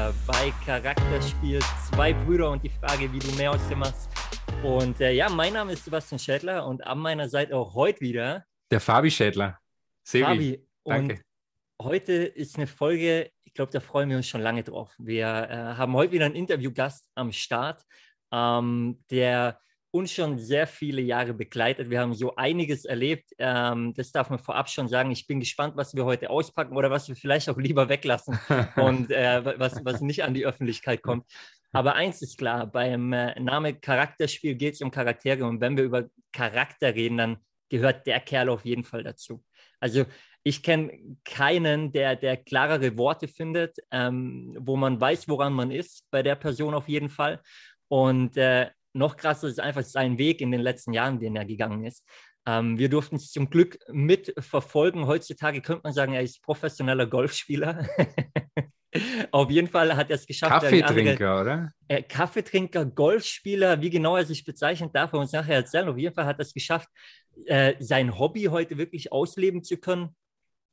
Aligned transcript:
Wieder 0.00 0.14
bei 0.26 0.50
Charakterspiel 0.64 1.60
Zwei 1.90 2.14
Brüder 2.14 2.50
und 2.50 2.64
die 2.64 2.70
Frage, 2.70 3.12
wie 3.12 3.18
du 3.18 3.30
mehr 3.32 3.50
aus 3.50 3.68
dem 3.68 3.80
machst. 3.80 4.08
Und 4.64 4.98
äh, 4.98 5.12
ja, 5.12 5.28
mein 5.28 5.52
Name 5.52 5.74
ist 5.74 5.84
Sebastian 5.84 6.18
Schädler 6.18 6.66
und 6.66 6.86
an 6.86 6.98
meiner 7.00 7.28
Seite 7.28 7.54
auch 7.54 7.74
heute 7.74 8.00
wieder 8.00 8.46
der 8.70 8.80
Fabi 8.80 9.10
Schädler. 9.10 9.58
Sebi, 10.02 10.24
Fabi, 10.24 10.66
danke. 10.84 11.20
Und 11.76 11.86
heute 11.86 12.12
ist 12.14 12.56
eine 12.56 12.66
Folge, 12.66 13.30
ich 13.44 13.52
glaube, 13.52 13.72
da 13.72 13.80
freuen 13.80 14.08
wir 14.08 14.16
uns 14.16 14.26
schon 14.26 14.40
lange 14.40 14.62
drauf. 14.62 14.90
Wir 14.96 15.26
äh, 15.26 15.76
haben 15.76 15.92
heute 15.92 16.12
wieder 16.12 16.24
einen 16.24 16.34
Interviewgast 16.34 17.06
am 17.14 17.30
Start, 17.30 17.84
ähm, 18.32 19.04
der 19.10 19.60
uns 19.92 20.12
schon 20.12 20.38
sehr 20.38 20.66
viele 20.66 21.00
Jahre 21.00 21.34
begleitet. 21.34 21.90
Wir 21.90 22.00
haben 22.00 22.14
so 22.14 22.36
einiges 22.36 22.84
erlebt. 22.84 23.30
Ähm, 23.38 23.92
das 23.94 24.12
darf 24.12 24.30
man 24.30 24.38
vorab 24.38 24.68
schon 24.68 24.88
sagen. 24.88 25.10
Ich 25.10 25.26
bin 25.26 25.40
gespannt, 25.40 25.76
was 25.76 25.94
wir 25.94 26.04
heute 26.04 26.30
auspacken 26.30 26.76
oder 26.76 26.90
was 26.90 27.08
wir 27.08 27.16
vielleicht 27.16 27.48
auch 27.48 27.58
lieber 27.58 27.88
weglassen 27.88 28.38
und 28.76 29.10
äh, 29.10 29.58
was, 29.58 29.84
was 29.84 30.00
nicht 30.00 30.22
an 30.22 30.34
die 30.34 30.46
Öffentlichkeit 30.46 31.02
kommt. 31.02 31.26
Aber 31.72 31.94
eins 31.94 32.22
ist 32.22 32.38
klar, 32.38 32.66
beim 32.66 33.12
äh, 33.12 33.38
Name 33.40 33.74
Charakterspiel 33.74 34.54
geht 34.54 34.74
es 34.74 34.82
um 34.82 34.90
Charaktere 34.90 35.44
und 35.44 35.60
wenn 35.60 35.76
wir 35.76 35.84
über 35.84 36.08
Charakter 36.32 36.94
reden, 36.94 37.18
dann 37.18 37.36
gehört 37.68 38.06
der 38.06 38.20
Kerl 38.20 38.48
auf 38.48 38.64
jeden 38.64 38.84
Fall 38.84 39.02
dazu. 39.02 39.44
Also 39.78 40.04
ich 40.42 40.62
kenne 40.62 41.16
keinen, 41.24 41.92
der, 41.92 42.16
der 42.16 42.36
klarere 42.36 42.96
Worte 42.96 43.28
findet, 43.28 43.78
ähm, 43.90 44.56
wo 44.58 44.76
man 44.76 45.00
weiß, 45.00 45.28
woran 45.28 45.52
man 45.52 45.70
ist, 45.70 46.10
bei 46.10 46.22
der 46.22 46.34
Person 46.34 46.74
auf 46.74 46.88
jeden 46.88 47.08
Fall. 47.08 47.40
Und 47.88 48.36
äh, 48.36 48.70
noch 48.92 49.16
krasser 49.16 49.48
ist 49.48 49.60
einfach 49.60 49.82
sein 49.82 50.18
Weg 50.18 50.40
in 50.40 50.50
den 50.50 50.60
letzten 50.60 50.92
Jahren, 50.92 51.20
den 51.20 51.36
er 51.36 51.44
gegangen 51.44 51.84
ist. 51.84 52.04
Ähm, 52.46 52.78
wir 52.78 52.88
durften 52.88 53.16
es 53.16 53.30
zum 53.30 53.50
Glück 53.50 53.78
mitverfolgen. 53.88 55.06
Heutzutage 55.06 55.60
könnte 55.60 55.82
man 55.84 55.92
sagen, 55.92 56.14
er 56.14 56.22
ist 56.22 56.42
professioneller 56.42 57.06
Golfspieler. 57.06 57.86
Auf 59.30 59.50
jeden 59.50 59.68
Fall 59.68 59.94
hat 59.94 60.10
er 60.10 60.16
es 60.16 60.26
geschafft. 60.26 60.62
Kaffeetrinker, 60.62 61.30
andere, 61.30 61.40
oder? 61.40 61.72
Äh, 61.86 62.02
Kaffeetrinker, 62.02 62.86
Golfspieler, 62.86 63.80
wie 63.80 63.90
genau 63.90 64.16
er 64.16 64.24
sich 64.24 64.44
bezeichnet, 64.44 64.94
darf 64.94 65.12
er 65.12 65.20
uns 65.20 65.32
nachher 65.32 65.56
erzählen. 65.56 65.88
Auf 65.88 65.98
jeden 65.98 66.14
Fall 66.14 66.26
hat 66.26 66.38
er 66.38 66.42
es 66.42 66.52
geschafft, 66.52 66.88
äh, 67.46 67.74
sein 67.78 68.18
Hobby 68.18 68.44
heute 68.44 68.78
wirklich 68.78 69.12
ausleben 69.12 69.62
zu 69.62 69.76
können, 69.76 70.16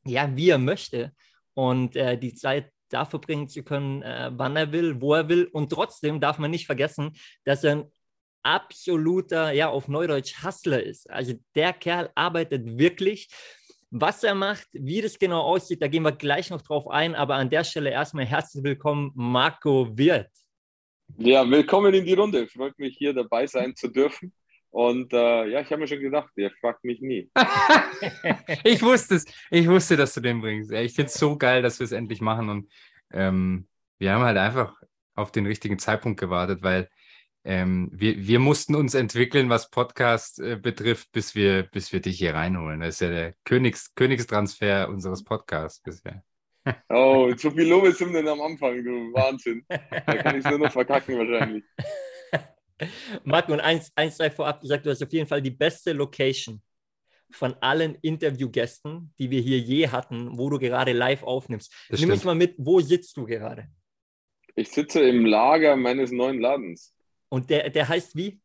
ja, 0.06 0.36
wie 0.36 0.50
er 0.50 0.58
möchte. 0.58 1.12
Und 1.54 1.96
äh, 1.96 2.18
die 2.18 2.34
Zeit 2.34 2.72
da 2.90 3.06
verbringen 3.06 3.50
zu 3.50 3.64
können, 3.64 4.02
äh, 4.02 4.32
wann 4.34 4.56
er 4.56 4.72
will, 4.72 5.02
wo 5.02 5.14
er 5.14 5.30
will. 5.30 5.46
Und 5.46 5.70
trotzdem 5.72 6.20
darf 6.20 6.40
man 6.40 6.52
nicht 6.52 6.66
vergessen, 6.66 7.12
dass 7.44 7.64
er 7.64 7.74
ein 7.74 7.92
absoluter, 8.48 9.52
ja, 9.52 9.68
auf 9.68 9.90
Neudeutsch 9.90 10.42
Hustler 10.42 10.82
ist. 10.82 11.10
Also 11.10 11.34
der 11.54 11.74
Kerl 11.74 12.10
arbeitet 12.16 12.78
wirklich. 12.78 13.28
Was 13.92 14.24
er 14.24 14.36
macht, 14.36 14.68
wie 14.72 15.02
das 15.02 15.20
genau 15.20 15.42
aussieht, 15.42 15.82
da 15.82 15.88
gehen 15.88 16.04
wir 16.04 16.14
gleich 16.14 16.50
noch 16.50 16.62
drauf 16.62 16.88
ein. 16.88 17.14
Aber 17.14 17.36
an 17.36 17.50
der 17.50 17.66
Stelle 17.66 17.90
erstmal 17.90 18.26
herzlich 18.26 18.64
willkommen, 18.64 19.12
Marco 19.16 19.98
Wirth. 19.98 20.32
Ja, 21.18 21.50
willkommen 21.50 21.94
in 21.94 22.06
die 22.06 22.14
Runde. 22.14 22.48
Freut 22.48 22.78
mich, 22.80 22.98
hier 22.98 23.14
dabei 23.14 23.48
sein 23.48 23.76
zu 23.76 23.90
dürfen. 23.90 24.34
Und 24.70 25.12
äh, 25.12 25.48
ja, 25.48 25.62
ich 25.62 25.72
habe 25.72 25.80
mir 25.80 25.88
schon 25.88 26.00
gedacht, 26.00 26.30
der 26.38 26.52
fragt 26.62 26.84
mich 26.84 27.02
nie. 27.02 27.30
ich 28.64 28.82
wusste 28.82 29.16
es. 29.16 29.26
Ich 29.52 29.68
wusste, 29.68 29.98
dass 29.98 30.14
du 30.14 30.22
den 30.22 30.42
bringst. 30.42 30.72
Ich 30.72 30.94
finde 30.94 31.08
es 31.08 31.16
so 31.16 31.38
geil, 31.38 31.62
dass 31.62 31.80
wir 31.80 31.86
es 31.86 31.92
endlich 31.92 32.22
machen. 32.22 32.50
Und 32.50 32.72
ähm, 33.12 33.68
wir 34.00 34.14
haben 34.14 34.24
halt 34.24 34.38
einfach 34.38 34.74
auf 35.16 35.32
den 35.32 35.46
richtigen 35.46 35.80
Zeitpunkt 35.80 36.20
gewartet, 36.20 36.62
weil 36.62 36.90
ähm, 37.48 37.90
wir, 37.94 38.28
wir 38.28 38.40
mussten 38.40 38.76
uns 38.76 38.94
entwickeln, 38.94 39.50
was 39.50 39.70
Podcast 39.70 40.40
äh, 40.40 40.58
betrifft, 40.58 41.14
bis 41.14 41.34
wir, 41.34 41.64
bis 41.64 41.94
wir 41.94 42.02
dich 42.02 42.18
hier 42.18 42.34
reinholen. 42.34 42.82
Das 42.82 42.96
ist 42.96 43.00
ja 43.00 43.10
der 43.10 43.36
Königs, 43.46 43.96
Königstransfer 43.96 44.90
unseres 44.90 45.24
Podcasts 45.24 45.82
bisher. 45.82 46.24
Oh, 46.90 47.32
so 47.38 47.50
viel 47.52 47.70
Lobeshymnen 47.70 48.28
am 48.28 48.42
Anfang, 48.42 48.84
du 48.84 49.14
Wahnsinn. 49.14 49.64
Da 49.70 50.18
kann 50.18 50.38
ich 50.38 50.44
es 50.44 50.52
nur 50.52 50.60
noch 50.60 50.74
verkacken 50.74 51.18
wahrscheinlich. 51.18 51.64
Marco, 53.24 53.54
und 53.54 53.62
eins, 53.62 53.94
eins 53.96 54.18
sei 54.18 54.30
vorab 54.30 54.60
gesagt, 54.60 54.86
du 54.86 54.90
hast 54.90 55.02
auf 55.02 55.14
jeden 55.14 55.28
Fall 55.28 55.42
die 55.42 55.52
beste 55.52 55.94
Location 55.94 56.62
von 57.32 57.54
allen 57.62 57.96
Interviewgästen, 58.02 59.14
die 59.20 59.32
wir 59.32 59.40
hier 59.40 59.60
je 59.60 59.88
hatten, 59.88 60.38
wo 60.38 60.50
du 60.50 60.60
gerade 60.60 60.92
live 60.92 61.24
aufnimmst. 61.24 61.72
Das 61.88 62.02
Nimm 62.02 62.10
stimmt. 62.10 62.12
uns 62.12 62.24
mal 62.26 62.36
mit, 62.36 62.56
wo 62.58 62.82
sitzt 62.82 63.16
du 63.16 63.26
gerade? 63.26 63.70
Ich 64.56 64.70
sitze 64.70 65.02
im 65.02 65.26
Lager 65.26 65.78
meines 65.78 66.12
neuen 66.12 66.42
Ladens. 66.42 66.94
Und 67.30 67.50
der, 67.50 67.70
der 67.70 67.88
heißt 67.88 68.16
wie? 68.16 68.40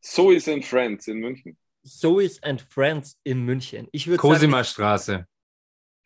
Sois 0.00 0.48
and 0.48 0.64
Friends 0.64 1.08
in 1.08 1.18
München. 1.18 1.56
Sois 1.82 2.38
and 2.42 2.60
Friends 2.60 3.18
in 3.24 3.44
München. 3.44 3.88
Ich 3.92 4.06
würde 4.06 4.18
Cosima 4.18 4.58
sagen, 4.58 4.64
Straße. 4.64 5.26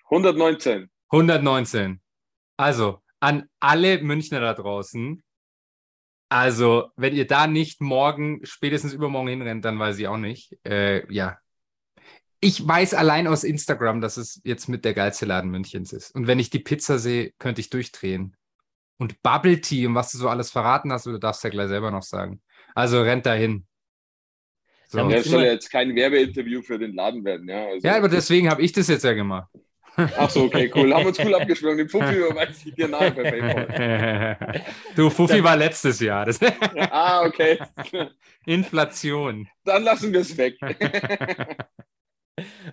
119. 0.04 0.88
119. 1.10 2.00
Also 2.56 3.02
an 3.20 3.48
alle 3.60 4.00
Münchner 4.02 4.40
da 4.40 4.54
draußen. 4.54 5.22
Also, 6.30 6.90
wenn 6.96 7.14
ihr 7.14 7.26
da 7.26 7.46
nicht 7.46 7.80
morgen, 7.80 8.40
spätestens 8.44 8.92
übermorgen 8.92 9.28
hinrennt, 9.28 9.64
dann 9.64 9.78
weiß 9.78 9.98
ich 9.98 10.08
auch 10.08 10.18
nicht. 10.18 10.56
Äh, 10.64 11.10
ja. 11.12 11.38
Ich 12.40 12.66
weiß 12.66 12.94
allein 12.94 13.26
aus 13.26 13.42
Instagram, 13.42 14.00
dass 14.00 14.16
es 14.16 14.40
jetzt 14.44 14.68
mit 14.68 14.84
der 14.84 14.94
geilste 14.94 15.26
Laden 15.26 15.50
Münchens 15.50 15.92
ist. 15.92 16.14
Und 16.14 16.26
wenn 16.26 16.38
ich 16.38 16.50
die 16.50 16.60
Pizza 16.60 16.98
sehe, 16.98 17.32
könnte 17.38 17.60
ich 17.60 17.70
durchdrehen 17.70 18.36
und 18.98 19.22
Bubble 19.22 19.60
Tea 19.60 19.86
und 19.86 19.94
was 19.94 20.12
du 20.12 20.18
so 20.18 20.28
alles 20.28 20.50
verraten 20.50 20.92
hast, 20.92 21.06
du 21.06 21.16
darfst 21.18 21.42
ja 21.44 21.50
gleich 21.50 21.68
selber 21.68 21.90
noch 21.90 22.02
sagen. 22.02 22.42
Also 22.74 23.00
rennt 23.02 23.26
dahin. 23.26 23.66
So. 24.88 24.98
Ja, 24.98 25.08
das 25.08 25.26
soll 25.26 25.44
ja 25.44 25.52
jetzt 25.52 25.70
kein 25.70 25.94
Werbeinterview 25.94 26.62
für 26.62 26.78
den 26.78 26.94
Laden 26.94 27.24
werden, 27.24 27.48
ja. 27.48 27.66
Also, 27.66 27.86
ja, 27.86 27.96
aber 27.96 28.08
deswegen 28.08 28.48
habe 28.48 28.62
ich 28.62 28.72
das 28.72 28.88
jetzt 28.88 29.04
ja 29.04 29.12
gemacht. 29.12 29.48
Ach 30.16 30.30
so, 30.30 30.44
okay, 30.44 30.70
cool. 30.74 30.94
Haben 30.94 31.02
wir 31.02 31.08
uns 31.08 31.18
cool 31.18 31.34
abgesprochen. 31.34 31.78
Den 31.78 31.88
Fuffi 31.88 32.14
überweise 32.16 32.68
ich 32.68 32.74
dir 32.74 32.88
nahe 32.88 33.10
bei 33.10 33.30
PayPal. 33.30 34.64
Du, 34.96 35.10
Fuffi 35.10 35.42
war 35.42 35.56
letztes 35.56 36.00
Jahr. 36.00 36.24
Das 36.24 36.40
ah, 36.90 37.26
okay. 37.26 37.58
Inflation. 38.46 39.48
Dann 39.64 39.82
lassen 39.82 40.12
wir 40.12 40.20
es 40.20 40.36
weg. 40.36 40.56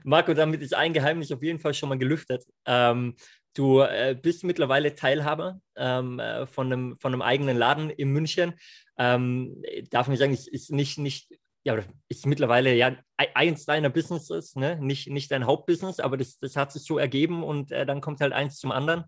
Marco, 0.03 0.33
damit 0.33 0.61
ist 0.61 0.75
ein 0.75 0.93
Geheimnis 0.93 1.31
auf 1.31 1.41
jeden 1.41 1.59
Fall 1.59 1.73
schon 1.73 1.89
mal 1.89 1.97
gelüftet. 1.97 2.45
Ähm, 2.65 3.15
Du 3.55 3.79
äh, 3.79 4.17
bist 4.21 4.43
mittlerweile 4.43 4.95
Teilhaber 4.95 5.61
ähm, 5.77 6.19
äh, 6.19 6.45
von, 6.45 6.71
einem, 6.71 6.99
von 6.99 7.13
einem 7.13 7.21
eigenen 7.21 7.57
Laden 7.57 7.89
in 7.89 8.09
München. 8.11 8.53
Ähm, 8.97 9.63
darf 9.89 10.07
man 10.07 10.17
sagen, 10.17 10.33
ist, 10.33 10.49
ist 10.49 10.71
nicht, 10.71 10.97
nicht, 10.97 11.33
ja, 11.63 11.79
ist 12.09 12.25
mittlerweile 12.25 12.75
ja 12.75 12.97
eins 13.15 13.65
deiner 13.65 13.89
Businesses, 13.89 14.55
ne? 14.55 14.77
nicht, 14.81 15.07
nicht 15.09 15.31
dein 15.31 15.45
Hauptbusiness, 15.45 16.01
aber 16.01 16.17
das, 16.17 16.37
das 16.39 16.57
hat 16.57 16.73
sich 16.73 16.83
so 16.83 16.97
ergeben 16.97 17.43
und 17.43 17.71
äh, 17.71 17.85
dann 17.85 18.01
kommt 18.01 18.19
halt 18.19 18.33
eins 18.33 18.57
zum 18.59 18.71
anderen. 18.71 19.05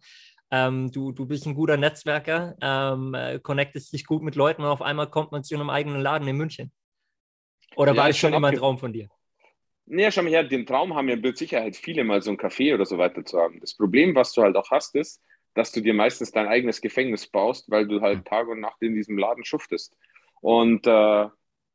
Ähm, 0.50 0.92
du, 0.92 1.12
du 1.12 1.26
bist 1.26 1.46
ein 1.46 1.54
guter 1.54 1.76
Netzwerker, 1.76 2.56
ähm, 2.62 3.14
äh, 3.14 3.40
connectest 3.40 3.92
dich 3.92 4.06
gut 4.06 4.24
mit 4.24 4.36
Leuten 4.36 4.62
und 4.62 4.70
auf 4.70 4.82
einmal 4.82 5.10
kommt 5.10 5.34
man 5.34 5.44
zu 5.44 5.56
einem 5.56 5.70
eigenen 5.70 6.02
Laden 6.02 6.26
in 6.26 6.38
München. 6.38 6.72
Oder 7.76 7.92
ja, 7.92 7.98
war 7.98 8.08
das 8.08 8.18
schon 8.18 8.34
immer 8.34 8.48
ein 8.48 8.56
Traum 8.56 8.78
von 8.78 8.94
dir? 8.94 9.10
Naja, 9.90 10.12
schau 10.12 10.22
mal 10.22 10.30
her, 10.32 10.44
den 10.44 10.66
Traum 10.66 10.96
haben 10.96 11.08
ja 11.08 11.16
mit 11.16 11.38
Sicherheit 11.38 11.78
viele 11.78 12.04
mal 12.04 12.22
so 12.22 12.30
ein 12.32 12.38
Café 12.38 12.74
oder 12.74 12.86
so 12.86 12.98
weiter 12.98 13.24
zu 13.24 13.40
haben. 13.40 13.60
Das 13.62 13.74
Problem, 13.74 14.16
was 14.16 14.34
du 14.34 14.42
halt 14.42 14.58
auch 14.58 14.70
hast, 14.70 14.96
ist, 14.96 15.24
dass 15.54 15.72
du 15.72 15.80
dir 15.82 15.94
meistens 15.94 16.32
dein 16.32 16.48
eigenes 16.48 16.82
Gefängnis 16.82 17.28
baust, 17.28 17.72
weil 17.72 17.88
du 17.88 18.02
halt 18.02 18.26
Tag 18.26 18.50
und 18.50 18.60
Nacht 18.60 18.82
in 18.82 18.96
diesem 18.96 19.18
Laden 19.18 19.46
schuftest. 19.46 19.96
Und 20.42 20.86
äh, 20.88 21.28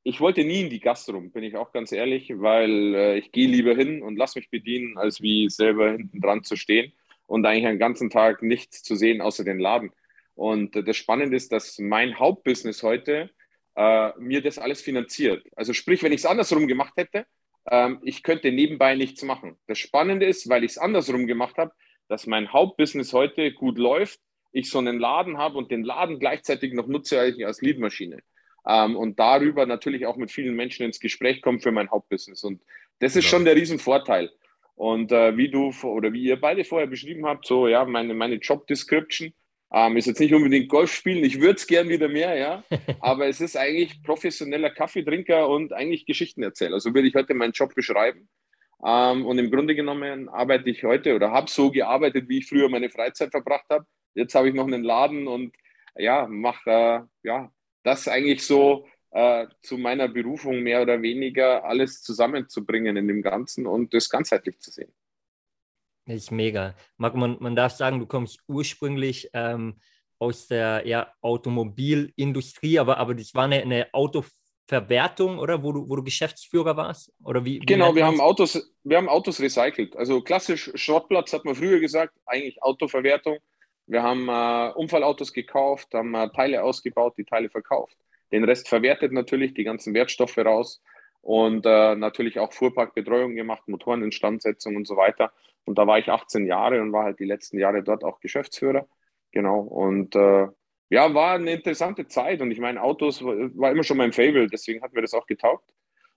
ich 0.03 0.21
wollte 0.21 0.45
nie 0.45 0.61
in 0.61 0.71
die 0.71 0.81
Gastro, 0.81 1.21
bin 1.21 1.43
ich 1.43 1.56
auch 1.56 1.73
ganz 1.73 1.91
ehrlich, 1.91 2.31
weil 2.37 2.95
äh, 2.95 3.19
ich 3.19 3.33
gehe 3.33 3.49
lieber 3.49 3.75
hin 3.75 4.03
und 4.03 4.17
lass 4.17 4.37
mich 4.37 4.50
bedienen, 4.50 4.99
als 4.99 5.23
wie 5.23 5.49
selber 5.49 5.93
hinten 5.93 6.21
dran 6.21 6.44
zu 6.44 6.56
stehen 6.56 6.93
und 7.27 7.47
eigentlich 7.47 7.67
einen 7.67 7.79
ganzen 7.79 8.11
Tag 8.11 8.43
nichts 8.43 8.83
zu 8.83 8.94
sehen 8.94 9.23
außer 9.23 9.43
den 9.43 9.58
Laden. 9.58 9.91
Und 10.35 10.76
äh, 10.76 10.85
das 10.85 10.99
Spannende 10.99 11.37
ist, 11.37 11.50
dass 11.50 11.79
mein 11.79 12.19
Hauptbusiness 12.19 12.82
heute 12.82 13.31
äh, 13.75 14.11
mir 14.19 14.43
das 14.43 14.58
alles 14.58 14.82
finanziert. 14.82 15.47
Also 15.56 15.73
sprich, 15.73 16.03
wenn 16.03 16.12
ich 16.12 16.20
es 16.20 16.26
andersrum 16.26 16.67
gemacht 16.67 16.93
hätte, 16.97 17.26
ähm, 17.70 18.00
ich 18.03 18.23
könnte 18.23 18.53
nebenbei 18.53 18.94
nichts 18.94 19.23
machen. 19.23 19.56
Das 19.67 19.79
Spannende 19.79 20.26
ist, 20.26 20.49
weil 20.49 20.64
ich 20.64 20.73
es 20.73 20.79
andersrum 20.79 21.26
gemacht 21.26 21.56
habe, 21.59 21.73
dass 22.09 22.26
mein 22.26 22.53
Hauptbusiness 22.53 23.12
heute 23.12 23.53
gut 23.53 23.79
läuft, 23.79 24.20
ich 24.53 24.70
so 24.70 24.79
einen 24.79 24.99
Laden 24.99 25.38
habe 25.38 25.56
und 25.56 25.70
den 25.70 25.82
Laden 25.82 26.19
gleichzeitig 26.19 26.75
noch 26.75 26.87
nutze 26.87 27.20
als 27.20 27.62
Leadmaschine. 27.62 28.19
Ähm, 28.67 28.97
und 28.97 29.19
darüber 29.19 29.67
natürlich 29.67 30.06
auch 30.06 30.17
mit 30.17 30.31
vielen 30.31 30.55
Menschen 30.55 30.85
ins 30.85 31.00
Gespräch 31.00 31.43
komme 31.43 31.61
für 31.61 31.73
mein 31.73 31.91
Hauptbusiness. 31.91 32.44
Und 32.44 32.62
das 32.99 33.17
ist 33.17 33.25
genau. 33.25 33.31
schon 33.31 33.44
der 33.44 33.56
Riesenvorteil. 33.56 34.31
Und 34.75 35.12
äh, 35.12 35.37
wie 35.37 35.50
du 35.50 35.73
oder 35.82 36.12
wie 36.12 36.23
ihr 36.23 36.41
beide 36.41 36.65
vorher 36.65 36.87
beschrieben 36.87 37.26
habt, 37.26 37.47
so 37.47 37.69
ja, 37.69 37.85
meine, 37.85 38.15
meine 38.15 38.37
Job 38.37 38.67
Description 38.67 39.32
ähm, 39.72 39.96
ist 39.96 40.06
jetzt 40.06 40.20
nicht 40.20 40.34
unbedingt 40.34 40.69
Golf 40.69 40.92
spielen, 40.92 41.24
ich 41.24 41.40
würde 41.40 41.54
es 41.54 41.66
gern 41.66 41.88
wieder 41.88 42.08
mehr, 42.08 42.36
ja. 42.36 42.64
Aber 43.00 43.26
es 43.26 43.40
ist 43.40 43.56
eigentlich 43.56 44.02
professioneller 44.02 44.70
Kaffeetrinker 44.70 45.48
und 45.48 45.72
eigentlich 45.72 46.04
Geschichtenerzähler. 46.06 46.78
So 46.80 46.94
würde 46.94 47.08
ich 47.08 47.14
heute 47.14 47.34
meinen 47.34 47.52
Job 47.52 47.74
beschreiben. 47.74 48.28
Ähm, 48.84 49.24
und 49.24 49.38
im 49.38 49.50
Grunde 49.50 49.74
genommen 49.74 50.28
arbeite 50.28 50.69
ich 50.69 50.84
heute 50.84 51.14
oder 51.14 51.30
habe 51.30 51.50
so 51.50 51.70
gearbeitet, 51.70 52.28
wie 52.28 52.38
ich 52.38 52.48
früher 52.48 52.69
meine 52.69 52.90
Freizeit 52.90 53.30
verbracht 53.30 53.66
habe. 53.70 53.86
Jetzt 54.14 54.34
habe 54.34 54.48
ich 54.48 54.54
noch 54.54 54.66
einen 54.66 54.82
Laden 54.82 55.26
und 55.26 55.54
ja, 55.96 56.26
mache 56.26 56.70
äh, 56.70 57.00
ja, 57.22 57.52
das 57.82 58.08
eigentlich 58.08 58.44
so 58.44 58.86
äh, 59.12 59.46
zu 59.62 59.78
meiner 59.78 60.08
Berufung 60.08 60.60
mehr 60.60 60.82
oder 60.82 61.00
weniger 61.00 61.64
alles 61.64 62.02
zusammenzubringen 62.02 62.96
in 62.96 63.08
dem 63.08 63.22
Ganzen 63.22 63.66
und 63.66 63.94
das 63.94 64.08
ganzheitlich 64.08 64.58
zu 64.60 64.70
sehen. 64.70 64.92
Das 66.06 66.16
ist 66.16 66.31
mega. 66.31 66.75
Marco, 66.96 67.16
man, 67.16 67.37
man 67.40 67.54
darf 67.54 67.72
sagen, 67.72 68.00
du 68.00 68.06
kommst 68.06 68.40
ursprünglich 68.49 69.31
ähm, 69.34 69.76
aus 70.19 70.49
der 70.49 70.87
ja, 70.87 71.12
Automobilindustrie, 71.20 72.78
aber, 72.78 72.99
aber 72.99 73.14
das 73.14 73.34
war 73.34 73.44
eine, 73.44 73.62
eine 73.62 73.93
Autoverwertung, 73.93 75.38
oder? 75.38 75.62
Wo 75.62 75.72
du, 75.72 75.88
wo 75.88 75.96
du 75.96 76.02
Geschäftsführer 76.02 76.76
warst? 76.76 77.12
Oder 77.25 77.44
wie, 77.44 77.60
wie 77.60 77.66
genau, 77.66 77.94
wir 77.94 78.04
haben, 78.04 78.20
Autos, 78.20 78.72
wir 78.82 78.96
haben 78.96 79.08
Autos 79.08 79.40
recycelt. 79.40 79.96
Also 79.96 80.20
klassisch 80.20 80.72
Schrottplatz 80.75 81.32
hat 81.32 81.44
man 81.44 81.54
früher 81.54 81.81
gesagt, 81.81 82.14
eigentlich 82.26 82.62
Autoverwertung. 82.62 83.38
Wir 83.87 84.02
haben 84.02 84.28
äh, 84.28 84.72
Unfallautos 84.75 85.32
gekauft, 85.32 85.93
haben 85.94 86.14
äh, 86.14 86.28
Teile 86.31 86.62
ausgebaut, 86.62 87.14
die 87.16 87.25
Teile 87.25 87.50
verkauft. 87.50 87.96
Den 88.32 88.44
Rest 88.44 88.69
verwertet 88.69 89.12
natürlich, 89.12 89.55
die 89.55 89.64
ganzen 89.64 89.93
Wertstoffe 89.94 90.38
raus 90.38 90.81
und 91.22 91.64
äh, 91.66 91.94
natürlich 91.94 92.38
auch 92.38 92.52
Fuhrparkbetreuung 92.52 93.34
gemacht, 93.34 93.66
Motoreninstandsetzung 93.69 94.76
und 94.76 94.86
so 94.86 94.96
weiter. 94.96 95.32
Und 95.64 95.78
da 95.78 95.86
war 95.86 95.98
ich 95.98 96.10
18 96.10 96.46
Jahre 96.46 96.82
und 96.82 96.92
war 96.92 97.04
halt 97.04 97.20
die 97.20 97.24
letzten 97.24 97.58
Jahre 97.58 97.82
dort 97.82 98.04
auch 98.04 98.20
Geschäftsführer. 98.20 98.86
Genau. 99.30 99.60
Und 99.60 100.16
äh, 100.16 100.48
ja, 100.90 101.14
war 101.14 101.34
eine 101.34 101.52
interessante 101.52 102.06
Zeit. 102.08 102.42
Und 102.42 102.50
ich 102.50 102.58
meine, 102.58 102.82
Autos 102.82 103.24
war 103.24 103.70
immer 103.70 103.84
schon 103.84 103.96
mein 103.96 104.12
Fable, 104.12 104.48
deswegen 104.48 104.82
hat 104.82 104.92
mir 104.92 105.00
das 105.00 105.14
auch 105.14 105.26
getaugt. 105.26 105.72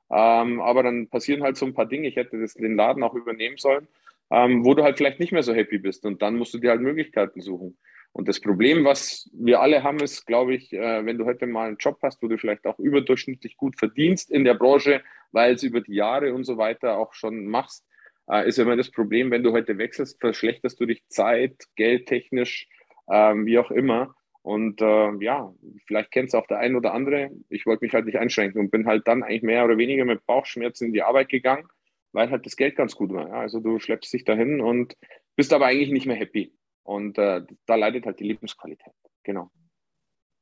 Ähm, 0.10 0.60
aber 0.60 0.84
dann 0.84 1.08
passieren 1.08 1.44
halt 1.44 1.56
so 1.56 1.66
ein 1.66 1.74
paar 1.74 1.86
Dinge. 1.86 2.08
Ich 2.08 2.16
hätte 2.16 2.40
das, 2.40 2.56
den 2.56 2.76
Laden 2.76 3.04
auch 3.04 3.14
übernehmen 3.14 3.58
sollen, 3.58 3.88
ähm, 4.32 4.66
wo 4.66 4.74
du 4.74 4.84
halt 4.84 4.98
vielleicht 4.98 5.20
nicht 5.20 5.32
mehr 5.32 5.44
so 5.44 5.54
happy 5.54 5.78
bist. 5.78 6.06
Und 6.06 6.22
dann 6.22 6.36
musst 6.36 6.54
du 6.54 6.58
dir 6.58 6.72
halt 6.72 6.82
Möglichkeiten 6.82 7.42
suchen. 7.42 7.78
Und 8.16 8.30
das 8.30 8.40
Problem, 8.40 8.86
was 8.86 9.30
wir 9.34 9.60
alle 9.60 9.84
haben, 9.84 10.00
ist, 10.00 10.26
glaube 10.26 10.56
ich, 10.56 10.72
äh, 10.72 11.06
wenn 11.06 11.18
du 11.18 11.26
heute 11.26 11.48
mal 11.48 11.68
einen 11.68 11.76
Job 11.76 11.98
hast, 12.02 12.24
wo 12.24 12.30
du 12.30 12.38
vielleicht 12.38 12.66
auch 12.66 12.80
überdurchschnittlich 12.80 13.58
gut 13.58 13.78
verdienst 13.78 14.32
in 14.32 14.46
der 14.46 14.54
Branche, 14.54 15.04
weil 15.34 15.56
es 15.56 15.64
über 15.64 15.82
die 15.82 15.96
Jahre 15.96 16.34
und 16.34 16.46
so 16.46 16.58
weiter 16.58 16.98
auch 16.98 17.14
schon 17.14 17.46
machst, 17.46 17.86
äh, 18.32 18.48
ist 18.48 18.58
immer 18.58 18.78
das 18.78 18.90
Problem, 18.90 19.32
wenn 19.32 19.44
du 19.44 19.52
heute 19.52 19.78
wechselst, 19.78 20.22
verschlechterst 20.22 20.80
du 20.80 20.86
dich 20.86 21.06
Zeit, 21.10 21.66
geldtechnisch, 21.76 22.70
ähm, 23.12 23.46
wie 23.46 23.60
auch 23.60 23.70
immer. 23.70 24.16
Und 24.44 24.82
äh, 24.82 25.12
ja, 25.20 25.54
vielleicht 25.86 26.12
kennt 26.12 26.30
es 26.30 26.36
auch 26.36 26.48
der 26.48 26.60
ein 26.60 26.78
oder 26.78 26.94
andere. 26.94 27.32
Ich 27.50 27.66
wollte 27.66 27.84
mich 27.84 27.94
halt 27.94 28.06
nicht 28.06 28.18
einschränken 28.18 28.62
und 28.62 28.72
bin 28.72 28.88
halt 28.88 29.06
dann 29.10 29.24
eigentlich 29.24 29.44
mehr 29.44 29.66
oder 29.66 29.78
weniger 29.78 30.06
mit 30.06 30.26
Bauchschmerzen 30.26 30.86
in 30.86 30.94
die 30.94 31.04
Arbeit 31.04 31.28
gegangen, 31.28 31.68
weil 32.14 32.32
halt 32.32 32.46
das 32.46 32.56
Geld 32.56 32.78
ganz 32.78 32.96
gut 32.96 33.12
war. 33.12 33.34
Also 33.34 33.60
du 33.60 33.78
schleppst 33.78 34.14
dich 34.14 34.24
dahin 34.24 34.62
und 34.62 34.96
bist 35.36 35.52
aber 35.52 35.66
eigentlich 35.66 35.92
nicht 35.92 36.06
mehr 36.06 36.16
happy. 36.16 36.54
Und 36.86 37.18
äh, 37.18 37.42
da 37.66 37.76
leidet 37.76 38.06
halt 38.06 38.20
die 38.20 38.26
Lebensqualität. 38.26 38.94
Genau. 39.24 39.50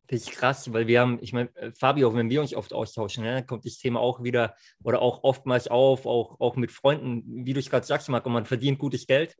Das 0.07 0.21
ist 0.21 0.31
krass, 0.31 0.71
weil 0.73 0.87
wir 0.87 0.99
haben, 0.99 1.17
ich 1.21 1.31
meine, 1.31 1.55
äh, 1.55 1.71
Fabio, 1.71 2.13
wenn 2.13 2.29
wir 2.29 2.41
uns 2.41 2.53
oft 2.53 2.73
austauschen, 2.73 3.23
ne, 3.23 3.45
kommt 3.45 3.65
das 3.65 3.77
Thema 3.77 4.01
auch 4.01 4.21
wieder 4.23 4.53
oder 4.83 5.01
auch 5.01 5.23
oftmals 5.23 5.69
auf, 5.69 6.05
auch, 6.05 6.39
auch 6.41 6.57
mit 6.57 6.71
Freunden, 6.71 7.45
wie 7.45 7.53
du 7.53 7.59
es 7.59 7.69
gerade 7.69 7.85
sagst, 7.85 8.09
Marco, 8.09 8.29
man 8.29 8.45
verdient 8.45 8.77
gutes 8.77 9.07
Geld. 9.07 9.37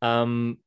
Ähm, 0.00 0.62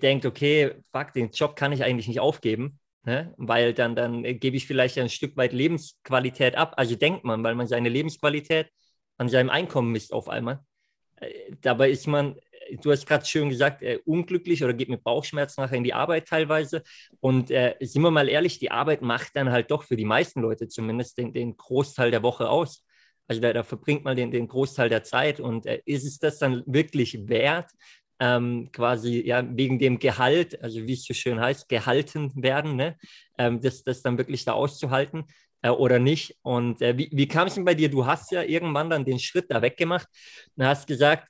denkt, 0.00 0.24
okay, 0.24 0.76
fuck, 0.92 1.12
den 1.12 1.30
Job 1.30 1.56
kann 1.56 1.72
ich 1.72 1.84
eigentlich 1.84 2.08
nicht 2.08 2.20
aufgeben, 2.20 2.78
ne? 3.04 3.34
weil 3.36 3.74
dann, 3.74 3.94
dann 3.94 4.22
gebe 4.22 4.56
ich 4.56 4.66
vielleicht 4.66 4.98
ein 4.98 5.10
Stück 5.10 5.36
weit 5.36 5.52
Lebensqualität 5.52 6.56
ab. 6.56 6.74
Also 6.78 6.96
denkt 6.96 7.24
man, 7.24 7.44
weil 7.44 7.54
man 7.54 7.66
seine 7.66 7.90
Lebensqualität 7.90 8.70
an 9.18 9.28
seinem 9.28 9.50
Einkommen 9.50 9.92
misst 9.92 10.14
auf 10.14 10.30
einmal. 10.30 10.64
Äh, 11.16 11.52
dabei 11.60 11.90
ist 11.90 12.06
man 12.06 12.36
du 12.82 12.90
hast 12.90 13.06
gerade 13.06 13.24
schön 13.24 13.48
gesagt, 13.48 13.82
äh, 13.82 13.98
unglücklich 14.04 14.62
oder 14.64 14.74
geht 14.74 14.88
mit 14.88 15.04
Bauchschmerzen 15.04 15.60
nachher 15.60 15.76
in 15.76 15.84
die 15.84 15.94
Arbeit 15.94 16.28
teilweise. 16.28 16.82
Und 17.20 17.50
äh, 17.50 17.74
sind 17.80 18.02
wir 18.02 18.10
mal 18.10 18.28
ehrlich, 18.28 18.58
die 18.58 18.70
Arbeit 18.70 19.02
macht 19.02 19.36
dann 19.36 19.50
halt 19.50 19.70
doch 19.70 19.82
für 19.84 19.96
die 19.96 20.04
meisten 20.04 20.40
Leute 20.40 20.68
zumindest 20.68 21.18
den, 21.18 21.32
den 21.32 21.56
Großteil 21.56 22.10
der 22.10 22.22
Woche 22.22 22.48
aus. 22.48 22.84
Also 23.28 23.40
da, 23.40 23.52
da 23.52 23.62
verbringt 23.62 24.04
man 24.04 24.16
den, 24.16 24.30
den 24.30 24.48
Großteil 24.48 24.88
der 24.88 25.04
Zeit 25.04 25.40
und 25.40 25.66
äh, 25.66 25.80
ist 25.84 26.04
es 26.04 26.18
das 26.18 26.38
dann 26.38 26.62
wirklich 26.66 27.28
wert, 27.28 27.70
ähm, 28.20 28.70
quasi 28.72 29.22
ja 29.26 29.44
wegen 29.56 29.78
dem 29.78 29.98
Gehalt, 29.98 30.62
also 30.62 30.86
wie 30.86 30.92
es 30.92 31.04
so 31.04 31.14
schön 31.14 31.40
heißt, 31.40 31.68
gehalten 31.68 32.32
werden, 32.36 32.76
ne? 32.76 32.96
ähm, 33.38 33.60
das, 33.60 33.82
das 33.82 34.02
dann 34.02 34.18
wirklich 34.18 34.44
da 34.44 34.52
auszuhalten 34.52 35.24
äh, 35.62 35.70
oder 35.70 35.98
nicht. 35.98 36.36
Und 36.42 36.82
äh, 36.82 36.96
wie, 36.98 37.08
wie 37.12 37.26
kam 37.26 37.48
es 37.48 37.54
denn 37.54 37.64
bei 37.64 37.74
dir? 37.74 37.90
Du 37.90 38.06
hast 38.06 38.30
ja 38.30 38.42
irgendwann 38.42 38.90
dann 38.90 39.04
den 39.04 39.18
Schritt 39.18 39.50
da 39.50 39.62
weggemacht 39.62 40.08
und 40.56 40.66
hast 40.66 40.86
gesagt, 40.86 41.28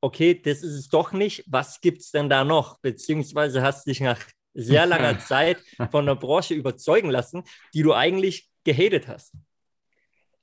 okay, 0.00 0.34
das 0.34 0.62
ist 0.62 0.74
es 0.74 0.88
doch 0.88 1.12
nicht. 1.12 1.44
Was 1.46 1.80
gibt 1.80 2.00
es 2.00 2.10
denn 2.10 2.28
da 2.28 2.44
noch? 2.44 2.80
Beziehungsweise 2.80 3.62
hast 3.62 3.86
du 3.86 3.90
dich 3.90 4.00
nach 4.00 4.20
sehr 4.54 4.86
langer 4.86 5.18
Zeit 5.20 5.58
von 5.90 6.06
der 6.06 6.14
Branche 6.14 6.54
überzeugen 6.54 7.10
lassen, 7.10 7.44
die 7.74 7.82
du 7.82 7.94
eigentlich 7.94 8.48
gehatet 8.64 9.08
hast. 9.08 9.34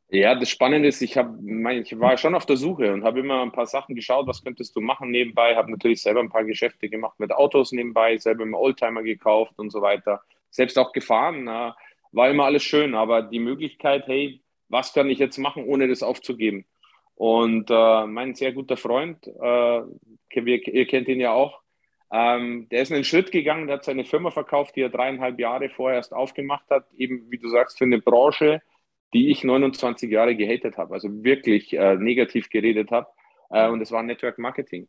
Ja, 0.09 0.35
das 0.35 0.49
Spannende 0.49 0.87
ist, 0.87 1.01
ich, 1.01 1.17
hab, 1.17 1.35
ich 1.41 1.99
war 1.99 2.15
schon 2.17 2.35
auf 2.35 2.45
der 2.45 2.57
Suche 2.57 2.93
und 2.93 3.03
habe 3.03 3.19
immer 3.19 3.41
ein 3.41 3.51
paar 3.51 3.65
Sachen 3.65 3.95
geschaut, 3.95 4.27
was 4.27 4.43
könntest 4.43 4.75
du 4.75 4.81
machen 4.81 5.09
nebenbei. 5.09 5.55
Habe 5.55 5.71
natürlich 5.71 6.01
selber 6.01 6.19
ein 6.19 6.29
paar 6.29 6.45
Geschäfte 6.45 6.89
gemacht 6.89 7.19
mit 7.19 7.31
Autos 7.31 7.71
nebenbei, 7.71 8.17
selber 8.17 8.43
immer 8.43 8.59
Oldtimer 8.59 9.01
gekauft 9.01 9.53
und 9.57 9.71
so 9.71 9.81
weiter. 9.81 10.21
Selbst 10.51 10.77
auch 10.77 10.93
gefahren, 10.93 11.47
war 11.47 12.29
immer 12.29 12.45
alles 12.45 12.63
schön, 12.63 12.95
aber 12.95 13.23
die 13.23 13.39
Möglichkeit, 13.39 14.07
hey, 14.07 14.41
was 14.69 14.93
kann 14.93 15.09
ich 15.09 15.19
jetzt 15.19 15.37
machen, 15.37 15.65
ohne 15.65 15.87
das 15.87 16.01
aufzugeben? 16.01 16.65
Und 17.15 17.69
äh, 17.69 18.05
mein 18.07 18.35
sehr 18.35 18.51
guter 18.51 18.77
Freund, 18.77 19.25
äh, 19.25 19.81
ihr 20.31 20.87
kennt 20.87 21.07
ihn 21.07 21.21
ja 21.21 21.31
auch, 21.31 21.61
ähm, 22.11 22.67
der 22.69 22.81
ist 22.81 22.91
einen 22.91 23.03
Schritt 23.03 23.31
gegangen, 23.31 23.67
der 23.67 23.77
hat 23.77 23.85
seine 23.85 24.05
Firma 24.05 24.31
verkauft, 24.31 24.75
die 24.75 24.81
er 24.81 24.89
dreieinhalb 24.89 25.39
Jahre 25.39 25.69
vorher 25.69 25.97
erst 25.97 26.13
aufgemacht 26.13 26.69
hat, 26.69 26.85
eben 26.97 27.29
wie 27.31 27.37
du 27.37 27.49
sagst, 27.49 27.77
für 27.77 27.85
eine 27.85 27.99
Branche, 27.99 28.61
die 29.13 29.31
ich 29.31 29.43
29 29.43 30.11
Jahre 30.11 30.35
gehatet 30.35 30.77
habe, 30.77 30.93
also 30.93 31.09
wirklich 31.23 31.73
äh, 31.73 31.95
negativ 31.95 32.49
geredet 32.49 32.91
habe. 32.91 33.07
Äh, 33.49 33.69
und 33.69 33.81
es 33.81 33.91
war 33.91 34.03
Network 34.03 34.37
Marketing. 34.37 34.87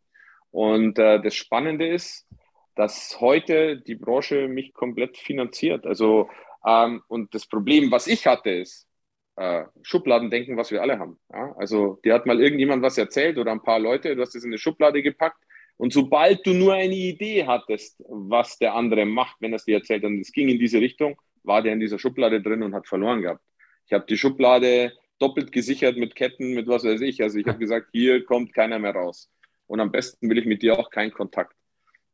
Und 0.51 0.99
äh, 0.99 1.21
das 1.21 1.35
Spannende 1.35 1.87
ist, 1.87 2.27
dass 2.75 3.19
heute 3.19 3.77
die 3.77 3.95
Branche 3.95 4.47
mich 4.47 4.73
komplett 4.73 5.17
finanziert. 5.17 5.85
Also, 5.85 6.29
ähm, 6.65 7.01
und 7.07 7.33
das 7.33 7.47
Problem, 7.47 7.91
was 7.91 8.07
ich 8.07 8.27
hatte, 8.27 8.51
ist, 8.51 8.86
äh, 9.37 9.63
Schubladendenken, 9.83 10.57
was 10.57 10.71
wir 10.71 10.81
alle 10.81 10.99
haben. 10.99 11.17
Ja? 11.31 11.55
Also 11.57 11.99
dir 12.03 12.13
hat 12.13 12.25
mal 12.25 12.41
irgendjemand 12.41 12.83
was 12.83 12.97
erzählt 12.97 13.37
oder 13.37 13.51
ein 13.51 13.63
paar 13.63 13.79
Leute, 13.79 14.15
du 14.15 14.21
hast 14.21 14.35
das 14.35 14.43
in 14.43 14.49
eine 14.49 14.57
Schublade 14.57 15.01
gepackt 15.01 15.41
und 15.77 15.93
sobald 15.93 16.45
du 16.45 16.53
nur 16.53 16.73
eine 16.73 16.95
Idee 16.95 17.45
hattest, 17.45 18.03
was 18.07 18.57
der 18.57 18.73
andere 18.73 19.05
macht, 19.05 19.37
wenn 19.39 19.53
er 19.53 19.57
es 19.57 19.65
dir 19.65 19.77
erzählt 19.77 20.03
und 20.03 20.19
es 20.19 20.31
ging 20.31 20.49
in 20.49 20.59
diese 20.59 20.81
Richtung, 20.81 21.21
war 21.43 21.61
der 21.61 21.73
in 21.73 21.79
dieser 21.79 21.99
Schublade 21.99 22.41
drin 22.41 22.63
und 22.63 22.73
hat 22.73 22.87
verloren 22.87 23.21
gehabt. 23.21 23.43
Ich 23.85 23.93
habe 23.93 24.05
die 24.09 24.17
Schublade 24.17 24.91
doppelt 25.19 25.51
gesichert 25.51 25.97
mit 25.97 26.15
Ketten, 26.15 26.53
mit 26.53 26.67
was 26.67 26.83
weiß 26.83 27.01
ich. 27.01 27.21
Also 27.21 27.37
ich 27.37 27.47
habe 27.47 27.59
gesagt, 27.59 27.89
hier 27.91 28.25
kommt 28.25 28.53
keiner 28.53 28.79
mehr 28.79 28.93
raus. 28.93 29.29
Und 29.67 29.79
am 29.79 29.91
besten 29.91 30.29
will 30.29 30.37
ich 30.37 30.45
mit 30.45 30.61
dir 30.61 30.77
auch 30.77 30.89
keinen 30.89 31.11
Kontakt. 31.11 31.55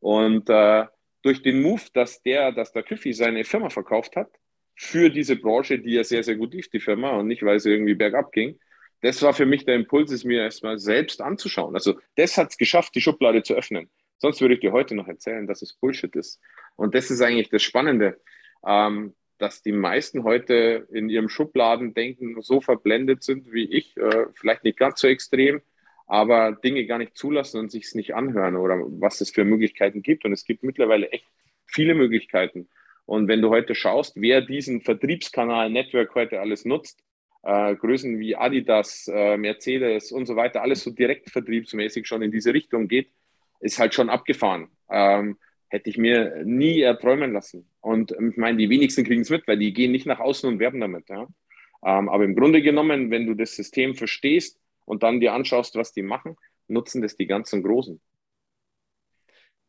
Und 0.00 0.48
äh, 0.50 0.84
durch 1.22 1.42
den 1.42 1.62
Move, 1.62 1.82
dass 1.94 2.22
der, 2.22 2.52
dass 2.52 2.72
der 2.72 2.82
Küffi 2.82 3.12
seine 3.12 3.44
Firma 3.44 3.70
verkauft 3.70 4.14
hat, 4.16 4.30
für 4.74 5.10
diese 5.10 5.36
Branche, 5.36 5.78
die 5.78 5.92
ja 5.92 6.04
sehr, 6.04 6.22
sehr 6.22 6.36
gut 6.36 6.52
lief, 6.52 6.68
die 6.68 6.80
Firma, 6.80 7.10
und 7.10 7.26
nicht, 7.28 7.42
weil 7.42 7.60
sie 7.60 7.70
irgendwie 7.70 7.94
bergab 7.94 8.32
ging. 8.32 8.58
Das 9.00 9.22
war 9.22 9.34
für 9.34 9.46
mich 9.46 9.64
der 9.64 9.74
Impuls, 9.74 10.10
es 10.10 10.24
mir 10.24 10.42
erstmal 10.42 10.78
selbst 10.78 11.20
anzuschauen. 11.20 11.74
Also 11.74 11.98
das 12.16 12.36
hat 12.38 12.50
es 12.50 12.56
geschafft, 12.56 12.94
die 12.94 13.00
Schublade 13.00 13.42
zu 13.42 13.54
öffnen. 13.54 13.90
Sonst 14.18 14.40
würde 14.40 14.54
ich 14.54 14.60
dir 14.60 14.72
heute 14.72 14.94
noch 14.94 15.08
erzählen, 15.08 15.46
dass 15.46 15.62
es 15.62 15.74
Bullshit 15.74 16.14
ist. 16.16 16.40
Und 16.76 16.94
das 16.94 17.10
ist 17.10 17.20
eigentlich 17.20 17.50
das 17.50 17.62
Spannende, 17.62 18.18
ähm, 18.66 19.14
dass 19.38 19.62
die 19.62 19.72
meisten 19.72 20.24
heute 20.24 20.88
in 20.92 21.08
ihrem 21.08 21.28
Schubladendenken 21.28 22.40
so 22.40 22.60
verblendet 22.60 23.22
sind 23.22 23.52
wie 23.52 23.64
ich, 23.64 23.96
äh, 23.96 24.26
vielleicht 24.34 24.64
nicht 24.64 24.78
ganz 24.78 25.00
so 25.00 25.08
extrem, 25.08 25.60
aber 26.06 26.52
Dinge 26.52 26.86
gar 26.86 26.98
nicht 26.98 27.16
zulassen 27.16 27.60
und 27.60 27.70
sich 27.70 27.84
es 27.84 27.94
nicht 27.94 28.14
anhören 28.14 28.56
oder 28.56 28.78
was 28.78 29.20
es 29.20 29.30
für 29.30 29.44
Möglichkeiten 29.44 30.02
gibt. 30.02 30.24
Und 30.24 30.32
es 30.32 30.44
gibt 30.44 30.62
mittlerweile 30.62 31.10
echt 31.10 31.26
viele 31.66 31.94
Möglichkeiten. 31.94 32.68
Und 33.06 33.28
wenn 33.28 33.42
du 33.42 33.50
heute 33.50 33.74
schaust, 33.74 34.14
wer 34.16 34.40
diesen 34.40 34.80
Vertriebskanal 34.80 35.70
Network 35.70 36.14
heute 36.14 36.40
alles 36.40 36.64
nutzt, 36.64 37.02
äh, 37.42 37.76
Größen 37.76 38.18
wie 38.18 38.34
Adidas, 38.34 39.08
äh, 39.12 39.36
Mercedes 39.36 40.10
und 40.10 40.26
so 40.26 40.36
weiter, 40.36 40.62
alles 40.62 40.82
so 40.82 40.90
direkt 40.90 41.30
vertriebsmäßig 41.30 42.06
schon 42.06 42.22
in 42.22 42.30
diese 42.30 42.54
Richtung 42.54 42.88
geht, 42.88 43.10
ist 43.60 43.78
halt 43.78 43.94
schon 43.94 44.08
abgefahren. 44.08 44.68
Ähm, 44.90 45.36
hätte 45.68 45.90
ich 45.90 45.98
mir 45.98 46.42
nie 46.44 46.80
erträumen 46.80 47.32
lassen. 47.32 47.68
Und 47.80 48.12
ich 48.12 48.36
meine, 48.36 48.56
die 48.58 48.70
wenigsten 48.70 49.04
kriegen 49.04 49.22
es 49.22 49.30
mit, 49.30 49.46
weil 49.48 49.58
die 49.58 49.72
gehen 49.72 49.92
nicht 49.92 50.06
nach 50.06 50.20
außen 50.20 50.48
und 50.48 50.58
werben 50.58 50.80
damit. 50.80 51.08
Ja? 51.08 51.26
Ähm, 51.84 52.08
aber 52.08 52.24
im 52.24 52.36
Grunde 52.36 52.62
genommen, 52.62 53.10
wenn 53.10 53.26
du 53.26 53.34
das 53.34 53.56
System 53.56 53.94
verstehst 53.94 54.58
und 54.84 55.02
dann 55.02 55.20
dir 55.20 55.32
anschaust, 55.32 55.74
was 55.74 55.92
die 55.92 56.02
machen, 56.02 56.36
nutzen 56.68 57.02
das 57.02 57.16
die 57.16 57.26
ganzen 57.26 57.62
Großen. 57.62 58.00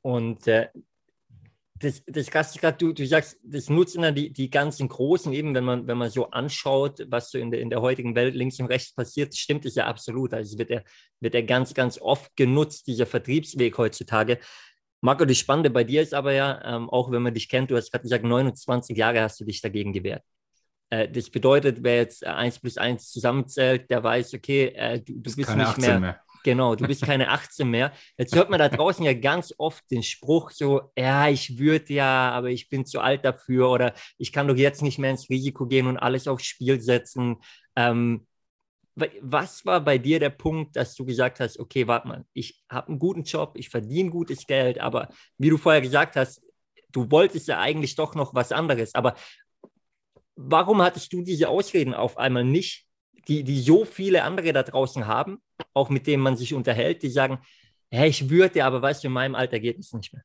Und 0.02 0.48
äh, 0.48 0.68
das, 1.78 2.02
das 2.08 2.28
Krasse 2.28 2.58
gerade, 2.58 2.78
du, 2.78 2.94
du 2.94 3.06
sagst, 3.06 3.38
das 3.44 3.70
nutzen 3.70 4.02
dann 4.02 4.16
die, 4.16 4.32
die 4.32 4.50
ganzen 4.50 4.88
Großen 4.88 5.34
eben, 5.34 5.54
wenn 5.54 5.66
man, 5.66 5.88
wenn 5.88 5.98
man 5.98 6.10
so 6.10 6.30
anschaut, 6.30 7.06
was 7.10 7.32
so 7.32 7.38
in 7.38 7.52
der, 7.52 7.60
in 7.60 7.70
der 7.70 7.82
heutigen 7.82 8.16
Welt 8.16 8.34
links 8.34 8.60
und 8.60 8.68
rechts 8.68 8.94
passiert, 8.94 9.36
stimmt 9.36 9.66
es 9.66 9.76
ja 9.76 9.86
absolut. 9.86 10.34
Also 10.34 10.58
wird 10.58 10.72
er, 10.72 10.84
wird 11.20 11.36
er 11.36 11.44
ganz, 11.44 11.74
ganz 11.74 12.00
oft 12.00 12.34
genutzt, 12.38 12.88
dieser 12.88 13.06
Vertriebsweg 13.06 13.78
heutzutage. 13.78 14.40
Marco, 15.02 15.26
das 15.26 15.38
Spannende 15.38 15.70
bei 15.70 15.84
dir 15.84 16.02
ist 16.02 16.14
aber 16.14 16.32
ja, 16.32 16.62
ähm, 16.64 16.90
auch 16.90 17.12
wenn 17.12 17.22
man 17.22 17.34
dich 17.34 17.50
kennt, 17.50 17.70
du 17.70 17.76
hast 17.76 17.92
gerade 17.92 18.04
gesagt, 18.04 18.24
29 18.24 18.96
Jahre 18.98 19.22
hast 19.22 19.40
du 19.42 19.46
dich 19.46 19.62
dagegen 19.62 19.92
gewehrt. 19.92 20.24
Äh, 20.90 21.10
das 21.10 21.30
bedeutet, 21.30 21.80
wer 21.82 21.98
jetzt 21.98 22.26
1 22.26 22.60
plus 22.60 22.78
1 22.78 23.12
zusammenzählt, 23.12 23.90
der 23.90 24.02
weiß, 24.02 24.34
okay, 24.34 24.68
äh, 24.76 25.02
du, 25.02 25.14
du 25.14 25.22
bist 25.22 25.38
nicht 25.38 25.78
mehr, 25.78 26.00
mehr, 26.00 26.22
Genau, 26.46 26.76
du 26.76 26.86
bist 26.86 27.02
keine 27.02 27.30
18 27.30 27.68
mehr. 27.68 27.92
Jetzt 28.20 28.36
hört 28.36 28.52
man 28.52 28.60
da 28.60 28.70
draußen 28.70 29.04
ja 29.04 29.16
ganz 29.16 29.52
oft 29.58 29.84
den 29.90 30.04
Spruch 30.04 30.52
so, 30.52 30.92
ja, 30.96 31.28
ich 31.28 31.58
würde 31.58 31.92
ja, 31.92 32.30
aber 32.30 32.52
ich 32.52 32.70
bin 32.70 32.86
zu 32.86 33.00
alt 33.00 33.26
dafür 33.26 33.72
oder 33.72 33.96
ich 34.20 34.32
kann 34.32 34.48
doch 34.48 34.56
jetzt 34.56 34.84
nicht 34.84 35.00
mehr 35.00 35.10
ins 35.10 35.28
Risiko 35.28 35.66
gehen 35.66 35.88
und 35.88 35.98
alles 35.98 36.28
aufs 36.28 36.46
Spiel 36.46 36.80
setzen. 36.80 37.38
Ähm, 37.76 38.28
was 39.22 39.66
war 39.66 39.82
bei 39.82 39.98
dir 39.98 40.20
der 40.20 40.30
Punkt, 40.30 40.76
dass 40.76 40.94
du 40.94 41.04
gesagt 41.04 41.40
hast, 41.40 41.60
okay, 41.60 41.88
warte 41.88 42.08
mal, 42.10 42.26
ich 42.34 42.64
habe 42.70 42.90
einen 42.90 43.00
guten 43.00 43.24
Job, 43.24 43.54
ich 43.56 43.70
verdiene 43.70 44.12
gutes 44.12 44.46
Geld, 44.46 44.80
aber 44.80 45.10
wie 45.40 45.50
du 45.50 45.58
vorher 45.58 45.82
gesagt 45.82 46.16
hast, 46.16 46.44
du 46.92 47.10
wolltest 47.10 47.48
ja 47.48 47.60
eigentlich 47.60 47.96
doch 47.96 48.14
noch 48.14 48.36
was 48.36 48.52
anderes. 48.52 48.94
Aber 48.94 49.16
warum 50.36 50.84
hattest 50.84 51.12
du 51.12 51.24
diese 51.24 51.50
Ausreden 51.50 51.96
auf 51.96 52.20
einmal 52.20 52.44
nicht, 52.44 52.86
die, 53.28 53.44
die 53.44 53.60
so 53.60 53.86
viele 53.86 54.24
andere 54.24 54.54
da 54.54 54.64
draußen 54.64 55.08
haben, 55.08 55.42
auch 55.74 55.90
mit 55.90 56.08
denen 56.08 56.24
man 56.24 56.38
sich 56.38 56.54
unterhält, 56.54 57.04
die 57.04 57.10
sagen, 57.10 57.40
hey, 57.92 58.10
ich 58.10 58.30
würde, 58.30 58.64
aber 58.64 58.82
weißt 58.82 59.04
du, 59.04 59.08
in 59.08 59.14
meinem 59.14 59.36
Alter 59.36 59.60
geht 59.60 59.80
es 59.80 59.94
nicht 59.94 60.14
mehr. 60.14 60.24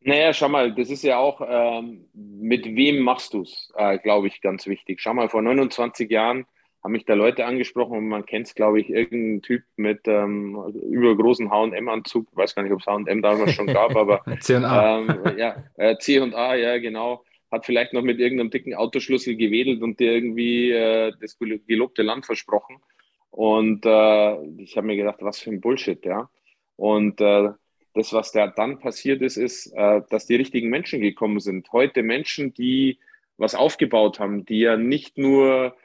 Naja, 0.00 0.32
schau 0.32 0.48
mal, 0.48 0.72
das 0.72 0.88
ist 0.88 1.02
ja 1.02 1.18
auch, 1.18 1.40
ähm, 1.44 2.08
mit 2.14 2.64
wem 2.64 3.00
machst 3.00 3.34
du 3.34 3.42
es, 3.42 3.72
äh, 3.74 3.98
glaube 3.98 4.28
ich, 4.28 4.40
ganz 4.40 4.66
wichtig. 4.66 5.00
Schau 5.00 5.14
mal, 5.14 5.28
vor 5.28 5.42
29 5.42 6.08
Jahren 6.08 6.46
haben 6.84 6.92
mich 6.92 7.04
da 7.04 7.14
Leute 7.14 7.44
angesprochen 7.44 7.98
und 7.98 8.08
man 8.08 8.24
kennt 8.24 8.46
es, 8.46 8.54
glaube 8.54 8.80
ich, 8.80 8.88
irgendein 8.88 9.42
Typ 9.42 9.64
mit 9.74 10.06
ähm, 10.06 10.72
übergroßen 10.88 11.50
H&M-Anzug, 11.50 12.28
weiß 12.36 12.54
gar 12.54 12.62
nicht, 12.62 12.70
ob 12.70 12.78
es 12.78 12.86
H&M 12.86 13.20
damals 13.20 13.54
schon 13.54 13.66
gab, 13.66 13.96
aber 13.96 14.22
C&A. 14.40 15.00
Ähm, 15.00 15.36
ja, 15.36 15.56
äh, 15.74 15.98
C&A, 15.98 16.54
ja, 16.54 16.78
genau, 16.78 17.24
hat 17.50 17.66
vielleicht 17.66 17.92
noch 17.92 18.02
mit 18.02 18.18
irgendeinem 18.18 18.50
dicken 18.50 18.74
Autoschlüssel 18.74 19.36
gewedelt 19.36 19.82
und 19.82 20.00
dir 20.00 20.12
irgendwie 20.12 20.70
äh, 20.70 21.12
das 21.20 21.38
gelobte 21.38 22.02
Land 22.02 22.26
versprochen 22.26 22.80
und 23.36 23.84
äh, 23.84 24.44
ich 24.62 24.78
habe 24.78 24.86
mir 24.86 24.96
gedacht, 24.96 25.18
was 25.20 25.38
für 25.38 25.50
ein 25.50 25.60
Bullshit, 25.60 26.02
ja. 26.06 26.30
Und 26.76 27.20
äh, 27.20 27.50
das, 27.92 28.14
was 28.14 28.32
da 28.32 28.46
dann 28.46 28.78
passiert 28.78 29.20
ist, 29.20 29.36
ist, 29.36 29.66
äh, 29.76 30.00
dass 30.08 30.24
die 30.24 30.36
richtigen 30.36 30.70
Menschen 30.70 31.02
gekommen 31.02 31.40
sind. 31.40 31.70
Heute 31.70 32.02
Menschen, 32.02 32.54
die 32.54 32.98
was 33.36 33.54
aufgebaut 33.54 34.20
haben, 34.20 34.46
die 34.46 34.60
ja 34.60 34.78
nicht 34.78 35.18
nur 35.18 35.76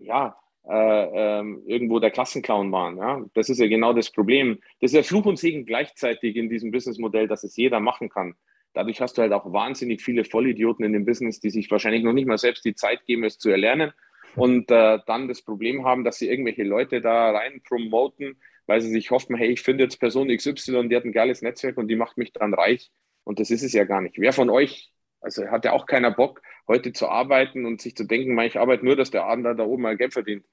ja, 0.00 0.38
äh, 0.66 1.40
ähm, 1.40 1.62
irgendwo 1.66 2.00
der 2.00 2.10
Klassenclown 2.10 2.72
waren. 2.72 2.96
Ja? 2.96 3.22
Das 3.34 3.50
ist 3.50 3.58
ja 3.58 3.66
genau 3.66 3.92
das 3.92 4.10
Problem. 4.10 4.60
Das 4.80 4.92
ist 4.92 4.96
ja 4.96 5.02
Fluch 5.02 5.26
und 5.26 5.38
Segen 5.38 5.66
gleichzeitig 5.66 6.36
in 6.36 6.48
diesem 6.48 6.70
Businessmodell, 6.70 7.28
dass 7.28 7.44
es 7.44 7.54
jeder 7.54 7.80
machen 7.80 8.08
kann. 8.08 8.34
Dadurch 8.74 9.00
hast 9.00 9.16
du 9.16 9.22
halt 9.22 9.32
auch 9.32 9.52
wahnsinnig 9.52 10.02
viele 10.02 10.24
Vollidioten 10.24 10.84
in 10.84 10.92
dem 10.92 11.04
Business, 11.04 11.40
die 11.40 11.50
sich 11.50 11.70
wahrscheinlich 11.70 12.02
noch 12.02 12.12
nicht 12.12 12.26
mal 12.26 12.38
selbst 12.38 12.64
die 12.64 12.74
Zeit 12.74 13.06
geben, 13.06 13.24
es 13.24 13.38
zu 13.38 13.48
erlernen 13.48 13.92
und 14.36 14.70
äh, 14.70 14.98
dann 15.06 15.28
das 15.28 15.42
Problem 15.42 15.84
haben, 15.84 16.04
dass 16.04 16.18
sie 16.18 16.28
irgendwelche 16.28 16.64
Leute 16.64 17.00
da 17.00 17.30
rein 17.30 17.62
promoten, 17.66 18.36
weil 18.66 18.80
sie 18.80 18.90
sich 18.90 19.10
hoffen, 19.10 19.36
hey, 19.36 19.50
ich 19.50 19.62
finde 19.62 19.84
jetzt 19.84 19.98
Person 19.98 20.28
XY, 20.28 20.88
die 20.88 20.96
hat 20.96 21.04
ein 21.04 21.12
geiles 21.12 21.42
Netzwerk 21.42 21.76
und 21.76 21.88
die 21.88 21.96
macht 21.96 22.18
mich 22.18 22.32
dann 22.32 22.54
reich. 22.54 22.90
Und 23.22 23.40
das 23.40 23.50
ist 23.50 23.62
es 23.62 23.72
ja 23.72 23.84
gar 23.84 24.00
nicht. 24.00 24.18
Wer 24.18 24.32
von 24.32 24.50
euch, 24.50 24.92
also 25.20 25.46
hat 25.46 25.64
ja 25.64 25.72
auch 25.72 25.86
keiner 25.86 26.10
Bock, 26.10 26.42
heute 26.66 26.92
zu 26.92 27.08
arbeiten 27.08 27.64
und 27.64 27.80
sich 27.80 27.96
zu 27.96 28.04
denken, 28.04 28.38
ich 28.40 28.58
arbeite 28.58 28.84
nur, 28.84 28.96
dass 28.96 29.10
der 29.10 29.24
Abend 29.24 29.46
da 29.46 29.64
oben 29.64 29.82
mal 29.82 29.96
Geld 29.96 30.12
verdient. 30.12 30.44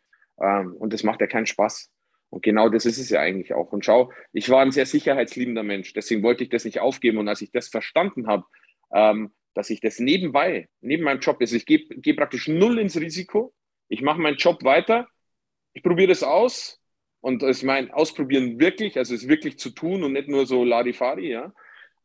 Ähm, 0.42 0.76
und 0.78 0.94
das 0.94 1.04
macht 1.04 1.22
ja 1.22 1.28
keinen 1.28 1.48
Spaß. 1.48 1.90
Und 2.32 2.44
genau 2.44 2.70
das 2.70 2.86
ist 2.86 2.98
es 2.98 3.10
ja 3.10 3.20
eigentlich 3.20 3.54
auch. 3.54 3.72
Und 3.74 3.86
schau, 3.86 4.12
ich 4.32 4.50
war 4.50 4.62
ein 4.62 4.72
sehr 4.72 4.86
sicherheitsliebender 4.86 5.64
Mensch, 5.64 5.94
deswegen 5.94 6.24
wollte 6.24 6.44
ich 6.44 6.50
das 6.50 6.66
nicht 6.66 6.80
aufgeben. 6.80 7.18
Und 7.18 7.28
als 7.28 7.42
ich 7.42 7.52
das 7.52 7.68
verstanden 7.68 8.28
habe, 8.28 8.46
ähm, 8.94 9.32
dass 9.54 9.70
ich 9.70 9.82
das 9.82 10.00
nebenbei, 10.00 10.70
neben 10.80 11.04
meinem 11.04 11.20
Job 11.20 11.42
ist, 11.42 11.52
ich 11.52 11.66
gehe 11.66 11.86
geh 11.90 12.14
praktisch 12.14 12.48
null 12.48 12.80
ins 12.80 13.00
Risiko, 13.00 13.54
ich 13.90 14.02
mache 14.02 14.22
meinen 14.22 14.38
Job 14.38 14.64
weiter, 14.64 15.10
ich 15.74 15.84
probiere 15.84 16.08
das 16.08 16.24
aus. 16.24 16.80
Und 17.20 17.44
ich 17.44 17.64
meine, 17.64 17.94
ausprobieren 17.94 18.60
wirklich, 18.60 18.98
also 18.98 19.14
es 19.14 19.28
wirklich 19.28 19.60
zu 19.60 19.70
tun 19.70 20.04
und 20.04 20.14
nicht 20.14 20.28
nur 20.28 20.48
so 20.48 20.64
Larifari, 20.64 21.32
ja. 21.32 21.54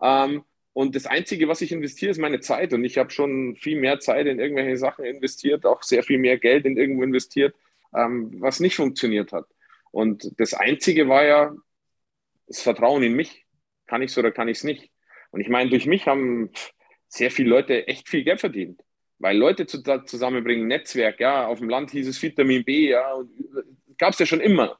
Ähm, 0.02 0.42
und 0.72 0.94
das 0.94 1.06
Einzige, 1.06 1.48
was 1.48 1.62
ich 1.62 1.72
investiere, 1.72 2.10
ist 2.10 2.18
meine 2.18 2.40
Zeit. 2.40 2.74
Und 2.74 2.84
ich 2.84 2.98
habe 2.98 3.10
schon 3.10 3.56
viel 3.56 3.80
mehr 3.80 4.00
Zeit 4.00 4.26
in 4.26 4.40
irgendwelche 4.40 4.76
Sachen 4.76 5.06
investiert, 5.06 5.64
auch 5.64 5.82
sehr 5.82 6.02
viel 6.02 6.18
mehr 6.18 6.36
Geld 6.36 6.66
in 6.66 6.76
irgendwo 6.76 7.02
investiert, 7.02 7.54
ähm, 7.94 8.32
was 8.40 8.60
nicht 8.60 8.76
funktioniert 8.76 9.32
hat. 9.32 9.46
Und 9.96 10.38
das 10.38 10.52
Einzige 10.52 11.08
war 11.08 11.24
ja 11.24 11.54
das 12.46 12.60
Vertrauen 12.60 13.02
in 13.02 13.14
mich. 13.14 13.46
Kann 13.86 14.02
ich 14.02 14.10
es 14.10 14.18
oder 14.18 14.30
kann 14.30 14.46
ich 14.46 14.58
es 14.58 14.64
nicht? 14.64 14.90
Und 15.30 15.40
ich 15.40 15.48
meine, 15.48 15.70
durch 15.70 15.86
mich 15.86 16.06
haben 16.06 16.50
sehr 17.08 17.30
viele 17.30 17.48
Leute 17.48 17.88
echt 17.88 18.06
viel 18.06 18.22
Geld 18.22 18.40
verdient. 18.40 18.82
Weil 19.18 19.38
Leute 19.38 19.66
zu, 19.66 19.82
zusammenbringen, 20.04 20.68
Netzwerk, 20.68 21.18
ja, 21.18 21.46
auf 21.46 21.60
dem 21.60 21.70
Land 21.70 21.92
hieß 21.92 22.08
es 22.08 22.22
Vitamin 22.22 22.62
B, 22.62 22.90
ja, 22.90 23.10
gab 23.96 24.12
es 24.12 24.18
ja 24.18 24.26
schon 24.26 24.42
immer. 24.42 24.78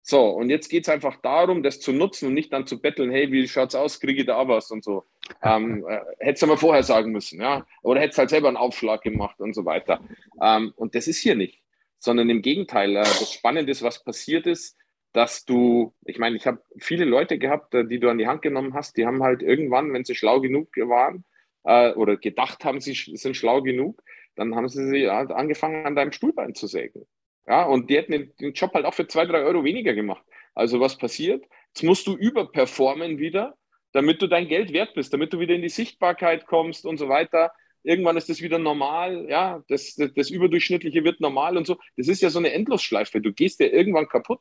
So, 0.00 0.28
und 0.28 0.48
jetzt 0.48 0.68
geht 0.68 0.84
es 0.84 0.88
einfach 0.88 1.16
darum, 1.20 1.64
das 1.64 1.80
zu 1.80 1.90
nutzen 1.90 2.28
und 2.28 2.34
nicht 2.34 2.52
dann 2.52 2.64
zu 2.64 2.80
betteln, 2.80 3.10
hey, 3.10 3.32
wie 3.32 3.48
schaut's 3.48 3.74
aus, 3.74 3.98
kriege 3.98 4.20
ich 4.20 4.26
da 4.28 4.46
was 4.46 4.70
und 4.70 4.84
so. 4.84 5.04
Ähm, 5.42 5.84
äh, 5.88 6.00
hättest 6.20 6.42
du 6.42 6.46
mal 6.46 6.56
vorher 6.56 6.84
sagen 6.84 7.10
müssen, 7.10 7.40
ja. 7.40 7.66
Oder 7.82 8.00
hättest 8.00 8.18
halt 8.18 8.30
selber 8.30 8.46
einen 8.46 8.56
Aufschlag 8.56 9.02
gemacht 9.02 9.40
und 9.40 9.54
so 9.54 9.64
weiter. 9.64 10.00
Ähm, 10.40 10.72
und 10.76 10.94
das 10.94 11.08
ist 11.08 11.18
hier 11.18 11.34
nicht. 11.34 11.61
Sondern 12.02 12.28
im 12.30 12.42
Gegenteil, 12.42 12.96
äh, 12.96 13.02
das 13.02 13.32
Spannende 13.32 13.70
ist, 13.70 13.82
was 13.82 14.02
passiert 14.02 14.48
ist, 14.48 14.76
dass 15.12 15.44
du, 15.44 15.94
ich 16.04 16.18
meine, 16.18 16.36
ich 16.36 16.46
habe 16.46 16.60
viele 16.78 17.04
Leute 17.04 17.38
gehabt, 17.38 17.74
äh, 17.74 17.86
die 17.86 18.00
du 18.00 18.08
an 18.08 18.18
die 18.18 18.26
Hand 18.26 18.42
genommen 18.42 18.74
hast, 18.74 18.96
die 18.96 19.06
haben 19.06 19.22
halt 19.22 19.40
irgendwann, 19.40 19.92
wenn 19.92 20.04
sie 20.04 20.16
schlau 20.16 20.40
genug 20.40 20.68
waren, 20.76 21.24
äh, 21.62 21.92
oder 21.92 22.16
gedacht 22.16 22.64
haben, 22.64 22.80
sie 22.80 22.94
sind 22.94 23.36
schlau 23.36 23.62
genug, 23.62 24.02
dann 24.34 24.56
haben 24.56 24.68
sie, 24.68 24.84
sie 24.88 25.08
halt 25.08 25.30
angefangen, 25.30 25.86
an 25.86 25.94
deinem 25.94 26.10
Stuhlbein 26.10 26.54
zu 26.56 26.66
sägen. 26.66 27.06
Ja, 27.46 27.64
und 27.66 27.88
die 27.88 27.96
hätten 27.96 28.32
den 28.40 28.52
Job 28.52 28.74
halt 28.74 28.84
auch 28.84 28.94
für 28.94 29.06
zwei, 29.06 29.24
drei 29.24 29.42
Euro 29.42 29.62
weniger 29.62 29.94
gemacht. 29.94 30.24
Also 30.54 30.80
was 30.80 30.98
passiert? 30.98 31.44
Jetzt 31.68 31.84
musst 31.84 32.08
du 32.08 32.16
überperformen 32.16 33.18
wieder, 33.18 33.56
damit 33.92 34.22
du 34.22 34.26
dein 34.26 34.48
Geld 34.48 34.72
wert 34.72 34.94
bist, 34.94 35.12
damit 35.12 35.32
du 35.32 35.38
wieder 35.38 35.54
in 35.54 35.62
die 35.62 35.68
Sichtbarkeit 35.68 36.46
kommst 36.46 36.84
und 36.84 36.98
so 36.98 37.08
weiter. 37.08 37.52
Irgendwann 37.84 38.16
ist 38.16 38.28
das 38.28 38.40
wieder 38.40 38.58
normal, 38.58 39.26
ja, 39.28 39.62
das, 39.68 39.94
das, 39.96 40.12
das 40.14 40.30
Überdurchschnittliche 40.30 41.02
wird 41.04 41.20
normal 41.20 41.56
und 41.56 41.66
so. 41.66 41.78
Das 41.96 42.08
ist 42.08 42.22
ja 42.22 42.30
so 42.30 42.38
eine 42.38 42.52
Endlosschleife. 42.52 43.20
Du 43.20 43.32
gehst 43.32 43.60
ja 43.60 43.66
irgendwann 43.66 44.08
kaputt. 44.08 44.40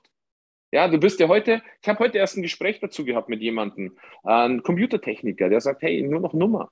Ja, 0.72 0.88
du 0.88 0.98
bist 0.98 1.20
ja 1.20 1.28
heute, 1.28 1.62
ich 1.82 1.90
habe 1.90 2.00
heute 2.00 2.18
erst 2.18 2.38
ein 2.38 2.44
Gespräch 2.44 2.80
dazu 2.80 3.04
gehabt 3.04 3.28
mit 3.28 3.42
jemandem, 3.42 3.98
ein 4.24 4.64
Computertechniker, 4.64 5.50
der 5.50 5.60
sagt, 5.60 5.82
hey, 5.82 6.02
nur 6.02 6.22
noch 6.22 6.34
Nummer. 6.34 6.72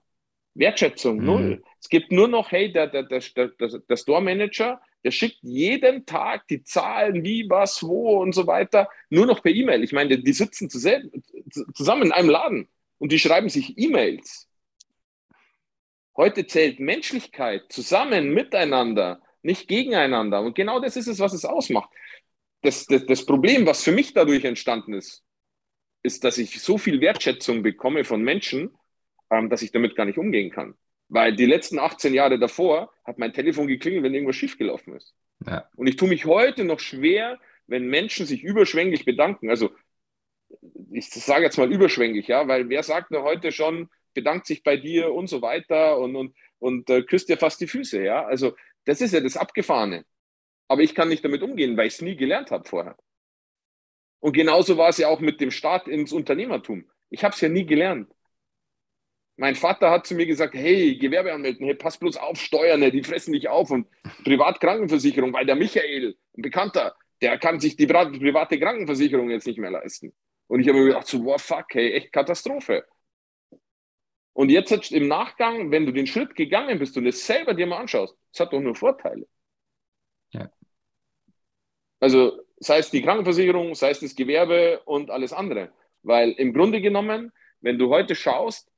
Wertschätzung, 0.56 1.18
mhm. 1.18 1.26
null. 1.26 1.64
Es 1.80 1.90
gibt 1.90 2.12
nur 2.12 2.28
noch, 2.28 2.52
hey, 2.52 2.72
der, 2.72 2.88
der, 2.88 3.04
der, 3.04 3.20
der, 3.20 3.50
der 3.58 3.98
Store 3.98 4.22
Manager, 4.22 4.82
der 5.04 5.12
schickt 5.12 5.38
jeden 5.42 6.06
Tag 6.06 6.48
die 6.48 6.64
Zahlen, 6.64 7.24
wie, 7.24 7.50
was, 7.50 7.84
wo 7.84 8.20
und 8.22 8.34
so 8.34 8.48
weiter, 8.48 8.90
nur 9.10 9.26
noch 9.26 9.42
per 9.42 9.52
E-Mail. 9.52 9.84
Ich 9.84 9.94
meine, 9.94 10.20
die 10.20 10.34
sitzen 10.34 10.70
zusammen 10.70 12.04
in 12.04 12.12
einem 12.12 12.30
Laden 12.30 12.68
und 12.98 13.12
die 13.12 13.20
schreiben 13.20 13.50
sich 13.50 13.78
E-Mails. 13.78 14.49
Heute 16.20 16.46
zählt 16.46 16.82
Menschlichkeit 16.82 17.72
zusammen, 17.72 18.34
miteinander, 18.34 19.22
nicht 19.42 19.70
gegeneinander. 19.70 20.42
Und 20.42 20.54
genau 20.54 20.82
das 20.82 20.98
ist 20.98 21.08
es, 21.08 21.20
was 21.20 21.32
es 21.32 21.46
ausmacht. 21.46 21.90
Das, 22.62 22.86
das, 22.88 23.06
das 23.06 23.26
Problem, 23.26 23.66
was 23.66 23.86
für 23.86 23.94
mich 23.94 24.14
dadurch 24.14 24.44
entstanden 24.44 24.96
ist, 24.96 25.24
ist, 26.04 26.26
dass 26.26 26.38
ich 26.38 26.62
so 26.62 26.78
viel 26.78 27.00
Wertschätzung 27.00 27.64
bekomme 27.64 28.04
von 28.04 28.22
Menschen, 28.22 28.76
ähm, 29.30 29.50
dass 29.50 29.62
ich 29.62 29.72
damit 29.72 29.96
gar 29.96 30.04
nicht 30.04 30.18
umgehen 30.18 30.52
kann. 30.52 30.76
Weil 31.08 31.38
die 31.38 31.46
letzten 31.46 31.80
18 31.80 32.14
Jahre 32.14 32.38
davor 32.38 32.92
hat 33.06 33.18
mein 33.18 33.32
Telefon 33.32 33.68
geklingelt, 33.68 34.04
wenn 34.04 34.14
irgendwas 34.14 34.36
schiefgelaufen 34.36 34.98
ist. 34.98 35.16
Ja. 35.48 35.70
Und 35.78 35.88
ich 35.88 35.96
tue 35.96 36.10
mich 36.10 36.26
heute 36.26 36.66
noch 36.66 36.82
schwer, 36.82 37.40
wenn 37.68 37.88
Menschen 37.88 38.26
sich 38.26 38.44
überschwänglich 38.44 39.06
bedanken. 39.06 39.50
Also 39.50 39.72
ich 40.92 41.10
sage 41.12 41.46
jetzt 41.46 41.58
mal 41.58 41.72
überschwänglich, 41.72 42.28
ja, 42.28 42.46
weil 42.50 42.68
wer 42.68 42.84
sagt 42.84 43.10
nur 43.10 43.24
heute 43.24 43.54
schon, 43.54 43.90
bedankt 44.14 44.48
sich 44.48 44.64
bei 44.64 44.78
dir 44.78 45.14
und 45.14 45.28
so 45.28 45.42
weiter 45.42 45.98
und, 45.98 46.16
und, 46.16 46.36
und 46.60 46.90
äh, 46.90 47.04
küsst 47.04 47.30
dir 47.30 47.38
fast 47.38 47.62
die 47.62 47.68
Füße, 47.68 48.04
ja. 48.04 48.26
Also 48.26 48.56
das 48.86 49.02
ist 49.02 49.14
ja 49.14 49.20
das 49.20 49.38
Abgefahrene. 49.38 50.06
Aber 50.68 50.82
ich 50.82 50.96
kann 50.96 51.10
nicht 51.10 51.24
damit 51.24 51.42
umgehen, 51.42 51.78
weil 51.78 51.88
ich 51.88 51.94
es 51.94 52.02
nie 52.02 52.16
gelernt 52.16 52.52
habe 52.52 52.68
vorher. 52.68 52.96
Und 54.20 54.34
genauso 54.34 54.78
war 54.78 54.90
es 54.90 54.98
ja 54.98 55.08
auch 55.08 55.20
mit 55.20 55.42
dem 55.42 55.52
Start 55.52 55.88
ins 55.88 56.12
Unternehmertum. 56.12 56.90
Ich 57.10 57.24
habe 57.24 57.34
es 57.34 57.42
ja 57.42 57.50
nie 57.50 57.66
gelernt. 57.66 58.12
Mein 59.38 59.56
Vater 59.56 59.90
hat 59.90 60.06
zu 60.06 60.16
mir 60.16 60.26
gesagt, 60.26 60.54
hey, 60.54 60.98
Gewerbe 60.98 61.34
anmelden, 61.34 61.66
hey, 61.66 61.74
pass 61.74 61.98
bloß 61.98 62.18
auf, 62.18 62.40
Steuern, 62.40 62.82
die 62.92 63.04
fressen 63.04 63.32
dich 63.32 63.48
auf 63.48 63.72
und 63.72 63.88
Privatkrankenversicherung, 64.26 65.32
weil 65.32 65.46
der 65.46 65.56
Michael, 65.56 66.18
ein 66.38 66.42
Bekannter, 66.42 66.96
der 67.22 67.38
kann 67.38 67.60
sich 67.60 67.78
die 67.78 67.88
private 67.88 68.60
Krankenversicherung 68.60 69.30
jetzt 69.30 69.48
nicht 69.48 69.60
mehr 69.60 69.72
leisten. 69.72 70.14
Und 70.48 70.60
ich 70.60 70.68
habe 70.68 70.80
mir 70.80 70.88
gedacht, 70.88 71.08
so, 71.08 71.24
wow, 71.24 71.42
fuck, 71.42 71.68
hey, 71.72 71.94
echt 71.94 72.12
Katastrophe. 72.12 72.86
Und 74.34 74.50
jetzt 74.50 74.92
im 74.92 75.08
Nachgang, 75.08 75.72
wenn 75.72 75.86
du 75.86 75.92
den 75.92 76.08
Schritt 76.08 76.36
gegangen 76.36 76.80
bist 76.80 76.96
und 76.98 77.06
es 77.08 77.26
selber 77.26 77.54
dir 77.54 77.68
mal 77.68 77.80
anschaust, 77.80 78.16
es 78.32 78.40
hat 78.40 78.54
doch 78.54 78.62
nur 78.62 78.76
Vorteile. 78.76 79.28
Ja. 80.32 80.50
Also 82.00 82.40
sei 82.60 82.80
es 82.80 82.90
die 82.90 83.02
Krankenversicherung, 83.02 83.76
sei 83.76 83.92
es 83.92 84.00
das 84.00 84.16
Gewerbe 84.16 84.82
und 84.86 85.10
alles 85.10 85.34
andere. 85.34 85.72
Weil 86.04 86.32
im 86.32 86.54
Grunde 86.54 86.82
genommen, 86.82 87.32
wenn 87.62 87.78
du 87.78 87.90
heute 87.90 88.16
schaust, 88.16 88.72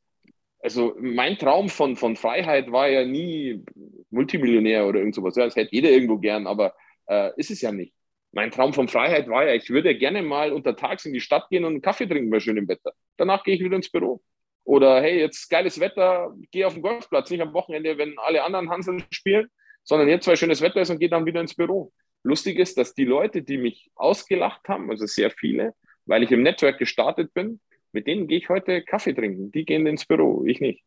also 0.59 0.95
mein 0.99 1.37
Traum 1.37 1.69
von, 1.69 1.95
von 1.95 2.15
Freiheit 2.15 2.71
war 2.71 2.87
ja 2.87 3.05
nie 3.05 3.63
Multimillionär 4.09 4.87
oder 4.87 4.99
irgend 4.99 5.15
sowas. 5.15 5.35
Ja, 5.35 5.45
das 5.45 5.55
hätte 5.55 5.75
jeder 5.75 5.89
irgendwo 5.89 6.17
gern, 6.17 6.47
aber 6.47 6.75
äh, 7.07 7.31
ist 7.37 7.51
es 7.51 7.61
ja 7.61 7.71
nicht. 7.71 7.93
mein 8.31 8.51
Traum 8.51 8.73
von 8.73 8.87
Freiheit 8.87 9.27
war 9.27 9.45
ja, 9.45 9.53
ich 9.53 9.69
würde 9.69 9.97
gerne 9.97 10.21
mal 10.21 10.51
untertags 10.53 11.05
in 11.05 11.13
die 11.13 11.21
Stadt 11.21 11.49
gehen 11.49 11.65
und 11.65 11.73
einen 11.73 11.81
Kaffee 11.81 12.07
trinken 12.07 12.29
bei 12.29 12.39
schönem 12.39 12.67
Wetter. 12.67 12.93
Danach 13.17 13.43
gehe 13.43 13.55
ich 13.55 13.63
wieder 13.63 13.75
ins 13.75 13.89
Büro. 13.89 14.21
Oder 14.63 15.01
hey, 15.01 15.19
jetzt 15.19 15.49
geiles 15.49 15.79
Wetter, 15.79 16.33
gehe 16.51 16.67
auf 16.67 16.73
den 16.73 16.81
Golfplatz, 16.81 17.29
nicht 17.29 17.41
am 17.41 17.53
Wochenende, 17.53 17.97
wenn 17.97 18.17
alle 18.19 18.43
anderen 18.43 18.69
Hanseln 18.69 19.03
spielen, 19.11 19.49
sondern 19.83 20.07
jetzt, 20.07 20.27
weil 20.27 20.37
schönes 20.37 20.61
Wetter 20.61 20.81
ist 20.81 20.89
und 20.89 20.99
gehe 20.99 21.09
dann 21.09 21.25
wieder 21.25 21.41
ins 21.41 21.55
Büro. 21.55 21.91
Lustig 22.23 22.59
ist, 22.59 22.77
dass 22.77 22.93
die 22.93 23.05
Leute, 23.05 23.41
die 23.41 23.57
mich 23.57 23.89
ausgelacht 23.95 24.67
haben, 24.67 24.89
also 24.91 25.05
sehr 25.07 25.31
viele, 25.31 25.73
weil 26.05 26.23
ich 26.23 26.31
im 26.31 26.43
Network 26.43 26.77
gestartet 26.77 27.33
bin, 27.33 27.59
mit 27.91 28.07
denen 28.07 28.27
gehe 28.27 28.37
ich 28.37 28.49
heute 28.49 28.83
Kaffee 28.83 29.13
trinken. 29.13 29.51
Die 29.51 29.65
gehen 29.65 29.85
ins 29.87 30.05
Büro, 30.05 30.45
ich 30.45 30.61
nicht. 30.61 30.83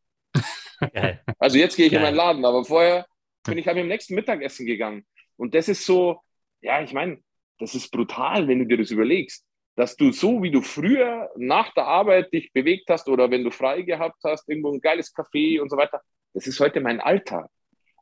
Geil. 0.93 1.23
Also 1.39 1.59
jetzt 1.59 1.77
gehe 1.77 1.87
ich 1.87 1.93
Geil. 1.93 2.01
in 2.01 2.05
meinen 2.05 2.17
Laden, 2.17 2.45
aber 2.45 2.65
vorher 2.65 3.07
bin 3.45 3.59
ich 3.59 3.67
halt 3.67 3.77
im 3.79 3.89
nächsten 3.89 4.15
Mittagessen 4.15 4.67
gegangen. 4.67 5.05
Und 5.37 5.55
das 5.55 5.69
ist 5.69 5.85
so, 5.85 6.21
ja, 6.63 6.81
ich 6.83 6.93
meine, 6.93 7.19
das 7.59 7.75
ist 7.75 7.91
brutal, 7.91 8.49
wenn 8.49 8.61
du 8.61 8.67
dir 8.67 8.79
das 8.79 8.91
überlegst, 8.91 9.45
dass 9.77 9.97
du 9.97 10.13
so, 10.13 10.43
wie 10.43 10.51
du 10.51 10.63
früher 10.63 11.31
nach 11.37 11.73
der 11.75 11.87
Arbeit 11.87 12.33
dich 12.33 12.53
bewegt 12.53 12.89
hast 12.89 13.09
oder 13.09 13.31
wenn 13.31 13.45
du 13.45 13.51
frei 13.51 13.83
gehabt 13.83 14.23
hast, 14.25 14.49
irgendwo 14.49 14.73
ein 14.73 14.81
geiles 14.81 15.15
Café 15.15 15.61
und 15.61 15.71
so 15.71 15.77
weiter, 15.77 16.01
das 16.33 16.47
ist 16.47 16.61
heute 16.61 16.81
mein 16.81 17.01
Alltag. 17.01 17.49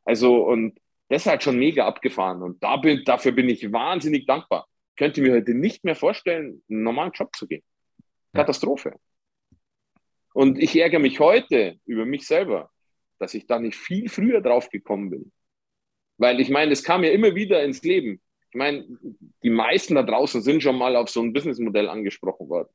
Also, 0.05 0.43
und 0.45 0.79
das 1.09 1.23
ist 1.23 1.27
halt 1.27 1.43
schon 1.43 1.57
mega 1.57 1.85
abgefahren. 1.85 2.41
Und 2.41 2.61
da 2.63 2.77
bin, 2.77 3.03
dafür 3.05 3.31
bin 3.31 3.49
ich 3.49 3.71
wahnsinnig 3.71 4.25
dankbar. 4.25 4.67
Ich 4.91 4.97
könnte 4.97 5.21
mir 5.21 5.33
heute 5.33 5.53
nicht 5.53 5.83
mehr 5.83 5.95
vorstellen, 5.95 6.63
einen 6.69 6.83
normalen 6.83 7.11
Job 7.11 7.35
zu 7.35 7.47
gehen. 7.47 7.63
Katastrophe. 8.33 8.95
Und 10.33 10.57
ich 10.57 10.75
ärgere 10.75 10.99
mich 10.99 11.19
heute 11.19 11.79
über 11.85 12.05
mich 12.05 12.25
selber, 12.25 12.71
dass 13.19 13.33
ich 13.33 13.45
da 13.45 13.59
nicht 13.59 13.77
viel 13.77 14.09
früher 14.09 14.41
drauf 14.41 14.69
gekommen 14.69 15.11
bin. 15.11 15.31
Weil 16.17 16.39
ich 16.39 16.49
meine, 16.49 16.71
es 16.71 16.83
kam 16.83 17.03
ja 17.03 17.11
immer 17.11 17.35
wieder 17.35 17.63
ins 17.63 17.83
Leben. 17.83 18.21
Ich 18.53 18.55
meine, 18.55 18.85
die 19.41 19.49
meisten 19.49 19.95
da 19.95 20.03
draußen 20.03 20.43
sind 20.43 20.61
schon 20.61 20.77
mal 20.77 20.95
auf 20.95 21.09
so 21.09 21.23
ein 21.23 21.33
Businessmodell 21.33 21.89
angesprochen 21.89 22.49
worden. 22.49 22.69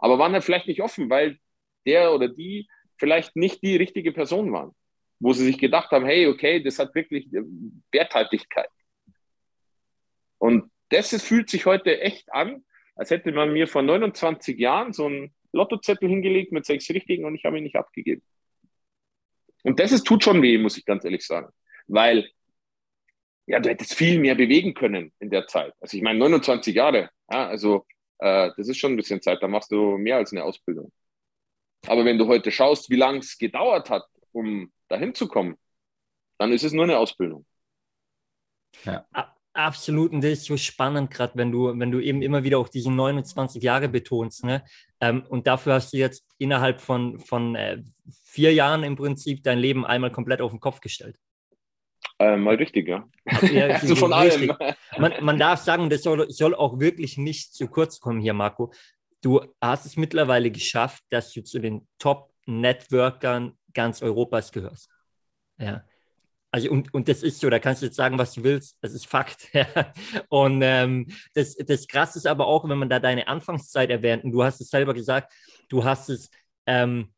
Aber 0.00 0.18
waren 0.18 0.32
halt 0.32 0.42
vielleicht 0.42 0.66
nicht 0.66 0.82
offen, 0.82 1.08
weil 1.08 1.38
der 1.86 2.12
oder 2.12 2.26
die 2.26 2.66
vielleicht 2.96 3.36
nicht 3.36 3.62
die 3.62 3.76
richtige 3.76 4.10
Person 4.10 4.52
waren. 4.52 4.72
Wo 5.20 5.32
sie 5.32 5.44
sich 5.44 5.58
gedacht 5.58 5.92
haben, 5.92 6.04
hey, 6.04 6.26
okay, 6.26 6.60
das 6.60 6.80
hat 6.80 6.96
wirklich 6.96 7.28
Werthaltigkeit. 7.92 8.68
Und 10.38 10.72
das 10.88 11.12
ist, 11.12 11.22
fühlt 11.22 11.48
sich 11.48 11.64
heute 11.64 12.00
echt 12.00 12.32
an, 12.32 12.64
als 12.96 13.10
hätte 13.10 13.30
man 13.30 13.52
mir 13.52 13.68
vor 13.68 13.82
29 13.82 14.58
Jahren 14.58 14.92
so 14.92 15.06
einen 15.06 15.32
Lottozettel 15.52 16.08
hingelegt 16.08 16.50
mit 16.50 16.66
sechs 16.66 16.90
Richtigen 16.90 17.24
und 17.24 17.36
ich 17.36 17.44
habe 17.44 17.58
ihn 17.58 17.62
nicht 17.62 17.76
abgegeben. 17.76 18.22
Und 19.62 19.78
das 19.78 19.92
ist, 19.92 20.02
tut 20.02 20.24
schon 20.24 20.42
weh, 20.42 20.58
muss 20.58 20.76
ich 20.76 20.84
ganz 20.84 21.04
ehrlich 21.04 21.24
sagen. 21.24 21.52
Weil, 21.86 22.28
ja, 23.46 23.60
du 23.60 23.68
hättest 23.68 23.94
viel 23.94 24.18
mehr 24.18 24.34
bewegen 24.34 24.74
können 24.74 25.12
in 25.18 25.30
der 25.30 25.46
Zeit. 25.46 25.74
Also 25.80 25.96
ich 25.96 26.02
meine, 26.02 26.18
29 26.18 26.74
Jahre, 26.74 27.10
ja, 27.30 27.48
also 27.48 27.86
äh, 28.18 28.50
das 28.56 28.68
ist 28.68 28.78
schon 28.78 28.92
ein 28.92 28.96
bisschen 28.96 29.22
Zeit, 29.22 29.42
da 29.42 29.48
machst 29.48 29.70
du 29.70 29.98
mehr 29.98 30.16
als 30.16 30.32
eine 30.32 30.44
Ausbildung. 30.44 30.92
Aber 31.86 32.04
wenn 32.04 32.18
du 32.18 32.26
heute 32.26 32.50
schaust, 32.50 32.88
wie 32.90 32.96
lange 32.96 33.18
es 33.18 33.36
gedauert 33.36 33.90
hat, 33.90 34.04
um 34.32 34.72
dahin 34.88 35.14
zu 35.14 35.28
kommen, 35.28 35.56
dann 36.38 36.52
ist 36.52 36.64
es 36.64 36.72
nur 36.72 36.84
eine 36.84 36.98
Ausbildung. 36.98 37.44
Ja. 38.84 39.06
Absolut, 39.56 40.10
und 40.10 40.24
das 40.24 40.32
ist 40.32 40.46
so 40.46 40.56
spannend, 40.56 41.12
gerade 41.12 41.34
wenn 41.36 41.52
du, 41.52 41.78
wenn 41.78 41.92
du 41.92 42.00
eben 42.00 42.22
immer 42.22 42.42
wieder 42.42 42.58
auch 42.58 42.68
diese 42.68 42.90
29 42.90 43.62
Jahre 43.62 43.88
betonst. 43.88 44.42
Ne? 44.44 44.64
Ähm, 45.00 45.24
und 45.28 45.46
dafür 45.46 45.74
hast 45.74 45.92
du 45.92 45.96
jetzt 45.96 46.26
innerhalb 46.38 46.80
von, 46.80 47.20
von 47.20 47.54
äh, 47.54 47.80
vier 48.24 48.52
Jahren 48.52 48.82
im 48.82 48.96
Prinzip 48.96 49.44
dein 49.44 49.58
Leben 49.58 49.86
einmal 49.86 50.10
komplett 50.10 50.40
auf 50.40 50.50
den 50.50 50.58
Kopf 50.58 50.80
gestellt. 50.80 51.16
Äh, 52.18 52.36
mal 52.36 52.54
richtig, 52.54 52.88
ja. 52.88 53.08
ja 53.42 53.66
also 53.66 53.96
von 53.96 54.12
richtig. 54.12 54.50
allem. 54.50 54.74
Man, 54.98 55.12
man 55.24 55.38
darf 55.38 55.60
sagen, 55.60 55.90
das 55.90 56.04
soll, 56.04 56.30
soll 56.30 56.54
auch 56.54 56.78
wirklich 56.78 57.18
nicht 57.18 57.52
zu 57.52 57.66
kurz 57.66 57.98
kommen 57.98 58.20
hier, 58.20 58.32
Marco. 58.32 58.72
Du 59.20 59.40
hast 59.60 59.86
es 59.86 59.96
mittlerweile 59.96 60.52
geschafft, 60.52 61.02
dass 61.10 61.32
du 61.32 61.42
zu 61.42 61.58
den 61.58 61.88
Top-Networkern 61.98 63.58
ganz 63.72 64.02
Europas 64.02 64.52
gehörst. 64.52 64.88
Ja. 65.58 65.84
Also 66.54 66.70
und, 66.70 66.94
und 66.94 67.08
das 67.08 67.24
ist 67.24 67.40
so, 67.40 67.50
da 67.50 67.58
kannst 67.58 67.82
du 67.82 67.86
jetzt 67.86 67.96
sagen, 67.96 68.16
was 68.16 68.34
du 68.34 68.44
willst, 68.44 68.78
das 68.80 68.92
ist 68.92 69.08
Fakt. 69.08 69.48
und 70.28 70.62
ähm, 70.62 71.08
das, 71.34 71.56
das 71.56 71.88
Krasse 71.88 72.18
ist 72.18 72.28
aber 72.28 72.46
auch, 72.46 72.68
wenn 72.68 72.78
man 72.78 72.88
da 72.88 73.00
deine 73.00 73.26
Anfangszeit 73.26 73.90
erwähnt, 73.90 74.22
und 74.22 74.30
du 74.30 74.44
hast 74.44 74.60
es 74.60 74.70
selber 74.70 74.94
gesagt, 74.94 75.32
du 75.68 75.82
hast 75.82 76.10
es, 76.10 76.30
ähm, 76.66 77.12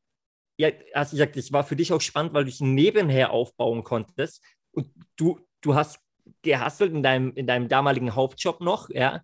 ja, 0.56 0.70
hast 0.94 1.11
gesagt, 1.11 1.37
das 1.37 1.52
war 1.52 1.64
für 1.64 1.76
dich 1.76 1.92
auch 1.92 2.00
spannend, 2.00 2.32
weil 2.32 2.44
du 2.44 2.50
es 2.50 2.61
nebenher 2.61 3.30
aufbauen 3.30 3.85
konntest. 3.85 4.42
Und 4.77 4.91
du, 5.17 5.41
du 5.61 5.75
hast 5.75 6.01
gehasselt 6.43 6.93
in 6.93 7.03
deinem, 7.03 7.33
in 7.35 7.47
deinem 7.47 7.69
damaligen 7.69 8.15
Hauptjob 8.15 8.61
noch, 8.61 8.89
ja, 8.91 9.23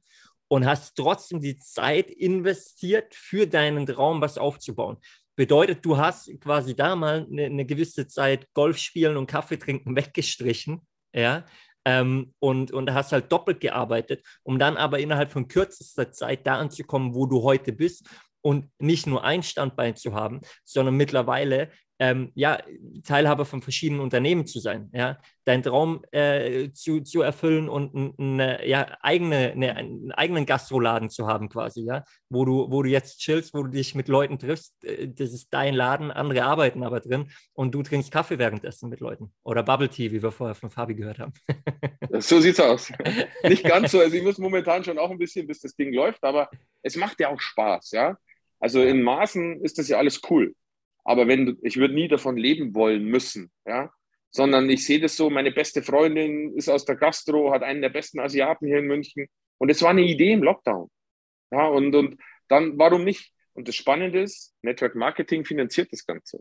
und 0.49 0.67
hast 0.67 0.97
trotzdem 0.97 1.41
die 1.41 1.59
Zeit 1.59 2.11
investiert, 2.11 3.15
für 3.15 3.47
deinen 3.47 3.87
Traum 3.87 4.21
was 4.21 4.38
aufzubauen. 4.38 4.99
Bedeutet, 5.37 5.85
du 5.85 5.97
hast 5.97 6.31
quasi 6.41 6.77
da 6.77 6.95
mal 6.95 7.27
eine, 7.31 7.47
eine 7.47 7.65
gewisse 7.65 8.07
Zeit 8.07 8.47
Golf 8.53 8.77
spielen 8.79 9.17
und 9.17 9.27
Kaffee 9.27 9.57
trinken 9.57 9.97
weggestrichen, 9.97 10.87
ja, 11.15 11.45
ähm, 11.85 12.35
und, 12.38 12.71
und 12.71 12.93
hast 12.93 13.12
halt 13.12 13.33
doppelt 13.33 13.61
gearbeitet, 13.61 14.25
um 14.43 14.59
dann 14.59 14.77
aber 14.77 14.99
innerhalb 15.01 15.33
von 15.33 15.49
kürzester 15.49 16.12
Zeit 16.12 16.47
da 16.47 16.59
anzukommen, 16.59 17.15
wo 17.15 17.27
du 17.27 17.43
heute 17.43 17.73
bist 17.73 18.09
und 18.41 18.71
nicht 18.79 19.07
nur 19.07 19.25
ein 19.25 19.43
Standbein 19.43 19.97
zu 19.97 20.15
haben, 20.15 20.41
sondern 20.65 20.97
mittlerweile 20.97 21.71
ähm, 22.03 22.33
ja, 22.35 22.59
Teilhaber 23.05 23.45
von 23.45 23.62
verschiedenen 23.62 24.01
Unternehmen 24.01 24.45
zu 24.45 24.59
sein, 24.59 24.91
ja, 24.93 25.21
deinen 25.45 25.62
Traum 25.62 26.05
äh, 26.11 26.73
zu, 26.73 27.03
zu 27.03 27.23
erfüllen 27.23 27.69
und 27.69 28.19
eine, 28.19 28.67
ja, 28.67 28.99
eigene, 29.03 29.53
eine, 29.53 29.77
einen 29.77 30.11
eigenen 30.11 30.45
Gastroladen 30.45 31.11
zu 31.11 31.29
haben 31.29 31.49
quasi, 31.49 31.85
ja, 31.85 32.03
wo 32.29 32.45
du, 32.45 32.69
wo 32.73 32.83
du 32.83 32.88
jetzt 32.88 33.21
chillst, 33.21 33.55
wo 33.55 33.62
du 33.62 33.71
dich 33.71 33.95
mit 33.95 34.09
Leuten 34.09 34.41
triffst, 34.41 34.85
äh, 34.85 35.07
das 35.07 35.33
ist 35.33 35.55
dein 35.55 35.75
Laden, 35.75 36.11
andere 36.11 36.43
arbeiten 36.43 36.83
aber 36.83 36.99
drin 36.99 37.31
und 37.53 37.73
du 37.73 37.85
trinkst 37.85 38.11
Kaffee 38.11 38.41
währenddessen 38.41 38.88
mit 38.88 38.99
Leuten 38.99 39.33
oder 39.45 39.62
Bubble 39.62 39.88
Tea, 39.88 40.11
wie 40.11 40.25
wir 40.25 40.33
vorher 40.33 40.57
von 40.57 40.71
Fabi 40.71 40.97
gehört 40.97 41.21
haben. 41.21 41.33
so 42.19 42.41
sieht's 42.41 42.59
aus. 42.59 42.93
Nicht 43.45 43.62
ganz 43.62 43.93
so, 43.93 44.01
also 44.01 44.17
ich 44.17 44.25
muss 44.25 44.38
momentan 44.38 44.83
schon 44.83 44.99
auch 44.99 45.12
ein 45.12 45.19
bisschen, 45.19 45.47
bis 45.47 45.61
das 45.61 45.77
Ding 45.77 45.93
läuft, 45.95 46.25
aber 46.25 46.51
es 46.83 46.97
macht 46.97 47.21
ja 47.21 47.29
auch 47.29 47.41
Spaß, 47.41 47.93
ja. 47.93 48.19
Also 48.59 48.83
in 48.83 49.03
Maßen 49.03 49.61
ist 49.61 49.79
das 49.79 49.87
ja 49.87 49.99
alles 49.99 50.21
cool. 50.29 50.53
Aber 51.05 51.27
wenn 51.29 51.47
du, 51.47 51.57
ich 51.62 51.77
würde 51.77 51.95
nie 51.95 52.09
davon 52.09 52.37
leben 52.37 52.75
wollen 52.75 53.05
müssen, 53.05 53.51
ja, 53.67 53.93
sondern 54.31 54.71
ich 54.71 54.85
sehe 54.87 55.01
das 55.01 55.17
so, 55.17 55.31
meine 55.31 55.53
beste 55.53 55.83
Freundin 55.83 56.57
ist 56.57 56.69
aus 56.69 56.85
der 56.85 56.97
Gastro, 56.97 57.53
hat 57.53 57.62
einen 57.62 57.83
der 57.83 57.91
besten 57.91 58.19
Asiaten 58.21 58.67
hier 58.67 58.79
in 58.79 58.87
München 58.87 59.27
und 59.59 59.71
es 59.71 59.83
war 59.83 59.91
eine 59.91 60.03
Idee 60.03 60.33
im 60.33 60.43
Lockdown. 60.43 60.88
Ja, 61.51 61.67
und, 61.67 61.95
und 61.95 62.19
dann, 62.49 62.79
warum 62.79 63.05
nicht? 63.05 63.33
Und 63.55 63.69
das 63.69 63.77
Spannende 63.77 64.23
ist, 64.23 64.55
Network 64.62 64.95
Marketing 64.95 65.45
finanziert 65.45 65.93
das 65.93 66.07
Ganze. 66.07 66.41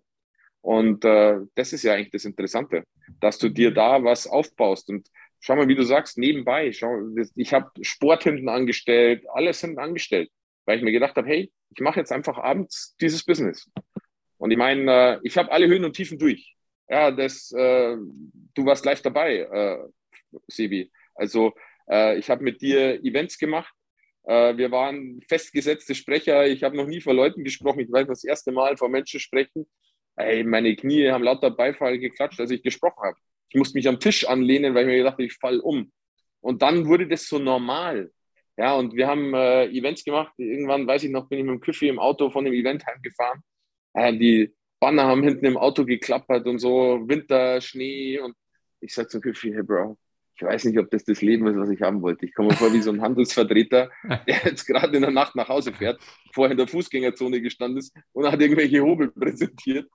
Und 0.62 1.04
äh, 1.04 1.38
das 1.56 1.74
ist 1.74 1.84
ja 1.84 1.94
eigentlich 1.94 2.12
das 2.12 2.26
Interessante, 2.26 2.84
dass 3.20 3.40
du 3.40 3.50
dir 3.50 3.72
da 3.72 4.04
was 4.04 4.28
aufbaust. 4.28 4.90
Und 4.90 5.10
schau 5.40 5.56
mal, 5.56 5.68
wie 5.68 5.76
du 5.76 5.84
sagst, 5.84 6.18
nebenbei, 6.18 6.72
schau, 6.72 6.96
ich 7.36 7.54
habe 7.54 7.72
Sport 7.82 8.24
hinten 8.24 8.48
angestellt, 8.48 9.26
alles 9.34 9.60
hinten 9.60 9.80
angestellt, 9.80 10.30
weil 10.66 10.78
ich 10.78 10.84
mir 10.84 10.92
gedacht 10.92 11.16
habe, 11.18 11.28
hey, 11.28 11.52
ich 11.76 11.82
mache 11.82 12.00
jetzt 12.00 12.12
einfach 12.12 12.38
abends 12.38 12.96
dieses 13.02 13.26
Business. 13.26 13.70
Und 14.42 14.50
ich 14.50 14.58
meine, 14.58 14.92
äh, 14.92 15.20
ich 15.22 15.38
habe 15.38 15.52
alle 15.52 15.68
Höhen 15.68 15.86
und 15.86 15.94
Tiefen 15.94 16.18
durch. 16.18 16.56
Ja, 16.90 17.12
das, 17.12 17.52
äh, 17.52 17.96
du 18.56 18.66
warst 18.66 18.84
live 18.84 19.02
dabei, 19.04 19.38
äh, 19.42 19.78
Sebi. 20.48 20.92
Also 21.16 21.54
ich 22.16 22.30
habe 22.30 22.42
mit 22.42 22.62
dir 22.62 23.04
Events 23.04 23.38
gemacht. 23.38 23.74
Wir 24.24 24.72
waren 24.72 25.20
festgesetzte 25.28 25.94
Sprecher. 25.94 26.48
Ich 26.48 26.64
habe 26.64 26.78
noch 26.78 26.86
nie 26.86 27.02
vor 27.02 27.14
Leuten 27.14 27.44
gesprochen. 27.44 27.82
Ich 27.82 27.92
weiß 27.92 28.08
das 28.08 28.24
erste 28.24 28.54
Mal 28.54 28.78
vor 28.78 28.88
Menschen 28.88 29.20
sprechen. 29.20 29.68
Ey, 30.16 30.46
meine 30.46 30.74
Knie 30.74 31.10
haben 31.10 31.24
lauter 31.26 31.52
Beifall 31.52 32.00
geklatscht, 32.00 32.40
als 32.40 32.52
ich 32.52 32.64
gesprochen 32.64 33.04
habe. 33.04 33.18
Ich 33.50 33.58
musste 33.58 33.78
mich 33.78 33.90
am 33.90 34.00
Tisch 34.00 34.26
anlehnen, 34.26 34.74
weil 34.74 34.84
ich 34.84 34.88
mir 34.88 34.98
gedacht 35.00 35.14
habe, 35.14 35.26
ich 35.26 35.34
fall 35.34 35.60
um. 35.60 35.92
Und 36.40 36.62
dann 36.62 36.86
wurde 36.86 37.10
das 37.10 37.28
so 37.28 37.40
normal. 37.40 38.10
Ja, 38.56 38.76
und 38.76 38.96
wir 38.96 39.08
haben 39.08 39.34
äh, 39.34 39.66
Events 39.66 40.06
gemacht. 40.06 40.32
Irgendwann, 40.38 40.88
weiß 40.88 41.04
ich 41.04 41.12
noch, 41.12 41.28
bin 41.28 41.40
ich 41.40 41.46
mit 41.46 41.56
dem 41.56 41.62
Küffi 41.62 41.90
im 41.90 42.00
Auto 42.00 42.30
von 42.30 42.46
dem 42.46 42.54
Event 42.54 42.86
heimgefahren 42.86 43.44
äh, 43.94 44.14
die 44.14 44.54
Banner 44.80 45.06
haben 45.06 45.24
hinten 45.24 45.46
im 45.46 45.58
Auto 45.58 45.86
geklappert 45.86 46.48
und 46.48 46.60
so, 46.60 47.02
Winter, 47.08 47.62
Schnee 47.62 48.20
und 48.20 48.36
ich 48.80 48.94
sag 48.94 49.12
so 49.12 49.20
viel, 49.22 49.54
hey 49.54 49.64
Bro, 49.64 49.98
ich 50.36 50.48
weiß 50.48 50.66
nicht, 50.66 50.80
ob 50.80 50.90
das 50.90 51.04
das 51.04 51.22
Leben 51.22 51.46
ist, 51.46 51.56
was 51.56 51.70
ich 51.70 51.82
haben 51.84 52.02
wollte. 52.02 52.26
Ich 52.26 52.34
komme 52.34 52.50
mir 52.50 52.56
vor 52.56 52.74
wie 52.74 52.82
so 52.82 52.92
ein 52.92 53.02
Handelsvertreter, 53.02 53.92
der 54.28 54.42
jetzt 54.44 54.66
gerade 54.66 54.96
in 54.96 55.04
der 55.04 55.12
Nacht 55.12 55.36
nach 55.36 55.50
Hause 55.50 55.72
fährt, 55.72 56.02
vorher 56.34 56.52
in 56.52 56.58
der 56.58 56.68
Fußgängerzone 56.68 57.42
gestanden 57.42 57.78
ist 57.78 57.96
und 58.12 58.26
hat 58.26 58.42
irgendwelche 58.42 58.82
Hobel 58.82 59.12
präsentiert. 59.12 59.88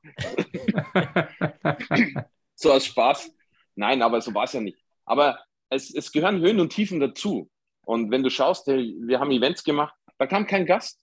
so 2.55 2.73
aus 2.73 2.87
Spaß. 2.87 3.35
Nein, 3.75 4.03
aber 4.03 4.21
so 4.21 4.33
war 4.35 4.45
es 4.45 4.53
ja 4.53 4.61
nicht. 4.61 4.79
Aber 5.05 5.41
es, 5.69 5.93
es 5.93 6.13
gehören 6.13 6.41
Höhen 6.41 6.61
und 6.61 6.73
Tiefen 6.73 7.01
dazu. 7.01 7.51
Und 7.85 8.13
wenn 8.13 8.23
du 8.23 8.31
schaust, 8.31 8.69
wir 8.69 9.19
haben 9.19 9.33
Events 9.33 9.65
gemacht, 9.65 9.95
da 10.19 10.27
kam 10.27 10.47
kein 10.47 10.65
Gast. 10.65 11.01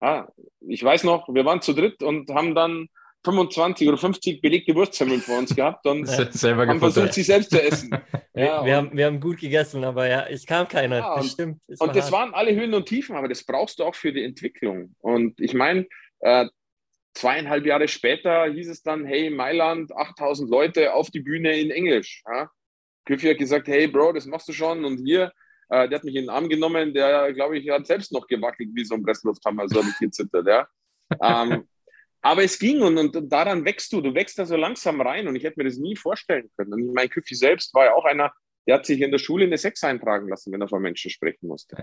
Ah, 0.00 0.26
ich 0.60 0.82
weiß 0.82 1.04
noch, 1.04 1.28
wir 1.28 1.44
waren 1.44 1.60
zu 1.60 1.72
dritt 1.72 2.02
und 2.02 2.30
haben 2.30 2.54
dann 2.54 2.88
25 3.24 3.88
oder 3.88 3.98
50 3.98 4.40
belegte 4.40 4.74
Wurstsemmeln 4.74 5.20
vor 5.20 5.38
uns 5.38 5.54
gehabt 5.54 5.86
und 5.86 6.06
selber 6.32 6.66
haben 6.66 6.78
versucht, 6.78 7.14
sie 7.14 7.22
selbst 7.22 7.50
zu 7.50 7.60
essen. 7.62 7.90
ja, 8.34 8.64
wir, 8.64 8.76
haben, 8.76 8.96
wir 8.96 9.06
haben 9.06 9.20
gut 9.20 9.38
gegessen, 9.38 9.84
aber 9.84 10.08
ja, 10.08 10.26
es 10.26 10.46
kam 10.46 10.68
keiner. 10.68 10.98
Ja, 10.98 11.16
das 11.16 11.32
stimmt. 11.32 11.60
Das 11.66 11.80
und 11.80 11.88
war 11.88 11.94
das 11.94 12.04
hart. 12.04 12.12
waren 12.12 12.34
alle 12.34 12.54
Höhen 12.54 12.74
und 12.74 12.86
Tiefen, 12.86 13.16
aber 13.16 13.28
das 13.28 13.44
brauchst 13.44 13.80
du 13.80 13.84
auch 13.84 13.94
für 13.94 14.12
die 14.12 14.22
Entwicklung. 14.22 14.94
Und 15.00 15.40
ich 15.40 15.52
meine, 15.52 15.86
äh, 16.20 16.46
zweieinhalb 17.14 17.66
Jahre 17.66 17.88
später 17.88 18.46
hieß 18.46 18.68
es 18.68 18.82
dann, 18.82 19.04
hey, 19.04 19.30
Mailand, 19.30 19.94
8000 19.94 20.48
Leute 20.48 20.94
auf 20.94 21.10
die 21.10 21.20
Bühne 21.20 21.58
in 21.58 21.70
Englisch. 21.70 22.22
Ja? 22.26 22.50
Küffi 23.04 23.30
hat 23.30 23.38
gesagt, 23.38 23.66
hey 23.68 23.88
Bro, 23.88 24.12
das 24.12 24.26
machst 24.26 24.48
du 24.48 24.52
schon. 24.52 24.84
Und 24.84 24.98
hier, 24.98 25.32
äh, 25.68 25.88
der 25.88 25.98
hat 25.98 26.04
mich 26.04 26.14
in 26.14 26.24
den 26.24 26.30
Arm 26.30 26.48
genommen, 26.48 26.94
der, 26.94 27.32
glaube 27.32 27.58
ich, 27.58 27.68
hat 27.70 27.86
selbst 27.86 28.12
noch 28.12 28.26
gewackelt 28.26 28.70
wie 28.74 28.84
so 28.84 28.94
ein 28.94 29.02
Presslufthammer, 29.02 29.68
so 29.68 29.80
habe 29.80 29.88
ich 29.88 29.98
gezittert. 29.98 30.46
Ja? 30.46 30.68
ähm, 31.22 31.68
aber 32.20 32.42
es 32.42 32.58
ging 32.58 32.82
und, 32.82 32.98
und 32.98 33.32
daran 33.32 33.64
wächst 33.64 33.92
du, 33.92 34.00
du 34.00 34.14
wächst 34.14 34.38
da 34.38 34.46
so 34.46 34.56
langsam 34.56 35.00
rein 35.00 35.28
und 35.28 35.36
ich 35.36 35.44
hätte 35.44 35.58
mir 35.58 35.68
das 35.68 35.78
nie 35.78 35.96
vorstellen 35.96 36.50
können. 36.56 36.72
Und 36.72 36.94
mein 36.94 37.08
Küffi 37.08 37.34
selbst 37.34 37.72
war 37.74 37.86
ja 37.86 37.94
auch 37.94 38.04
einer, 38.04 38.32
der 38.66 38.76
hat 38.76 38.86
sich 38.86 39.00
in 39.00 39.10
der 39.10 39.18
Schule 39.18 39.46
eine 39.46 39.56
Sex 39.56 39.82
eintragen 39.84 40.28
lassen, 40.28 40.52
wenn 40.52 40.60
er 40.60 40.68
von 40.68 40.82
Menschen 40.82 41.10
sprechen 41.10 41.46
musste. 41.46 41.76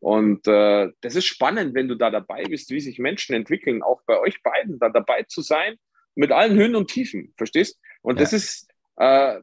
Und 0.00 0.46
äh, 0.48 0.90
das 1.00 1.14
ist 1.14 1.26
spannend, 1.26 1.74
wenn 1.74 1.88
du 1.88 1.94
da 1.94 2.10
dabei 2.10 2.44
bist, 2.44 2.70
wie 2.70 2.80
sich 2.80 2.98
Menschen 2.98 3.34
entwickeln, 3.34 3.82
auch 3.82 4.02
bei 4.06 4.18
euch 4.18 4.42
beiden 4.42 4.78
da 4.78 4.88
dabei 4.88 5.24
zu 5.24 5.42
sein, 5.42 5.76
mit 6.14 6.32
allen 6.32 6.56
Höhen 6.56 6.74
und 6.74 6.90
Tiefen, 6.90 7.32
verstehst? 7.36 7.78
Und 8.00 8.16
ja. 8.16 8.22
das 8.22 8.32
ist, 8.32 8.68
äh, 8.96 9.40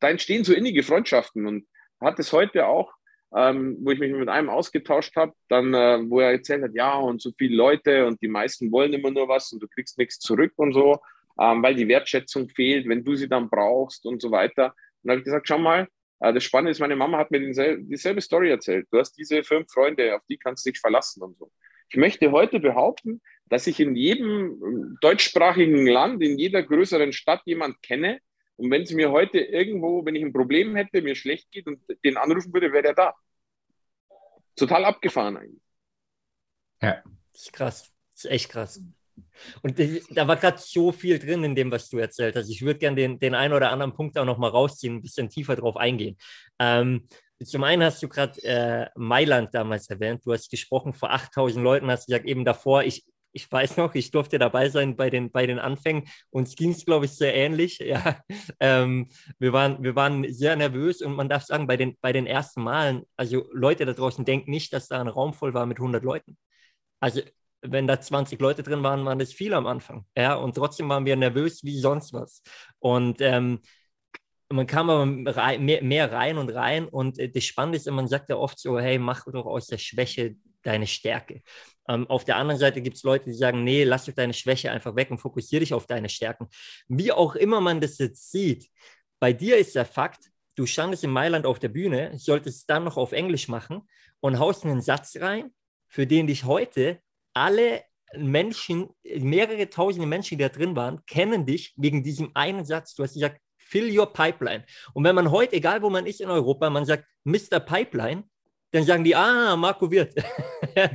da 0.00 0.08
entstehen 0.08 0.44
so 0.44 0.54
innige 0.54 0.82
Freundschaften 0.82 1.46
und 1.46 1.66
hat 2.00 2.18
es 2.18 2.32
heute 2.32 2.66
auch 2.66 2.92
ähm, 3.34 3.76
wo 3.80 3.90
ich 3.92 4.00
mich 4.00 4.12
mit 4.12 4.28
einem 4.28 4.48
ausgetauscht 4.48 5.14
habe, 5.16 5.32
dann, 5.48 5.72
äh, 5.74 5.98
wo 6.08 6.20
er 6.20 6.32
erzählt 6.32 6.62
hat, 6.62 6.74
ja, 6.74 6.94
und 6.94 7.22
so 7.22 7.30
viele 7.36 7.56
Leute 7.56 8.06
und 8.06 8.20
die 8.22 8.28
meisten 8.28 8.72
wollen 8.72 8.92
immer 8.92 9.10
nur 9.10 9.28
was 9.28 9.52
und 9.52 9.62
du 9.62 9.68
kriegst 9.68 9.98
nichts 9.98 10.18
zurück 10.18 10.52
und 10.56 10.72
so, 10.72 10.98
ähm, 11.38 11.62
weil 11.62 11.74
die 11.74 11.88
Wertschätzung 11.88 12.48
fehlt, 12.48 12.88
wenn 12.88 13.04
du 13.04 13.14
sie 13.14 13.28
dann 13.28 13.48
brauchst 13.48 14.04
und 14.06 14.20
so 14.20 14.30
weiter. 14.30 14.66
Und 14.66 14.74
dann 15.04 15.12
habe 15.12 15.20
ich 15.20 15.24
gesagt, 15.24 15.46
schau 15.46 15.58
mal, 15.58 15.88
äh, 16.20 16.32
das 16.32 16.44
Spannende 16.44 16.72
ist, 16.72 16.80
meine 16.80 16.96
Mama 16.96 17.18
hat 17.18 17.30
mir 17.30 17.40
denselbe, 17.40 17.82
dieselbe 17.84 18.20
Story 18.20 18.50
erzählt. 18.50 18.88
Du 18.90 18.98
hast 18.98 19.12
diese 19.14 19.44
fünf 19.44 19.70
Freunde, 19.70 20.16
auf 20.16 20.22
die 20.28 20.36
kannst 20.36 20.66
du 20.66 20.70
dich 20.70 20.80
verlassen 20.80 21.22
und 21.22 21.38
so. 21.38 21.50
Ich 21.88 21.96
möchte 21.96 22.30
heute 22.30 22.60
behaupten, 22.60 23.20
dass 23.46 23.66
ich 23.66 23.80
in 23.80 23.96
jedem 23.96 24.60
ähm, 24.64 24.98
deutschsprachigen 25.00 25.86
Land, 25.86 26.22
in 26.22 26.38
jeder 26.38 26.62
größeren 26.62 27.12
Stadt 27.12 27.42
jemand 27.44 27.82
kenne, 27.82 28.20
und 28.60 28.70
wenn 28.70 28.82
es 28.82 28.92
mir 28.92 29.10
heute 29.10 29.38
irgendwo, 29.38 30.04
wenn 30.04 30.14
ich 30.14 30.22
ein 30.22 30.34
Problem 30.34 30.76
hätte, 30.76 31.00
mir 31.00 31.14
schlecht 31.14 31.50
geht 31.50 31.66
und 31.66 31.80
den 32.04 32.18
anrufen 32.18 32.52
würde, 32.52 32.70
wäre 32.70 32.82
der 32.82 32.94
da. 32.94 33.14
Total 34.54 34.84
abgefahren 34.84 35.38
eigentlich. 35.38 35.62
Ja. 36.82 37.02
Das 37.32 37.42
ist 37.42 37.52
krass. 37.54 37.90
Das 38.14 38.24
ist 38.24 38.30
echt 38.30 38.50
krass. 38.50 38.82
Und 39.62 39.78
da 40.10 40.28
war 40.28 40.36
gerade 40.36 40.58
so 40.58 40.92
viel 40.92 41.18
drin 41.18 41.42
in 41.42 41.54
dem, 41.54 41.70
was 41.70 41.88
du 41.88 41.96
erzählt 41.96 42.36
hast. 42.36 42.50
Ich 42.50 42.60
würde 42.60 42.78
gerne 42.78 42.96
den, 42.96 43.18
den 43.18 43.34
einen 43.34 43.54
oder 43.54 43.70
anderen 43.70 43.94
Punkt 43.94 44.18
auch 44.18 44.26
nochmal 44.26 44.50
rausziehen, 44.50 44.96
ein 44.96 45.02
bisschen 45.02 45.30
tiefer 45.30 45.56
drauf 45.56 45.78
eingehen. 45.78 46.18
Ähm, 46.58 47.08
zum 47.42 47.64
einen 47.64 47.82
hast 47.82 48.02
du 48.02 48.08
gerade 48.08 48.42
äh, 48.42 48.90
Mailand 48.94 49.54
damals 49.54 49.88
erwähnt. 49.88 50.20
Du 50.26 50.34
hast 50.34 50.50
gesprochen 50.50 50.92
vor 50.92 51.10
8000 51.10 51.64
Leuten, 51.64 51.90
hast 51.90 52.08
gesagt, 52.08 52.26
eben 52.26 52.44
davor, 52.44 52.84
ich, 52.84 53.06
ich 53.32 53.50
weiß 53.50 53.76
noch, 53.76 53.94
ich 53.94 54.10
durfte 54.10 54.38
dabei 54.38 54.68
sein 54.68 54.96
bei 54.96 55.10
den, 55.10 55.30
bei 55.30 55.46
den 55.46 55.58
Anfängen. 55.58 56.08
Uns 56.30 56.56
ging 56.56 56.70
es, 56.72 56.84
glaube 56.84 57.06
ich, 57.06 57.12
sehr 57.12 57.34
ähnlich. 57.34 57.78
Ja. 57.90 58.20
Ähm, 58.60 59.08
wir, 59.38 59.52
waren, 59.52 59.82
wir 59.82 59.96
waren 59.96 60.32
sehr 60.32 60.54
nervös 60.54 61.02
und 61.02 61.14
man 61.14 61.28
darf 61.28 61.42
sagen, 61.42 61.66
bei 61.66 61.76
den, 61.76 61.96
bei 62.00 62.12
den 62.12 62.26
ersten 62.26 62.62
Malen, 62.62 63.02
also 63.16 63.48
Leute 63.52 63.84
da 63.84 63.92
draußen 63.94 64.24
denken 64.24 64.50
nicht, 64.50 64.72
dass 64.72 64.88
da 64.88 65.00
ein 65.00 65.08
Raum 65.08 65.34
voll 65.34 65.54
war 65.54 65.66
mit 65.66 65.78
100 65.78 66.04
Leuten. 66.04 66.36
Also 67.00 67.20
wenn 67.62 67.86
da 67.86 68.00
20 68.00 68.40
Leute 68.40 68.62
drin 68.62 68.82
waren, 68.82 69.04
waren 69.04 69.18
das 69.18 69.32
viele 69.32 69.56
am 69.56 69.66
Anfang. 69.66 70.06
Ja, 70.16 70.34
und 70.34 70.54
trotzdem 70.54 70.88
waren 70.88 71.04
wir 71.04 71.16
nervös 71.16 71.64
wie 71.64 71.78
sonst 71.78 72.12
was. 72.12 72.42
Und 72.78 73.20
ähm, 73.20 73.60
man 74.48 74.66
kam 74.66 74.90
aber 74.90 75.06
mehr, 75.06 75.82
mehr 75.82 76.12
rein 76.12 76.38
und 76.38 76.50
rein. 76.50 76.88
Und 76.88 77.18
äh, 77.18 77.30
das 77.30 77.44
Spannende 77.44 77.78
ist, 77.78 77.90
man 77.90 78.08
sagt 78.08 78.30
ja 78.30 78.36
oft 78.36 78.58
so, 78.58 78.78
hey, 78.78 78.98
mach 78.98 79.24
doch 79.26 79.46
aus 79.46 79.66
der 79.66 79.78
Schwäche 79.78 80.36
deine 80.62 80.86
Stärke. 80.86 81.42
Ähm, 81.88 82.08
auf 82.08 82.24
der 82.24 82.36
anderen 82.36 82.58
Seite 82.58 82.82
gibt 82.82 82.96
es 82.96 83.02
Leute, 83.02 83.26
die 83.26 83.34
sagen, 83.34 83.64
nee, 83.64 83.84
lass 83.84 84.06
doch 84.06 84.14
deine 84.14 84.34
Schwäche 84.34 84.70
einfach 84.70 84.96
weg 84.96 85.10
und 85.10 85.18
fokussiere 85.18 85.60
dich 85.60 85.74
auf 85.74 85.86
deine 85.86 86.08
Stärken. 86.08 86.48
Wie 86.88 87.12
auch 87.12 87.36
immer 87.36 87.60
man 87.60 87.80
das 87.80 87.98
jetzt 87.98 88.30
sieht, 88.30 88.68
bei 89.18 89.32
dir 89.32 89.58
ist 89.58 89.74
der 89.74 89.84
Fakt, 89.84 90.30
du 90.56 90.66
standest 90.66 91.04
in 91.04 91.10
Mailand 91.10 91.46
auf 91.46 91.58
der 91.58 91.68
Bühne, 91.68 92.12
solltest 92.16 92.58
es 92.58 92.66
dann 92.66 92.84
noch 92.84 92.96
auf 92.96 93.12
Englisch 93.12 93.48
machen 93.48 93.82
und 94.20 94.38
haust 94.38 94.64
einen 94.64 94.80
Satz 94.80 95.16
rein, 95.20 95.52
für 95.88 96.06
den 96.06 96.26
dich 96.26 96.44
heute 96.44 97.00
alle 97.34 97.82
Menschen, 98.16 98.88
mehrere 99.04 99.70
tausende 99.70 100.06
Menschen, 100.06 100.38
die 100.38 100.44
da 100.44 100.48
drin 100.48 100.74
waren, 100.76 101.04
kennen 101.06 101.46
dich 101.46 101.74
wegen 101.76 102.02
diesem 102.02 102.30
einen 102.34 102.64
Satz. 102.64 102.94
Du 102.94 103.02
hast 103.02 103.14
gesagt, 103.14 103.40
fill 103.56 103.96
your 103.96 104.12
pipeline. 104.12 104.64
Und 104.94 105.04
wenn 105.04 105.14
man 105.14 105.30
heute, 105.30 105.56
egal 105.56 105.82
wo 105.82 105.90
man 105.90 106.06
ist 106.06 106.20
in 106.20 106.30
Europa, 106.30 106.68
man 106.70 106.84
sagt 106.84 107.04
Mr. 107.24 107.60
Pipeline, 107.60 108.24
dann 108.70 108.84
sagen 108.84 109.04
die, 109.04 109.14
ah, 109.14 109.56
Marco 109.56 109.90
Wirt. 109.90 110.14
ja, 110.76 110.90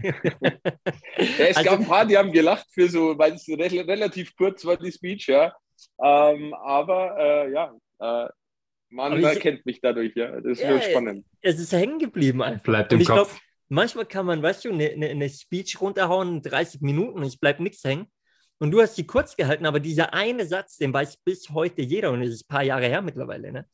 es 1.18 1.58
also, 1.58 1.70
gab 1.70 1.80
ein 1.80 1.88
paar, 1.88 2.06
die 2.06 2.18
haben 2.18 2.32
gelacht 2.32 2.68
für 2.72 2.88
so, 2.90 3.18
weil 3.18 3.34
es 3.34 3.48
re 3.48 3.88
relativ 3.88 4.36
kurz 4.36 4.64
war, 4.66 4.78
die 4.78 4.92
Speech, 4.92 5.28
ja. 5.28 5.54
Ähm, 6.02 6.54
aber 6.54 7.18
äh, 7.18 7.52
ja, 7.52 7.74
äh, 8.00 8.30
man 8.90 9.22
erkennt 9.22 9.66
mich 9.66 9.82
dadurch, 9.82 10.16
ja. 10.16 10.40
Das 10.40 10.60
ist 10.60 10.62
ja, 10.62 10.82
spannend. 10.82 11.26
Es 11.42 11.60
ist 11.60 11.74
hängen 11.74 12.00
geblieben 12.00 12.42
einfach. 12.42 12.64
Bleibt 12.64 12.94
im 12.94 13.04
Kopf. 13.04 13.08
Glaub, 13.08 13.30
manchmal 13.68 14.06
kann 14.06 14.26
man, 14.26 14.42
weißt 14.42 14.66
du, 14.66 14.70
eine, 14.70 14.92
eine, 14.92 15.10
eine 15.10 15.30
Speech 15.30 15.82
runterhauen, 15.82 16.42
30 16.42 16.82
Minuten 16.82 17.20
und 17.20 17.26
es 17.26 17.38
bleibt 17.38 17.60
nichts 17.60 17.84
hängen. 17.84 18.08
Und 18.58 18.72
du 18.72 18.82
hast 18.82 18.96
sie 18.96 19.06
kurz 19.06 19.36
gehalten, 19.36 19.66
aber 19.66 19.82
dieser 19.82 20.14
eine 20.14 20.46
Satz, 20.46 20.78
den 20.78 20.94
weiß 20.94 21.18
bis 21.18 21.50
heute 21.50 21.82
jeder 21.82 22.12
und 22.12 22.22
es 22.22 22.32
ist 22.32 22.46
ein 22.46 22.54
paar 22.54 22.64
Jahre 22.64 22.88
her 22.88 23.02
mittlerweile, 23.02 23.52
ne? 23.52 23.68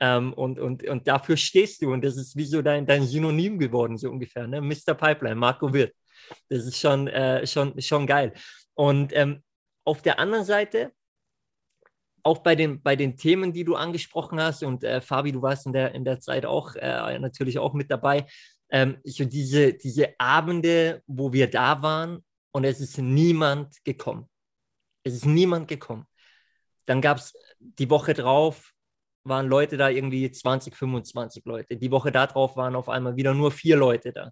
Ähm, 0.00 0.32
und, 0.32 0.58
und, 0.58 0.86
und 0.88 1.08
dafür 1.08 1.36
stehst 1.36 1.82
du 1.82 1.92
und 1.92 2.04
das 2.04 2.16
ist 2.16 2.36
wie 2.36 2.44
so 2.44 2.62
dein, 2.62 2.86
dein 2.86 3.04
Synonym 3.04 3.58
geworden, 3.58 3.98
so 3.98 4.10
ungefähr, 4.10 4.46
ne? 4.46 4.60
Mr. 4.60 4.94
Pipeline, 4.94 5.34
Marco 5.34 5.72
Wirt. 5.72 5.92
Das 6.48 6.64
ist 6.64 6.78
schon, 6.78 7.08
äh, 7.08 7.46
schon, 7.46 7.80
schon 7.80 8.06
geil. 8.06 8.32
Und 8.74 9.12
ähm, 9.16 9.42
auf 9.84 10.02
der 10.02 10.18
anderen 10.18 10.44
Seite, 10.44 10.92
auch 12.22 12.38
bei 12.38 12.54
den, 12.54 12.82
bei 12.82 12.94
den 12.94 13.16
Themen, 13.16 13.52
die 13.52 13.64
du 13.64 13.74
angesprochen 13.74 14.40
hast, 14.40 14.62
und 14.62 14.84
äh, 14.84 15.00
Fabi, 15.00 15.32
du 15.32 15.42
warst 15.42 15.66
in 15.66 15.72
der, 15.72 15.94
in 15.94 16.04
der 16.04 16.20
Zeit 16.20 16.44
auch 16.44 16.74
äh, 16.76 17.18
natürlich 17.18 17.58
auch 17.58 17.72
mit 17.72 17.90
dabei, 17.90 18.26
ähm, 18.70 18.98
so 19.04 19.24
diese, 19.24 19.72
diese 19.74 20.14
Abende, 20.18 21.02
wo 21.06 21.32
wir 21.32 21.48
da 21.48 21.82
waren 21.82 22.24
und 22.52 22.64
es 22.64 22.80
ist 22.80 22.98
niemand 22.98 23.82
gekommen. 23.84 24.28
Es 25.02 25.14
ist 25.14 25.26
niemand 25.26 25.68
gekommen. 25.68 26.06
Dann 26.86 27.00
gab 27.00 27.18
es 27.18 27.32
die 27.58 27.88
Woche 27.88 28.14
drauf 28.14 28.74
waren 29.28 29.46
Leute 29.46 29.76
da 29.76 29.88
irgendwie 29.88 30.30
20, 30.30 30.74
25 30.76 31.44
Leute. 31.44 31.76
Die 31.76 31.90
Woche 31.90 32.12
darauf 32.12 32.56
waren 32.56 32.76
auf 32.76 32.88
einmal 32.88 33.16
wieder 33.16 33.34
nur 33.34 33.50
vier 33.50 33.76
Leute 33.76 34.12
da. 34.12 34.30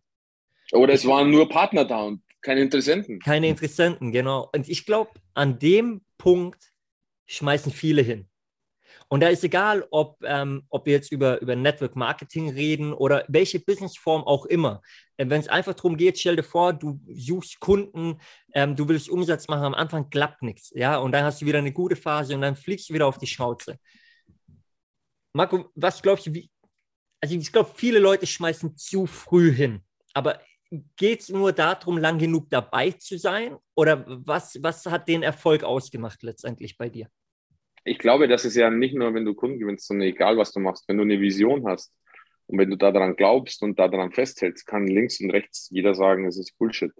Oder 0.72 0.94
es 0.94 1.06
waren 1.06 1.30
nur 1.30 1.48
Partner 1.48 1.84
da 1.84 2.02
und 2.02 2.22
keine 2.42 2.60
Interessenten. 2.60 3.18
Keine 3.18 3.48
Interessenten, 3.48 4.12
genau. 4.12 4.50
Und 4.54 4.68
ich 4.68 4.86
glaube, 4.86 5.10
an 5.34 5.58
dem 5.58 6.02
Punkt 6.18 6.72
schmeißen 7.26 7.72
viele 7.72 8.02
hin. 8.02 8.28
Und 9.08 9.20
da 9.20 9.28
ist 9.28 9.44
egal, 9.44 9.86
ob, 9.90 10.18
ähm, 10.24 10.64
ob 10.68 10.86
wir 10.86 10.94
jetzt 10.94 11.12
über, 11.12 11.40
über 11.40 11.54
Network 11.54 11.94
Marketing 11.94 12.50
reden 12.50 12.92
oder 12.92 13.24
welche 13.28 13.60
Businessform 13.60 14.24
auch 14.24 14.46
immer. 14.46 14.82
Äh, 15.16 15.28
Wenn 15.28 15.40
es 15.40 15.48
einfach 15.48 15.74
darum 15.74 15.96
geht, 15.96 16.18
stell 16.18 16.36
dir 16.36 16.42
vor, 16.42 16.72
du 16.72 17.00
suchst 17.08 17.60
Kunden, 17.60 18.20
ähm, 18.52 18.74
du 18.74 18.88
willst 18.88 19.08
Umsatz 19.08 19.46
machen, 19.48 19.64
am 19.64 19.74
Anfang 19.74 20.10
klappt 20.10 20.42
nichts. 20.42 20.72
Ja, 20.74 20.98
und 20.98 21.12
dann 21.12 21.24
hast 21.24 21.40
du 21.40 21.46
wieder 21.46 21.58
eine 21.58 21.72
gute 21.72 21.94
Phase 21.94 22.34
und 22.34 22.40
dann 22.40 22.56
fliegst 22.56 22.88
du 22.88 22.94
wieder 22.94 23.06
auf 23.06 23.18
die 23.18 23.28
Schnauze. 23.28 23.78
Marco, 25.36 25.70
was 25.74 26.00
glaubst 26.00 26.26
du, 26.26 26.32
wie, 26.32 26.48
also 27.20 27.36
ich 27.36 27.52
glaube, 27.52 27.70
viele 27.74 27.98
Leute 27.98 28.26
schmeißen 28.26 28.74
zu 28.74 29.04
früh 29.04 29.52
hin, 29.52 29.82
aber 30.14 30.40
geht 30.96 31.20
es 31.20 31.28
nur 31.28 31.52
darum, 31.52 31.98
lang 31.98 32.18
genug 32.18 32.48
dabei 32.48 32.92
zu 32.92 33.18
sein? 33.18 33.54
Oder 33.74 34.02
was, 34.06 34.58
was 34.62 34.86
hat 34.86 35.08
den 35.08 35.22
Erfolg 35.22 35.62
ausgemacht 35.62 36.22
letztendlich 36.22 36.78
bei 36.78 36.88
dir? 36.88 37.10
Ich 37.84 37.98
glaube, 37.98 38.28
das 38.28 38.46
ist 38.46 38.56
ja 38.56 38.70
nicht 38.70 38.94
nur, 38.94 39.12
wenn 39.12 39.26
du 39.26 39.34
Kunden 39.34 39.58
gewinnst, 39.58 39.86
sondern 39.86 40.08
egal, 40.08 40.38
was 40.38 40.52
du 40.52 40.60
machst. 40.60 40.88
Wenn 40.88 40.96
du 40.96 41.02
eine 41.02 41.20
Vision 41.20 41.68
hast 41.68 41.94
und 42.46 42.58
wenn 42.58 42.70
du 42.70 42.76
daran 42.76 43.14
glaubst 43.14 43.62
und 43.62 43.78
daran 43.78 44.12
festhältst, 44.12 44.66
kann 44.66 44.86
links 44.86 45.20
und 45.20 45.30
rechts 45.32 45.68
jeder 45.70 45.94
sagen, 45.94 46.26
es 46.26 46.38
ist 46.38 46.56
Bullshit. 46.56 46.92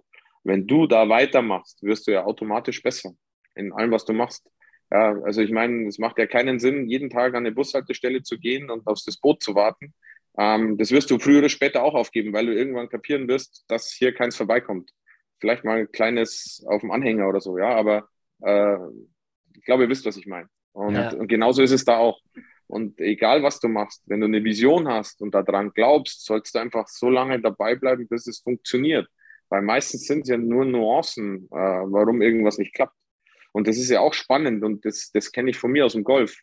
Wenn 0.43 0.67
du 0.67 0.85
da 0.85 1.09
weitermachst, 1.09 1.81
wirst 1.81 2.05
du 2.05 2.11
ja 2.11 2.23
automatisch 2.23 2.83
besser 2.83 3.13
in 3.55 3.73
allem, 3.73 3.89
was 3.89 4.05
du 4.05 4.13
machst. 4.13 4.47
Ja, 4.91 5.19
also 5.23 5.41
ich 5.41 5.51
meine, 5.51 5.87
es 5.87 5.99
macht 5.99 6.17
ja 6.17 6.27
keinen 6.27 6.59
Sinn, 6.59 6.87
jeden 6.87 7.09
Tag 7.09 7.33
an 7.33 7.45
eine 7.45 7.51
Bushaltestelle 7.51 8.23
zu 8.23 8.39
gehen 8.39 8.69
und 8.69 8.87
auf 8.87 8.99
das 9.05 9.17
Boot 9.17 9.43
zu 9.43 9.53
warten. 9.53 9.93
Ähm, 10.37 10.77
das 10.77 10.91
wirst 10.91 11.11
du 11.11 11.19
früher 11.19 11.39
oder 11.39 11.49
später 11.49 11.83
auch 11.83 11.95
aufgeben, 11.95 12.31
weil 12.31 12.45
du 12.45 12.55
irgendwann 12.55 12.89
kapieren 12.89 13.27
wirst, 13.27 13.65
dass 13.67 13.91
hier 13.91 14.13
keins 14.13 14.35
vorbeikommt. 14.35 14.91
Vielleicht 15.39 15.65
mal 15.65 15.79
ein 15.79 15.91
kleines 15.91 16.63
auf 16.67 16.81
dem 16.81 16.91
Anhänger 16.91 17.27
oder 17.27 17.41
so, 17.41 17.57
ja, 17.57 17.75
aber 17.75 18.07
äh, 18.41 18.77
ich 19.55 19.65
glaube, 19.65 19.83
ihr 19.83 19.89
wisst, 19.89 20.05
was 20.05 20.17
ich 20.17 20.27
meine. 20.27 20.47
Und, 20.71 20.95
ja. 20.95 21.11
und 21.13 21.27
genauso 21.27 21.63
ist 21.63 21.71
es 21.71 21.83
da 21.83 21.97
auch. 21.97 22.21
Und 22.67 22.99
egal, 22.99 23.43
was 23.43 23.59
du 23.59 23.67
machst, 23.67 24.03
wenn 24.05 24.19
du 24.19 24.27
eine 24.27 24.43
Vision 24.43 24.87
hast 24.87 25.21
und 25.21 25.33
daran 25.33 25.71
glaubst, 25.73 26.25
sollst 26.25 26.53
du 26.53 26.59
einfach 26.59 26.87
so 26.87 27.09
lange 27.09 27.41
dabei 27.41 27.75
bleiben, 27.75 28.07
bis 28.07 28.27
es 28.27 28.39
funktioniert. 28.39 29.07
Weil 29.49 29.61
meistens 29.61 30.05
sind 30.05 30.21
es 30.21 30.29
ja 30.29 30.37
nur 30.37 30.65
Nuancen, 30.65 31.47
äh, 31.49 31.55
warum 31.55 32.21
irgendwas 32.21 32.57
nicht 32.57 32.73
klappt. 32.73 32.93
Und 33.57 33.67
das 33.67 33.77
ist 33.77 33.89
ja 33.89 34.01
auch 34.01 34.13
spannend 34.13 34.63
und 34.63 34.85
das, 34.85 35.09
das 35.11 35.31
kenne 35.31 35.49
ich 35.49 35.57
von 35.57 35.71
mir 35.71 35.83
aus 35.83 35.93
dem 35.93 36.03
Golf. 36.03 36.41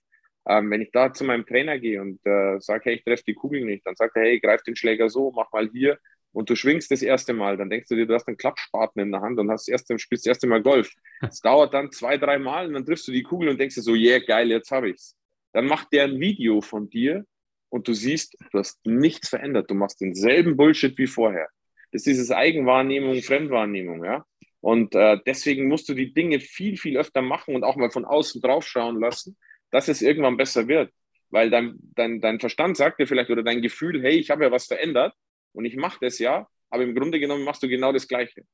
Ähm, 0.48 0.68
wenn 0.72 0.82
ich 0.82 0.90
da 0.90 1.12
zu 1.12 1.22
meinem 1.22 1.46
Trainer 1.46 1.78
gehe 1.78 2.00
und 2.02 2.18
äh, 2.26 2.58
sage, 2.58 2.86
hey, 2.86 2.94
ich 2.96 3.04
treffe 3.04 3.22
die 3.24 3.34
Kugel 3.34 3.64
nicht, 3.64 3.86
dann 3.86 3.94
sagt 3.94 4.16
er, 4.16 4.24
hey, 4.24 4.40
greif 4.40 4.64
den 4.64 4.74
Schläger 4.74 5.08
so, 5.08 5.30
mach 5.30 5.52
mal 5.52 5.70
hier 5.72 5.96
und 6.32 6.50
du 6.50 6.56
schwingst 6.56 6.90
das 6.90 7.02
erste 7.02 7.32
Mal, 7.32 7.56
dann 7.56 7.70
denkst 7.70 7.86
du 7.88 7.94
dir, 7.94 8.06
du 8.06 8.14
hast 8.14 8.26
einen 8.26 8.36
Klappspaten 8.36 9.00
in 9.00 9.12
der 9.12 9.20
Hand 9.20 9.38
und 9.38 9.48
hast 9.48 9.68
das 9.68 9.84
spielst 10.00 10.26
das 10.26 10.30
erste 10.30 10.48
Mal 10.48 10.60
Golf. 10.60 10.92
Es 11.22 11.38
dauert 11.38 11.72
dann 11.72 11.92
zwei, 11.92 12.18
drei 12.18 12.40
Mal 12.40 12.66
und 12.66 12.72
dann 12.72 12.84
triffst 12.84 13.06
du 13.06 13.12
die 13.12 13.22
Kugel 13.22 13.48
und 13.48 13.60
denkst 13.60 13.76
dir 13.76 13.82
so, 13.82 13.94
yeah, 13.94 14.18
geil, 14.18 14.50
jetzt 14.50 14.72
habe 14.72 14.90
ich's. 14.90 15.16
Dann 15.52 15.66
macht 15.66 15.92
der 15.92 16.06
ein 16.06 16.18
Video 16.18 16.62
von 16.62 16.90
dir 16.90 17.24
und 17.68 17.86
du 17.86 17.92
siehst, 17.92 18.36
du 18.50 18.58
hast 18.58 18.84
nichts 18.84 19.28
verändert. 19.28 19.70
Du 19.70 19.74
machst 19.74 20.00
denselben 20.00 20.56
Bullshit 20.56 20.98
wie 20.98 21.06
vorher. 21.06 21.48
Das 21.92 22.00
ist 22.00 22.08
dieses 22.08 22.32
Eigenwahrnehmung, 22.32 23.22
Fremdwahrnehmung, 23.22 24.04
ja. 24.04 24.26
Und 24.64 24.94
äh, 24.94 25.18
deswegen 25.26 25.68
musst 25.68 25.90
du 25.90 25.94
die 25.94 26.14
Dinge 26.14 26.40
viel, 26.40 26.78
viel 26.78 26.96
öfter 26.96 27.20
machen 27.20 27.54
und 27.54 27.64
auch 27.64 27.76
mal 27.76 27.90
von 27.90 28.06
außen 28.06 28.40
draufschauen 28.40 28.98
lassen, 28.98 29.36
dass 29.70 29.88
es 29.88 30.00
irgendwann 30.00 30.38
besser 30.38 30.68
wird. 30.68 30.90
Weil 31.28 31.50
dein, 31.50 31.74
dein, 31.94 32.22
dein 32.22 32.40
Verstand 32.40 32.78
sagt 32.78 32.98
dir 32.98 33.06
vielleicht 33.06 33.28
oder 33.28 33.42
dein 33.42 33.60
Gefühl, 33.60 34.02
hey, 34.02 34.14
ich 34.14 34.30
habe 34.30 34.42
ja 34.42 34.50
was 34.50 34.64
verändert 34.64 35.12
und 35.52 35.66
ich 35.66 35.76
mache 35.76 35.98
das 36.00 36.18
ja, 36.18 36.48
aber 36.70 36.82
im 36.82 36.94
Grunde 36.94 37.20
genommen 37.20 37.44
machst 37.44 37.62
du 37.62 37.68
genau 37.68 37.92
das 37.92 38.08
Gleiche. 38.08 38.46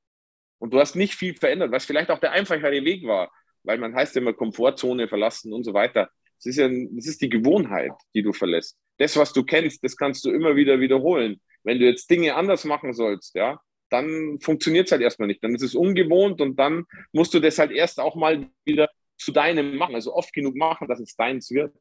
Und 0.59 0.75
du 0.75 0.81
hast 0.81 0.97
nicht 0.97 1.15
viel 1.15 1.37
verändert, 1.37 1.71
was 1.71 1.85
vielleicht 1.85 2.11
auch 2.11 2.19
der 2.19 2.33
einfachere 2.33 2.85
Weg 2.85 3.07
war, 3.07 3.31
weil 3.63 3.79
man 3.79 3.95
heißt 3.95 4.17
immer 4.17 4.33
Komfortzone 4.33 5.07
verlassen 5.07 5.53
und 5.53 5.63
so 5.63 5.75
weiter. 5.75 6.11
Es 6.41 6.47
ist 6.47 6.57
ja, 6.57 6.69
das 6.69 7.07
ist 7.07 7.23
die 7.23 7.29
Gewohnheit, 7.29 7.93
die 8.17 8.23
du 8.23 8.33
verlässt. 8.33 8.77
Das, 8.99 9.17
was 9.17 9.33
du 9.33 9.45
kennst, 9.45 9.85
das 9.85 9.97
kannst 9.97 10.25
du 10.25 10.33
immer 10.33 10.57
wieder 10.57 10.81
wiederholen. 10.81 11.41
Wenn 11.63 11.79
du 11.79 11.85
jetzt 11.85 12.11
Dinge 12.11 12.35
anders 12.35 12.65
machen 12.65 12.95
sollst, 12.95 13.37
ja, 13.37 13.61
dann 13.91 14.39
funktioniert 14.41 14.87
es 14.87 14.93
halt 14.93 15.03
erstmal 15.03 15.29
nicht. 15.29 15.43
Dann 15.43 15.55
ist 15.55 15.63
es 15.63 15.75
ungewohnt 15.75 16.41
und 16.41 16.57
dann 16.57 16.85
musst 17.13 17.35
du 17.35 17.41
das 17.41 17.59
halt 17.59 17.71
erst 17.71 18.01
auch 18.01 18.15
mal 18.15 18.49
wieder 18.65 18.89
zu 19.19 19.33
deinem 19.33 19.77
machen, 19.77 19.95
also 19.95 20.15
oft 20.15 20.33
genug 20.33 20.57
machen, 20.57 20.89
dass 20.89 21.01
es 21.01 21.15
deins 21.15 21.51
wird. 21.51 21.75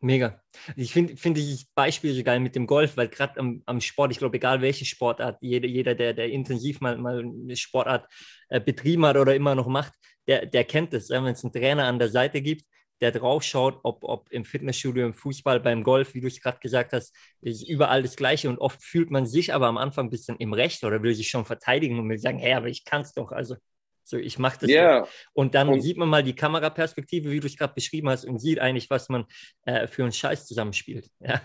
Mega. 0.00 0.40
Ich 0.76 0.92
finde 0.92 1.16
find 1.16 1.36
dieses 1.36 1.64
Beispiel 1.74 2.14
so 2.14 2.22
geil 2.22 2.38
mit 2.38 2.54
dem 2.54 2.68
Golf, 2.68 2.96
weil 2.96 3.08
gerade 3.08 3.40
am, 3.40 3.62
am, 3.66 3.80
Sport, 3.80 4.12
ich 4.12 4.18
glaube, 4.18 4.36
egal 4.36 4.62
welche 4.62 4.84
Sportart, 4.84 5.38
jeder, 5.40 5.66
jeder 5.66 5.96
der, 5.96 6.14
der 6.14 6.30
intensiv 6.30 6.80
mal, 6.80 6.96
mal 6.98 7.18
eine 7.18 7.56
Sportart 7.56 8.06
äh, 8.48 8.60
betrieben 8.60 9.04
hat 9.06 9.16
oder 9.16 9.34
immer 9.34 9.56
noch 9.56 9.66
macht, 9.66 9.92
der, 10.28 10.46
der 10.46 10.62
kennt 10.62 10.94
es. 10.94 11.10
Wenn 11.10 11.26
es 11.26 11.42
einen 11.42 11.52
Trainer 11.52 11.86
an 11.86 11.98
der 11.98 12.10
Seite 12.10 12.40
gibt, 12.40 12.64
der 13.00 13.12
drauf 13.12 13.42
schaut, 13.42 13.80
ob, 13.84 14.02
ob 14.02 14.30
im 14.30 14.44
Fitnessstudio, 14.44 15.06
im 15.06 15.14
Fußball, 15.14 15.60
beim 15.60 15.82
Golf, 15.82 16.14
wie 16.14 16.20
du 16.20 16.26
es 16.26 16.40
gerade 16.40 16.58
gesagt 16.58 16.92
hast, 16.92 17.14
ist 17.40 17.68
überall 17.68 18.02
das 18.02 18.16
Gleiche 18.16 18.48
und 18.48 18.58
oft 18.58 18.82
fühlt 18.82 19.10
man 19.10 19.26
sich 19.26 19.54
aber 19.54 19.66
am 19.66 19.78
Anfang 19.78 20.06
ein 20.06 20.10
bisschen 20.10 20.36
im 20.38 20.52
Recht 20.52 20.82
oder 20.84 21.02
will 21.02 21.14
sich 21.14 21.28
schon 21.28 21.44
verteidigen 21.44 21.98
und 21.98 22.08
will 22.08 22.18
sagen, 22.18 22.38
hey, 22.38 22.54
aber 22.54 22.68
ich 22.68 22.84
kann 22.84 23.02
es 23.02 23.12
doch, 23.12 23.32
also 23.32 23.56
so, 24.08 24.16
ich 24.16 24.38
mache 24.38 24.60
das. 24.60 24.70
Yeah. 24.70 25.06
Und 25.34 25.54
dann 25.54 25.68
und 25.68 25.82
sieht 25.82 25.98
man 25.98 26.08
mal 26.08 26.22
die 26.22 26.34
Kameraperspektive, 26.34 27.30
wie 27.30 27.40
du 27.40 27.46
es 27.46 27.56
gerade 27.58 27.74
beschrieben 27.74 28.08
hast, 28.08 28.24
und 28.24 28.38
sieht 28.38 28.58
eigentlich, 28.58 28.88
was 28.88 29.10
man 29.10 29.26
äh, 29.66 29.86
für 29.86 30.02
einen 30.02 30.12
Scheiß 30.12 30.46
zusammenspielt. 30.46 31.10
Ja. 31.20 31.42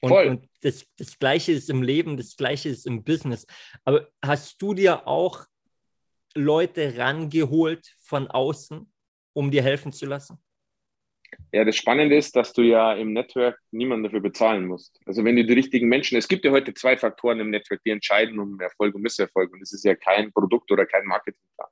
Und, 0.00 0.12
und, 0.12 0.48
das, 0.62 0.86
das 0.96 1.20
Gleiche 1.20 1.52
ist 1.52 1.70
im 1.70 1.84
Leben, 1.84 2.16
das 2.16 2.36
Gleiche 2.36 2.68
ist 2.68 2.84
im 2.84 3.04
Business. 3.04 3.46
Aber 3.84 4.08
hast 4.20 4.60
du 4.60 4.74
dir 4.74 5.06
auch 5.06 5.46
Leute 6.34 6.96
rangeholt 6.96 7.94
von 8.00 8.26
außen, 8.28 8.92
um 9.34 9.50
dir 9.52 9.62
helfen 9.62 9.92
zu 9.92 10.06
lassen? 10.06 10.42
Ja, 11.52 11.64
das 11.64 11.76
Spannende 11.76 12.16
ist, 12.16 12.36
dass 12.36 12.52
du 12.52 12.62
ja 12.62 12.92
im 12.92 13.14
Network 13.14 13.58
niemanden 13.70 14.04
dafür 14.04 14.20
bezahlen 14.20 14.66
musst. 14.66 15.00
Also 15.06 15.24
wenn 15.24 15.36
du 15.36 15.44
die 15.44 15.54
richtigen 15.54 15.88
Menschen, 15.88 16.18
es 16.18 16.28
gibt 16.28 16.44
ja 16.44 16.50
heute 16.50 16.74
zwei 16.74 16.96
Faktoren 16.96 17.40
im 17.40 17.50
Network, 17.50 17.80
die 17.84 17.90
entscheiden 17.90 18.38
um 18.38 18.60
Erfolg 18.60 18.94
und 18.94 19.02
Misserfolg. 19.02 19.52
Und 19.52 19.60
das 19.60 19.72
ist 19.72 19.84
ja 19.84 19.94
kein 19.94 20.30
Produkt 20.32 20.70
oder 20.70 20.84
kein 20.84 21.06
Marketingplan. 21.06 21.68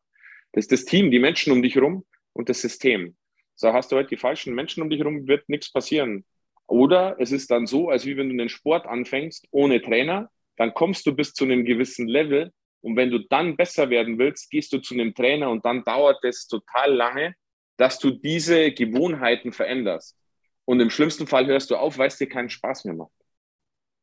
Das 0.53 0.65
ist 0.65 0.73
das 0.73 0.85
Team, 0.87 1.11
die 1.11 1.19
Menschen 1.19 1.53
um 1.53 1.63
dich 1.63 1.75
herum 1.75 2.07
und 2.33 2.49
das 2.49 2.63
System. 2.63 3.17
So 3.55 3.73
hast 3.73 3.93
du 3.93 3.97
heute 3.97 4.11
die 4.11 4.17
falschen 4.17 4.55
Menschen 4.55 4.83
um 4.83 4.89
dich 4.89 5.01
herum, 5.01 5.29
wird 5.29 5.49
nichts 5.49 5.71
passieren. 5.71 6.25
Oder 6.67 7.17
es 7.19 7.31
ist 7.31 7.51
dann 7.51 7.67
so, 7.67 7.91
als 7.91 8.07
wie 8.07 8.17
wenn 8.17 8.29
du 8.29 8.35
einen 8.35 8.49
Sport 8.49 8.87
anfängst 8.87 9.47
ohne 9.51 9.83
Trainer, 9.83 10.31
dann 10.57 10.73
kommst 10.75 11.07
du 11.07 11.15
bis 11.15 11.35
zu 11.35 11.45
einem 11.45 11.65
gewissen 11.65 12.09
Level 12.09 12.51
und 12.81 12.97
wenn 12.97 13.11
du 13.11 13.19
dann 13.19 13.57
besser 13.57 13.91
werden 13.91 14.19
willst, 14.19 14.51
gehst 14.51 14.73
du 14.73 14.79
zu 14.79 14.95
einem 14.95 15.15
Trainer 15.15 15.51
und 15.51 15.65
dann 15.65 15.85
dauert 15.85 16.23
es 16.25 16.47
total 16.47 16.95
lange, 16.95 17.35
dass 17.77 17.99
du 17.99 18.11
diese 18.11 18.73
Gewohnheiten 18.73 19.53
veränderst. 19.53 20.17
Und 20.65 20.81
im 20.81 20.91
schlimmsten 20.91 21.27
Fall 21.27 21.47
hörst 21.47 21.71
du 21.71 21.77
auf, 21.77 21.99
weil 21.99 22.09
es 22.09 22.19
dir 22.19 22.29
keinen 22.29 22.51
Spaß 22.51 22.85
mehr 22.85 22.95
macht. 22.95 23.13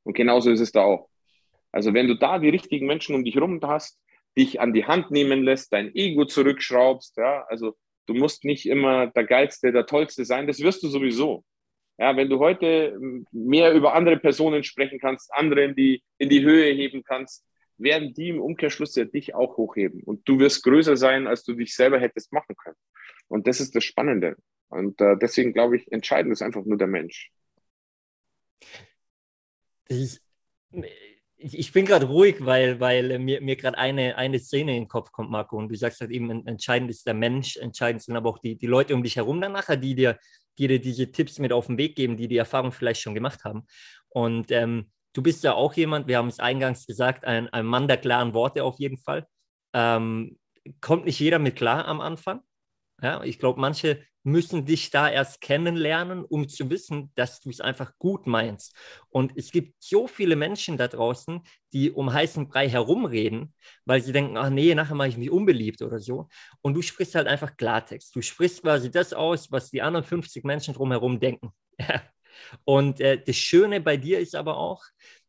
Und 0.04 0.14
genauso 0.14 0.52
ist 0.52 0.60
es 0.60 0.72
da 0.72 0.84
auch. 0.84 1.10
Also 1.72 1.94
wenn 1.94 2.08
du 2.08 2.16
da 2.16 2.40
die 2.40 2.50
richtigen 2.50 2.86
Menschen 2.86 3.16
um 3.16 3.26
dich 3.26 3.36
herum 3.36 3.60
hast, 3.64 4.00
dich 4.38 4.62
an 4.62 4.74
die 4.74 4.86
Hand 4.86 5.12
nehmen 5.12 5.44
lässt, 5.44 5.74
dein 5.74 5.94
Ego 5.96 6.26
zurückschraubst, 6.26 7.18
ja, 7.18 7.46
also 7.50 7.76
du 8.06 8.14
musst 8.14 8.46
nicht 8.46 8.66
immer 8.68 9.08
der 9.08 9.26
Geilste, 9.26 9.72
der 9.72 9.86
Tollste 9.86 10.26
sein, 10.26 10.48
das 10.48 10.60
wirst 10.60 10.84
du 10.84 10.88
sowieso. 10.88 11.44
Ja, 11.98 12.16
wenn 12.16 12.30
du 12.30 12.40
heute 12.40 12.98
mehr 13.32 13.74
über 13.74 13.94
andere 13.94 14.18
Personen 14.18 14.64
sprechen 14.64 15.00
kannst, 15.00 15.32
andere 15.34 15.64
in 15.64 15.76
die, 15.76 16.04
in 16.18 16.30
die 16.30 16.44
Höhe 16.44 16.74
heben 16.74 17.04
kannst, 17.04 17.46
werden 17.78 18.14
die 18.14 18.30
im 18.30 18.42
Umkehrschluss 18.42 18.96
ja 18.96 19.06
dich 19.06 19.36
auch 19.36 19.58
hochheben. 19.58 20.02
Und 20.04 20.28
du 20.28 20.40
wirst 20.40 20.64
größer 20.64 20.98
sein, 20.98 21.28
als 21.28 21.44
du 21.44 21.54
dich 21.54 21.76
selber 21.76 22.00
hättest 22.00 22.32
machen 22.34 22.56
können. 22.56 22.78
Und 23.28 23.48
das 23.48 23.60
ist 23.60 23.76
das 23.76 23.84
Spannende. 23.84 24.36
Und 24.70 25.00
äh, 25.02 25.18
deswegen 25.18 25.54
glaube 25.54 25.78
ich, 25.78 25.92
entscheidend 25.92 26.34
ist 26.34 26.42
einfach 26.42 26.64
nur 26.66 26.78
der 26.78 26.88
Mensch. 26.88 27.32
Ist, 29.88 30.22
ich 31.38 31.74
bin 31.74 31.86
gerade 31.86 32.08
ruhig, 32.08 32.38
weil, 32.40 32.80
weil 32.80 33.20
mir, 33.20 33.42
mir 33.42 33.56
gerade 33.56 33.78
eine, 33.78 34.16
eine 34.18 34.40
Szene 34.40 34.76
in 34.76 34.84
den 34.84 34.88
Kopf 34.88 35.12
kommt, 35.12 35.30
Marco. 35.30 35.58
Und 35.58 35.70
du 35.70 35.76
sagst 35.76 36.02
halt 36.02 36.12
eben, 36.12 36.48
entscheidend 36.48 36.90
ist 36.90 37.06
der 37.06 37.14
Mensch, 37.14 37.58
entscheidend 37.58 38.02
sind 38.02 38.16
aber 38.16 38.30
auch 38.30 38.40
die, 38.40 38.56
die 38.56 38.68
Leute 38.68 38.96
um 38.96 39.04
dich 39.04 39.18
herum 39.18 39.42
dann 39.42 39.52
nachher, 39.52 39.78
die 39.78 39.94
dir, 39.94 40.18
die 40.58 40.68
dir 40.68 40.80
diese 40.80 41.12
Tipps 41.12 41.40
mit 41.40 41.52
auf 41.52 41.68
den 41.68 41.78
Weg 41.78 41.96
geben, 41.96 42.18
die 42.18 42.28
die 42.28 42.38
Erfahrung 42.38 42.72
vielleicht 42.72 43.02
schon 43.02 43.14
gemacht 43.14 43.44
haben. 43.44 43.68
Und 44.10 44.52
ähm, 44.52 44.90
du 45.14 45.22
bist 45.22 45.44
ja 45.44 45.54
auch 45.54 45.74
jemand, 45.74 46.08
wir 46.08 46.18
haben 46.18 46.30
es 46.30 46.40
eingangs 46.40 46.86
gesagt, 46.86 47.26
ein, 47.26 47.50
ein 47.50 47.66
Mann 47.66 47.88
der 47.88 47.98
klaren 47.98 48.34
Worte 48.34 48.64
auf 48.64 48.80
jeden 48.80 48.98
Fall. 48.98 49.28
Ähm, 49.74 50.40
kommt 50.80 51.06
nicht 51.06 51.20
jeder 51.20 51.40
mit 51.40 51.56
klar 51.56 51.86
am 51.86 52.00
Anfang. 52.00 52.42
Ja, 53.04 53.24
ich 53.24 53.38
glaube, 53.40 53.60
manche 53.60 54.02
müssen 54.26 54.66
dich 54.66 54.90
da 54.90 55.10
erst 55.10 55.42
kennenlernen, 55.42 56.24
um 56.24 56.48
zu 56.48 56.70
wissen, 56.70 57.12
dass 57.16 57.42
du 57.42 57.50
es 57.50 57.60
einfach 57.60 57.92
gut 58.00 58.28
meinst. 58.28 58.74
Und 59.10 59.34
es 59.36 59.52
gibt 59.52 59.76
so 59.84 60.08
viele 60.08 60.38
Menschen 60.38 60.78
da 60.78 60.88
draußen, 60.88 61.42
die 61.74 61.92
um 61.92 62.14
heißen 62.14 62.48
Brei 62.48 62.70
herumreden, 62.70 63.54
weil 63.86 64.02
sie 64.02 64.14
denken, 64.14 64.38
ach 64.38 64.50
nee, 64.50 64.74
nachher 64.76 64.96
mache 64.96 65.10
ich 65.10 65.18
mich 65.18 65.30
unbeliebt 65.32 65.82
oder 65.82 66.00
so. 66.00 66.30
Und 66.62 66.76
du 66.76 66.82
sprichst 66.82 67.16
halt 67.16 67.28
einfach 67.28 67.58
Klartext. 67.58 68.16
Du 68.16 68.22
sprichst 68.22 68.62
quasi 68.64 68.90
das 68.90 69.12
aus, 69.14 69.52
was 69.52 69.70
die 69.70 69.82
anderen 69.82 70.06
50 70.06 70.46
Menschen 70.46 70.74
drumherum 70.74 71.20
denken. 71.20 71.52
Und 72.66 73.02
äh, 73.02 73.22
das 73.24 73.36
Schöne 73.36 73.82
bei 73.82 73.98
dir 73.98 74.20
ist 74.20 74.36
aber 74.36 74.58
auch, 74.58 74.84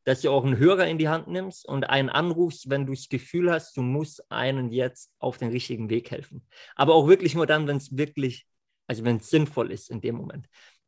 dass 0.04 0.20
du 0.20 0.30
auch 0.30 0.44
einen 0.44 0.58
Hörer 0.58 0.86
in 0.86 0.98
die 0.98 1.08
Hand 1.08 1.28
nimmst 1.28 1.66
und 1.66 1.88
einen 1.88 2.10
anrufst, 2.10 2.70
wenn 2.70 2.86
du 2.86 2.92
das 2.92 3.08
Gefühl 3.08 3.50
hast, 3.50 3.76
du 3.76 3.82
musst 3.82 4.30
einen 4.30 4.70
jetzt 4.70 5.10
auf 5.18 5.38
den 5.38 5.50
richtigen 5.50 5.88
Weg 5.90 6.10
helfen. 6.10 6.46
Aber 6.76 6.94
auch 6.94 7.08
wirklich 7.08 7.34
nur 7.34 7.46
dann, 7.46 7.66
wenn 7.66 7.78
es 7.78 7.96
wirklich, 7.96 8.46
also 8.86 9.04
wenn 9.04 9.16
es 9.16 9.30
sinnvoll 9.30 9.72
ist 9.72 9.90
in 9.90 10.00
dem 10.00 10.16
Moment. 10.16 10.46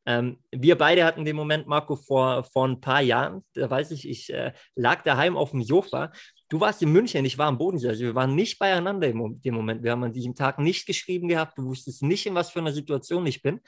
Ähm, 0.08 0.38
wir 0.52 0.78
beide 0.78 1.04
hatten 1.04 1.24
den 1.24 1.34
Moment, 1.34 1.66
Marco, 1.66 1.96
vor, 1.96 2.44
vor 2.44 2.68
ein 2.68 2.80
paar 2.80 3.00
Jahren, 3.00 3.44
da 3.54 3.68
weiß 3.68 3.90
ich, 3.90 4.08
ich 4.08 4.32
äh, 4.32 4.52
lag 4.76 5.02
daheim 5.02 5.36
auf 5.36 5.50
dem 5.50 5.64
Sofa. 5.64 6.12
Du 6.48 6.60
warst 6.60 6.80
in 6.80 6.92
München, 6.92 7.24
ich 7.24 7.38
war 7.38 7.48
am 7.48 7.58
Bodensee. 7.58 7.88
Also 7.88 8.04
wir 8.04 8.14
waren 8.14 8.36
nicht 8.36 8.58
beieinander 8.60 9.08
im 9.08 9.40
dem 9.40 9.54
Moment. 9.54 9.82
Wir 9.82 9.90
haben 9.90 10.04
an 10.04 10.12
diesem 10.12 10.36
Tag 10.36 10.60
nicht 10.60 10.86
geschrieben 10.86 11.26
gehabt. 11.26 11.58
Du 11.58 11.64
wusstest 11.64 12.02
nicht, 12.02 12.24
in 12.26 12.36
was 12.36 12.50
für 12.50 12.60
einer 12.60 12.72
Situation 12.72 13.26
ich 13.26 13.42
bin. 13.42 13.60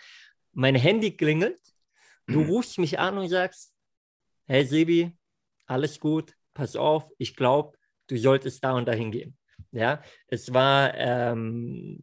Mein 0.52 0.76
Handy 0.76 1.16
klingelt. 1.16 1.58
Du 2.28 2.42
rufst 2.42 2.78
mich 2.78 2.98
an 3.00 3.18
und 3.18 3.28
sagst, 3.28 3.74
hey 4.46 4.64
Sebi, 4.64 5.16
alles 5.68 6.00
gut, 6.00 6.34
pass 6.54 6.76
auf, 6.76 7.08
ich 7.18 7.36
glaube, 7.36 7.76
du 8.08 8.16
solltest 8.16 8.64
da 8.64 8.72
und 8.72 8.88
dahin 8.88 9.10
gehen. 9.10 9.36
Ja, 9.70 10.02
es 10.28 10.52
war 10.52 10.94
ähm, 10.94 12.02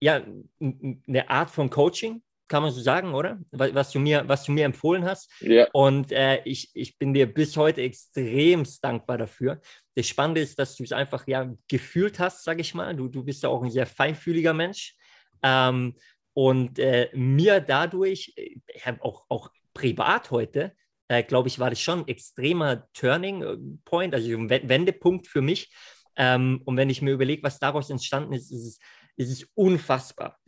ja 0.00 0.22
eine 0.60 1.30
Art 1.30 1.50
von 1.50 1.68
Coaching, 1.70 2.22
kann 2.48 2.62
man 2.62 2.72
so 2.72 2.80
sagen, 2.80 3.14
oder? 3.14 3.38
Was 3.50 3.92
du 3.92 3.98
mir, 3.98 4.28
was 4.28 4.44
du 4.44 4.52
mir 4.52 4.64
empfohlen 4.66 5.04
hast. 5.04 5.30
Ja. 5.40 5.68
Und 5.72 6.12
äh, 6.12 6.42
ich, 6.44 6.70
ich 6.74 6.98
bin 6.98 7.14
dir 7.14 7.32
bis 7.32 7.56
heute 7.56 7.82
extremst 7.82 8.84
dankbar 8.84 9.18
dafür. 9.18 9.60
Das 9.94 10.06
Spannende 10.06 10.42
ist, 10.42 10.58
dass 10.58 10.76
du 10.76 10.84
es 10.84 10.92
einfach 10.92 11.26
ja 11.26 11.50
gefühlt 11.68 12.18
hast, 12.18 12.44
sage 12.44 12.60
ich 12.60 12.74
mal. 12.74 12.94
Du, 12.94 13.08
du 13.08 13.24
bist 13.24 13.42
ja 13.42 13.48
auch 13.48 13.62
ein 13.62 13.70
sehr 13.70 13.86
feinfühliger 13.86 14.52
Mensch. 14.52 14.96
Ähm, 15.42 15.94
und 16.34 16.78
äh, 16.78 17.08
mir 17.14 17.60
dadurch, 17.60 18.34
äh, 18.36 18.56
auch, 19.00 19.24
auch 19.28 19.50
privat 19.72 20.30
heute, 20.30 20.74
äh, 21.12 21.22
glaube 21.22 21.48
ich, 21.48 21.58
war 21.58 21.70
das 21.70 21.80
schon 21.80 22.00
ein 22.00 22.08
extremer 22.08 22.88
Turning 22.92 23.42
äh, 23.42 23.56
Point, 23.84 24.14
also 24.14 24.28
ein 24.30 24.50
Wendepunkt 24.50 25.26
für 25.26 25.42
mich. 25.42 25.72
Ähm, 26.16 26.62
und 26.64 26.76
wenn 26.76 26.90
ich 26.90 27.02
mir 27.02 27.12
überlege, 27.12 27.42
was 27.42 27.58
daraus 27.58 27.90
entstanden 27.90 28.32
ist, 28.32 28.50
ist 28.50 28.66
es, 28.66 28.78
ist 29.16 29.30
es 29.30 29.48
unfassbar. 29.54 30.38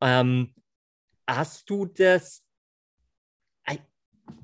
Ähm, 0.00 0.54
hast 1.26 1.68
du 1.68 1.86
das, 1.86 2.42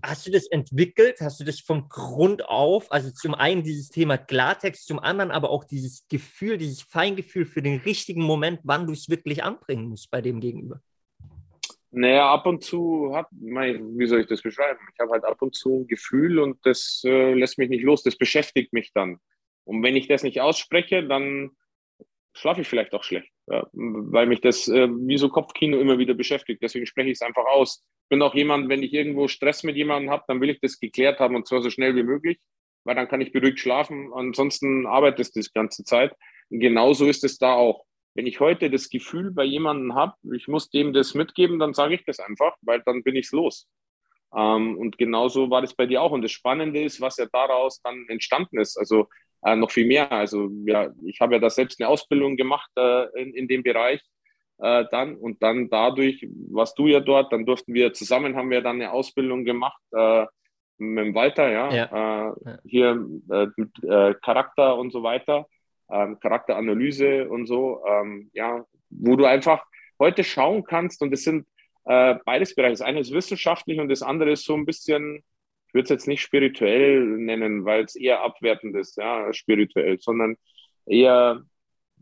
hast 0.02 0.26
du 0.26 0.30
das 0.30 0.46
entwickelt? 0.46 1.20
Hast 1.20 1.40
du 1.40 1.44
das 1.44 1.60
von 1.60 1.88
Grund 1.88 2.44
auf? 2.44 2.90
Also 2.92 3.10
zum 3.10 3.34
einen 3.34 3.62
dieses 3.62 3.90
Thema 3.90 4.18
Klartext, 4.18 4.86
zum 4.86 4.98
anderen 4.98 5.30
aber 5.30 5.50
auch 5.50 5.64
dieses 5.64 6.06
Gefühl, 6.08 6.58
dieses 6.58 6.82
Feingefühl 6.82 7.46
für 7.46 7.62
den 7.62 7.80
richtigen 7.80 8.22
Moment, 8.22 8.60
wann 8.64 8.86
du 8.86 8.92
es 8.92 9.08
wirklich 9.08 9.42
anbringen 9.42 9.88
musst 9.88 10.10
bei 10.10 10.20
dem 10.20 10.40
Gegenüber. 10.40 10.80
Naja, 11.92 12.32
ab 12.32 12.46
und 12.46 12.62
zu 12.62 13.12
hat, 13.14 13.26
wie 13.32 14.06
soll 14.06 14.20
ich 14.20 14.28
das 14.28 14.42
beschreiben? 14.42 14.78
Ich 14.94 15.00
habe 15.00 15.10
halt 15.10 15.24
ab 15.24 15.42
und 15.42 15.56
zu 15.56 15.80
ein 15.80 15.86
Gefühl 15.88 16.38
und 16.38 16.64
das 16.64 17.02
äh, 17.04 17.34
lässt 17.34 17.58
mich 17.58 17.68
nicht 17.68 17.82
los, 17.82 18.04
das 18.04 18.16
beschäftigt 18.16 18.72
mich 18.72 18.92
dann. 18.92 19.18
Und 19.64 19.82
wenn 19.82 19.96
ich 19.96 20.06
das 20.06 20.22
nicht 20.22 20.40
ausspreche, 20.40 21.06
dann 21.06 21.50
schlafe 22.32 22.60
ich 22.60 22.68
vielleicht 22.68 22.94
auch 22.94 23.02
schlecht, 23.02 23.32
ja, 23.48 23.66
weil 23.72 24.26
mich 24.26 24.40
das 24.40 24.68
äh, 24.68 24.88
wie 24.88 25.18
so 25.18 25.28
Kopfkino 25.28 25.78
immer 25.78 25.98
wieder 25.98 26.14
beschäftigt. 26.14 26.62
Deswegen 26.62 26.86
spreche 26.86 27.08
ich 27.08 27.14
es 27.14 27.22
einfach 27.22 27.44
aus. 27.44 27.84
Ich 28.04 28.08
bin 28.08 28.22
auch 28.22 28.34
jemand, 28.34 28.68
wenn 28.68 28.84
ich 28.84 28.92
irgendwo 28.92 29.26
Stress 29.26 29.64
mit 29.64 29.76
jemandem 29.76 30.10
habe, 30.10 30.24
dann 30.28 30.40
will 30.40 30.50
ich 30.50 30.60
das 30.60 30.78
geklärt 30.78 31.18
haben 31.18 31.34
und 31.34 31.48
zwar 31.48 31.60
so 31.60 31.70
schnell 31.70 31.96
wie 31.96 32.04
möglich, 32.04 32.38
weil 32.84 32.94
dann 32.94 33.08
kann 33.08 33.20
ich 33.20 33.32
beruhigt 33.32 33.58
schlafen. 33.58 34.12
Ansonsten 34.14 34.86
arbeitet 34.86 35.20
es 35.20 35.32
die 35.32 35.44
ganze 35.52 35.82
Zeit. 35.82 36.14
Genauso 36.50 37.06
ist 37.06 37.24
es 37.24 37.38
da 37.38 37.54
auch. 37.54 37.84
Wenn 38.20 38.26
ich 38.26 38.38
heute 38.38 38.68
das 38.68 38.90
Gefühl 38.90 39.30
bei 39.30 39.44
jemandem 39.44 39.94
habe, 39.94 40.12
ich 40.34 40.46
muss 40.46 40.68
dem 40.68 40.92
das 40.92 41.14
mitgeben, 41.14 41.58
dann 41.58 41.72
sage 41.72 41.94
ich 41.94 42.04
das 42.04 42.20
einfach, 42.20 42.54
weil 42.60 42.82
dann 42.84 43.02
bin 43.02 43.16
ich's 43.16 43.32
los. 43.32 43.66
Ähm, 44.36 44.76
und 44.76 44.98
genauso 44.98 45.48
war 45.48 45.62
das 45.62 45.74
bei 45.74 45.86
dir 45.86 46.02
auch. 46.02 46.12
Und 46.12 46.20
das 46.20 46.30
Spannende 46.30 46.82
ist, 46.82 47.00
was 47.00 47.16
ja 47.16 47.24
daraus 47.32 47.80
dann 47.80 48.04
entstanden 48.08 48.58
ist. 48.58 48.76
Also 48.76 49.08
äh, 49.42 49.56
noch 49.56 49.70
viel 49.70 49.86
mehr. 49.86 50.12
Also 50.12 50.50
ja, 50.66 50.90
ich 51.02 51.18
habe 51.22 51.36
ja 51.36 51.40
da 51.40 51.48
selbst 51.48 51.80
eine 51.80 51.88
Ausbildung 51.88 52.36
gemacht 52.36 52.70
äh, 52.76 53.06
in, 53.18 53.32
in 53.32 53.48
dem 53.48 53.62
Bereich 53.62 54.02
äh, 54.58 54.84
dann 54.90 55.16
und 55.16 55.42
dann 55.42 55.70
dadurch, 55.70 56.28
was 56.50 56.74
du 56.74 56.88
ja 56.88 57.00
dort, 57.00 57.32
dann 57.32 57.46
durften 57.46 57.72
wir 57.72 57.94
zusammen, 57.94 58.36
haben 58.36 58.50
wir 58.50 58.60
dann 58.60 58.82
eine 58.82 58.92
Ausbildung 58.92 59.46
gemacht 59.46 59.80
äh, 59.92 60.26
mit 60.76 61.06
dem 61.06 61.14
Walter, 61.14 61.50
ja, 61.50 61.72
ja. 61.72 62.28
Äh, 62.28 62.58
hier 62.66 63.02
äh, 63.30 63.46
mit 63.56 63.72
Charakter 64.20 64.76
und 64.76 64.92
so 64.92 65.02
weiter 65.02 65.46
ähm, 65.92 66.18
Charakteranalyse 66.20 67.28
und 67.28 67.46
so, 67.46 67.82
ähm, 67.86 68.30
ja, 68.32 68.64
wo 68.90 69.16
du 69.16 69.24
einfach 69.24 69.64
heute 69.98 70.24
schauen 70.24 70.64
kannst 70.64 71.02
und 71.02 71.12
es 71.12 71.24
sind 71.24 71.46
äh, 71.84 72.16
beides 72.24 72.54
Bereiche. 72.54 72.72
Das 72.72 72.80
eine 72.82 73.00
ist 73.00 73.12
wissenschaftlich 73.12 73.78
und 73.80 73.88
das 73.88 74.02
andere 74.02 74.32
ist 74.32 74.44
so 74.44 74.54
ein 74.54 74.66
bisschen, 74.66 75.16
ich 75.68 75.74
würde 75.74 75.84
es 75.84 75.90
jetzt 75.90 76.08
nicht 76.08 76.22
spirituell 76.22 77.04
nennen, 77.04 77.64
weil 77.64 77.84
es 77.84 77.96
eher 77.96 78.22
abwertend 78.22 78.76
ist, 78.76 78.96
ja, 78.96 79.32
spirituell, 79.32 79.98
sondern 80.00 80.36
eher, 80.86 81.42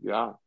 ja, 0.01 0.39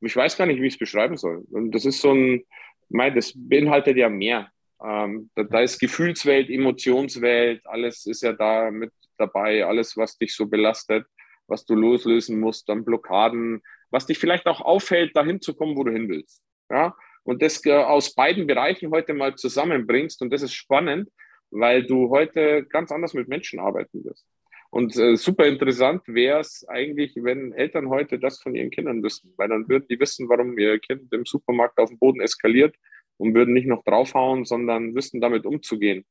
ich 0.00 0.16
weiß 0.16 0.36
gar 0.36 0.46
nicht, 0.46 0.60
wie 0.60 0.66
ich 0.66 0.74
es 0.74 0.78
beschreiben 0.78 1.16
soll. 1.16 1.44
Und 1.50 1.72
das 1.72 1.84
ist 1.84 2.00
so 2.00 2.12
ein, 2.12 2.44
mein, 2.88 3.14
das 3.14 3.32
beinhaltet 3.34 3.96
ja 3.96 4.08
mehr. 4.08 4.50
Ähm, 4.82 5.30
da, 5.34 5.44
da, 5.44 5.60
ist 5.60 5.78
Gefühlswelt, 5.78 6.50
Emotionswelt, 6.50 7.66
alles 7.66 8.06
ist 8.06 8.22
ja 8.22 8.32
da 8.32 8.70
mit 8.70 8.92
dabei, 9.16 9.64
alles, 9.64 9.96
was 9.96 10.18
dich 10.18 10.34
so 10.34 10.46
belastet 10.46 11.06
was 11.46 11.64
du 11.64 11.74
loslösen 11.74 12.40
musst, 12.40 12.68
dann 12.68 12.84
Blockaden, 12.84 13.62
was 13.90 14.06
dich 14.06 14.18
vielleicht 14.18 14.46
auch 14.46 14.60
aufhält, 14.60 15.16
dahin 15.16 15.40
zu 15.40 15.54
kommen, 15.54 15.76
wo 15.76 15.84
du 15.84 15.92
hin 15.92 16.08
willst. 16.08 16.42
Ja? 16.70 16.94
Und 17.22 17.42
das 17.42 17.64
äh, 17.64 17.72
aus 17.72 18.14
beiden 18.14 18.46
Bereichen 18.46 18.90
heute 18.90 19.14
mal 19.14 19.34
zusammenbringst. 19.34 20.20
Und 20.22 20.32
das 20.32 20.42
ist 20.42 20.54
spannend, 20.54 21.10
weil 21.50 21.86
du 21.86 22.10
heute 22.10 22.64
ganz 22.64 22.92
anders 22.92 23.14
mit 23.14 23.28
Menschen 23.28 23.60
arbeiten 23.60 24.04
wirst. 24.04 24.26
Und 24.70 24.96
äh, 24.96 25.16
super 25.16 25.46
interessant 25.46 26.02
wäre 26.06 26.40
es 26.40 26.66
eigentlich, 26.68 27.12
wenn 27.14 27.52
Eltern 27.52 27.88
heute 27.90 28.18
das 28.18 28.42
von 28.42 28.56
ihren 28.56 28.70
Kindern 28.70 29.04
wissen, 29.04 29.32
weil 29.36 29.48
dann 29.48 29.68
würden 29.68 29.86
die 29.88 30.00
wissen, 30.00 30.28
warum 30.28 30.58
ihr 30.58 30.80
Kind 30.80 31.12
im 31.12 31.24
Supermarkt 31.24 31.78
auf 31.78 31.90
dem 31.90 31.98
Boden 31.98 32.20
eskaliert 32.20 32.74
und 33.16 33.34
würden 33.34 33.54
nicht 33.54 33.68
noch 33.68 33.84
draufhauen, 33.84 34.44
sondern 34.44 34.94
wissen, 34.96 35.20
damit 35.20 35.46
umzugehen. 35.46 36.04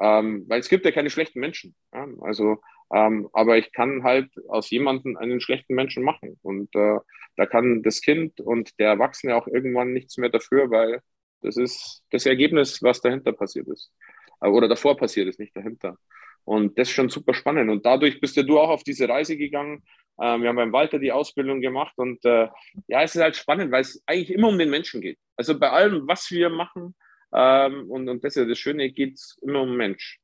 Ähm, 0.00 0.44
weil 0.48 0.58
es 0.60 0.68
gibt 0.68 0.84
ja 0.84 0.90
keine 0.90 1.10
schlechten 1.10 1.38
Menschen. 1.38 1.76
Ja? 1.94 2.08
Also 2.22 2.60
ähm, 2.92 3.28
aber 3.32 3.58
ich 3.58 3.72
kann 3.72 4.02
halt 4.02 4.30
aus 4.48 4.70
jemandem 4.70 5.16
einen 5.16 5.40
schlechten 5.40 5.74
Menschen 5.74 6.02
machen. 6.02 6.38
Und 6.42 6.74
äh, 6.74 6.98
da 7.36 7.46
kann 7.46 7.82
das 7.82 8.00
Kind 8.00 8.40
und 8.40 8.78
der 8.78 8.88
Erwachsene 8.88 9.36
auch 9.36 9.46
irgendwann 9.46 9.92
nichts 9.92 10.16
mehr 10.16 10.30
dafür, 10.30 10.70
weil 10.70 11.00
das 11.42 11.56
ist 11.56 12.02
das 12.10 12.26
Ergebnis, 12.26 12.82
was 12.82 13.00
dahinter 13.00 13.32
passiert 13.32 13.68
ist. 13.68 13.92
Äh, 14.40 14.48
oder 14.48 14.68
davor 14.68 14.96
passiert 14.96 15.28
ist, 15.28 15.38
nicht 15.38 15.56
dahinter. 15.56 15.98
Und 16.44 16.78
das 16.78 16.88
ist 16.88 16.94
schon 16.94 17.10
super 17.10 17.34
spannend. 17.34 17.70
Und 17.70 17.84
dadurch 17.84 18.20
bist 18.20 18.36
ja 18.36 18.42
du 18.42 18.58
auch 18.58 18.70
auf 18.70 18.82
diese 18.82 19.06
Reise 19.08 19.36
gegangen. 19.36 19.82
Ähm, 20.20 20.42
wir 20.42 20.48
haben 20.48 20.56
beim 20.56 20.72
Walter 20.72 20.98
die 20.98 21.12
Ausbildung 21.12 21.60
gemacht. 21.60 21.92
Und 21.96 22.24
äh, 22.24 22.48
ja, 22.86 23.02
es 23.02 23.14
ist 23.14 23.20
halt 23.20 23.36
spannend, 23.36 23.70
weil 23.70 23.82
es 23.82 24.02
eigentlich 24.06 24.32
immer 24.32 24.48
um 24.48 24.58
den 24.58 24.70
Menschen 24.70 25.02
geht. 25.02 25.18
Also 25.36 25.58
bei 25.58 25.70
allem, 25.70 26.08
was 26.08 26.30
wir 26.30 26.48
machen, 26.48 26.94
ähm, 27.34 27.90
und, 27.90 28.08
und 28.08 28.24
das 28.24 28.34
ist 28.36 28.42
ja 28.42 28.48
das 28.48 28.58
Schöne, 28.58 28.90
geht 28.90 29.14
es 29.14 29.38
immer 29.42 29.60
um 29.60 29.76
Mensch. 29.76 30.18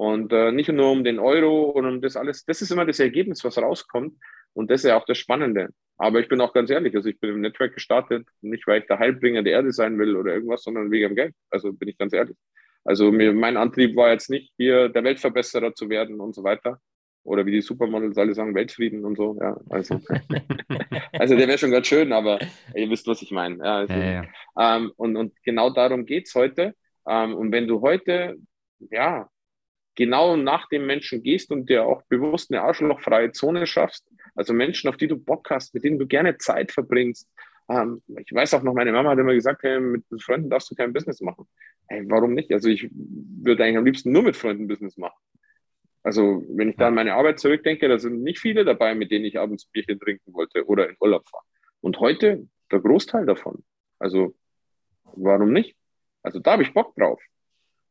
Und 0.00 0.32
äh, 0.32 0.50
nicht 0.50 0.72
nur 0.72 0.90
um 0.90 1.04
den 1.04 1.18
Euro 1.18 1.72
und 1.72 1.84
um 1.84 2.00
das 2.00 2.16
alles. 2.16 2.46
Das 2.46 2.62
ist 2.62 2.70
immer 2.70 2.86
das 2.86 3.00
Ergebnis, 3.00 3.44
was 3.44 3.58
rauskommt. 3.58 4.16
Und 4.54 4.70
das 4.70 4.80
ist 4.80 4.88
ja 4.88 4.96
auch 4.96 5.04
das 5.04 5.18
Spannende. 5.18 5.74
Aber 5.98 6.20
ich 6.20 6.28
bin 6.28 6.40
auch 6.40 6.54
ganz 6.54 6.70
ehrlich, 6.70 6.96
also 6.96 7.10
ich 7.10 7.20
bin 7.20 7.28
im 7.28 7.42
Network 7.42 7.74
gestartet, 7.74 8.26
nicht 8.40 8.66
weil 8.66 8.80
ich 8.80 8.86
der 8.86 8.98
Heilbringer 8.98 9.42
der 9.42 9.52
Erde 9.52 9.72
sein 9.72 9.98
will 9.98 10.16
oder 10.16 10.32
irgendwas, 10.32 10.62
sondern 10.62 10.90
wegen 10.90 11.08
dem 11.08 11.16
Geld. 11.16 11.34
Also 11.50 11.74
bin 11.74 11.88
ich 11.88 11.98
ganz 11.98 12.14
ehrlich. 12.14 12.34
Also 12.82 13.12
mir, 13.12 13.34
mein 13.34 13.58
Antrieb 13.58 13.94
war 13.94 14.10
jetzt 14.10 14.30
nicht, 14.30 14.54
hier 14.56 14.88
der 14.88 15.04
Weltverbesserer 15.04 15.74
zu 15.74 15.90
werden 15.90 16.18
und 16.18 16.34
so 16.34 16.44
weiter. 16.44 16.80
Oder 17.22 17.44
wie 17.44 17.52
die 17.52 17.60
Supermodels 17.60 18.16
alle 18.16 18.32
sagen, 18.32 18.54
Weltfrieden 18.54 19.04
und 19.04 19.18
so. 19.18 19.36
Ja, 19.38 19.60
also, 19.68 20.00
also 21.12 21.36
der 21.36 21.46
wäre 21.46 21.58
schon 21.58 21.72
ganz 21.72 21.86
schön, 21.86 22.14
aber 22.14 22.38
ihr 22.74 22.88
wisst, 22.88 23.06
was 23.06 23.20
ich 23.20 23.32
meine. 23.32 23.58
Ja, 23.58 23.76
also, 23.76 23.92
ja. 23.92 24.24
Ähm, 24.58 24.92
und, 24.96 25.18
und 25.18 25.34
genau 25.44 25.68
darum 25.68 26.06
geht 26.06 26.26
es 26.26 26.34
heute. 26.34 26.74
Ähm, 27.06 27.34
und 27.34 27.52
wenn 27.52 27.68
du 27.68 27.82
heute, 27.82 28.36
ja, 28.78 29.28
genau 30.00 30.34
nach 30.34 30.66
dem 30.70 30.86
Menschen 30.86 31.22
gehst 31.22 31.50
und 31.52 31.68
dir 31.68 31.84
auch 31.84 32.00
bewusst 32.04 32.50
eine 32.50 32.62
arschlochfreie 32.62 33.32
Zone 33.32 33.66
schaffst, 33.66 34.10
also 34.34 34.54
Menschen, 34.54 34.88
auf 34.88 34.96
die 34.96 35.08
du 35.08 35.18
Bock 35.18 35.50
hast, 35.50 35.74
mit 35.74 35.84
denen 35.84 35.98
du 35.98 36.06
gerne 36.06 36.38
Zeit 36.38 36.72
verbringst. 36.72 37.28
Ähm, 37.68 38.02
ich 38.06 38.32
weiß 38.32 38.54
auch 38.54 38.62
noch, 38.62 38.72
meine 38.72 38.92
Mama 38.92 39.10
hat 39.10 39.18
immer 39.18 39.34
gesagt, 39.34 39.62
hey, 39.62 39.78
mit 39.78 40.04
Freunden 40.22 40.48
darfst 40.48 40.70
du 40.70 40.74
kein 40.74 40.94
Business 40.94 41.20
machen. 41.20 41.46
Hey, 41.86 42.02
warum 42.08 42.32
nicht? 42.32 42.50
Also 42.50 42.70
ich 42.70 42.88
würde 42.94 43.62
eigentlich 43.62 43.76
am 43.76 43.84
liebsten 43.84 44.10
nur 44.10 44.22
mit 44.22 44.36
Freunden 44.36 44.68
Business 44.68 44.96
machen. 44.96 45.20
Also 46.02 46.46
wenn 46.48 46.70
ich 46.70 46.76
da 46.76 46.88
an 46.88 46.94
meine 46.94 47.12
Arbeit 47.12 47.38
zurückdenke, 47.38 47.86
da 47.86 47.98
sind 47.98 48.22
nicht 48.22 48.38
viele 48.38 48.64
dabei, 48.64 48.94
mit 48.94 49.10
denen 49.10 49.26
ich 49.26 49.38
abends 49.38 49.66
Bierchen 49.66 50.00
trinken 50.00 50.32
wollte 50.32 50.66
oder 50.66 50.88
in 50.88 50.96
Urlaub 50.98 51.28
fahren. 51.28 51.44
Und 51.82 52.00
heute 52.00 52.48
der 52.72 52.80
Großteil 52.80 53.26
davon. 53.26 53.62
Also 53.98 54.34
warum 55.04 55.52
nicht? 55.52 55.76
Also 56.22 56.38
da 56.38 56.52
habe 56.52 56.62
ich 56.62 56.72
Bock 56.72 56.94
drauf. 56.96 57.20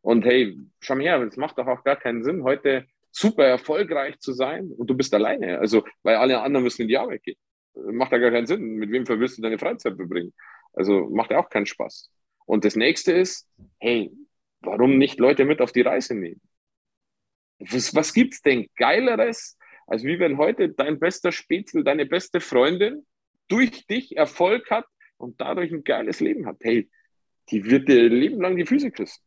Und 0.01 0.25
hey, 0.25 0.57
schau 0.79 0.95
mal 0.95 1.03
her, 1.03 1.21
es 1.21 1.38
macht 1.38 1.57
doch 1.57 1.67
auch 1.67 1.83
gar 1.83 1.97
keinen 1.97 2.23
Sinn, 2.23 2.43
heute 2.43 2.85
super 3.12 3.45
erfolgreich 3.45 4.19
zu 4.19 4.33
sein 4.33 4.71
und 4.77 4.89
du 4.89 4.95
bist 4.95 5.13
alleine. 5.13 5.59
Also, 5.59 5.85
weil 6.03 6.15
alle 6.15 6.41
anderen 6.41 6.63
müssen 6.63 6.83
in 6.83 6.88
die 6.88 6.97
Arbeit 6.97 7.23
gehen. 7.23 7.38
Macht 7.73 8.12
ja 8.12 8.17
gar 8.17 8.31
keinen 8.31 8.47
Sinn. 8.47 8.75
Mit 8.75 8.91
wem 8.91 9.07
willst 9.07 9.38
du 9.38 9.41
deine 9.41 9.57
Freizeit 9.57 9.95
verbringen? 9.95 10.33
Also 10.73 11.09
macht 11.09 11.31
ja 11.31 11.39
auch 11.39 11.49
keinen 11.49 11.65
Spaß. 11.65 12.12
Und 12.45 12.65
das 12.65 12.75
nächste 12.75 13.13
ist, 13.13 13.47
hey, 13.79 14.12
warum 14.62 14.97
nicht 14.97 15.19
Leute 15.19 15.45
mit 15.45 15.62
auf 15.62 15.71
die 15.71 15.81
Reise 15.81 16.15
nehmen? 16.15 16.41
Was, 17.59 17.93
was 17.93 18.13
gibt's 18.13 18.41
denn 18.41 18.67
Geileres, 18.75 19.57
als 19.88 20.03
wie 20.03 20.19
wenn 20.19 20.38
heute 20.38 20.69
dein 20.69 20.99
bester 20.99 21.31
Spätzle, 21.31 21.83
deine 21.83 22.05
beste 22.05 22.39
Freundin 22.39 23.05
durch 23.47 23.85
dich 23.88 24.15
Erfolg 24.15 24.69
hat 24.71 24.85
und 25.17 25.41
dadurch 25.41 25.71
ein 25.71 25.83
geiles 25.83 26.19
Leben 26.19 26.45
hat? 26.45 26.57
Hey, 26.62 26.89
die 27.49 27.65
wird 27.65 27.88
dir 27.89 28.09
Leben 28.09 28.41
lang 28.41 28.55
die 28.55 28.65
Füße 28.65 28.91
küssen. 28.91 29.21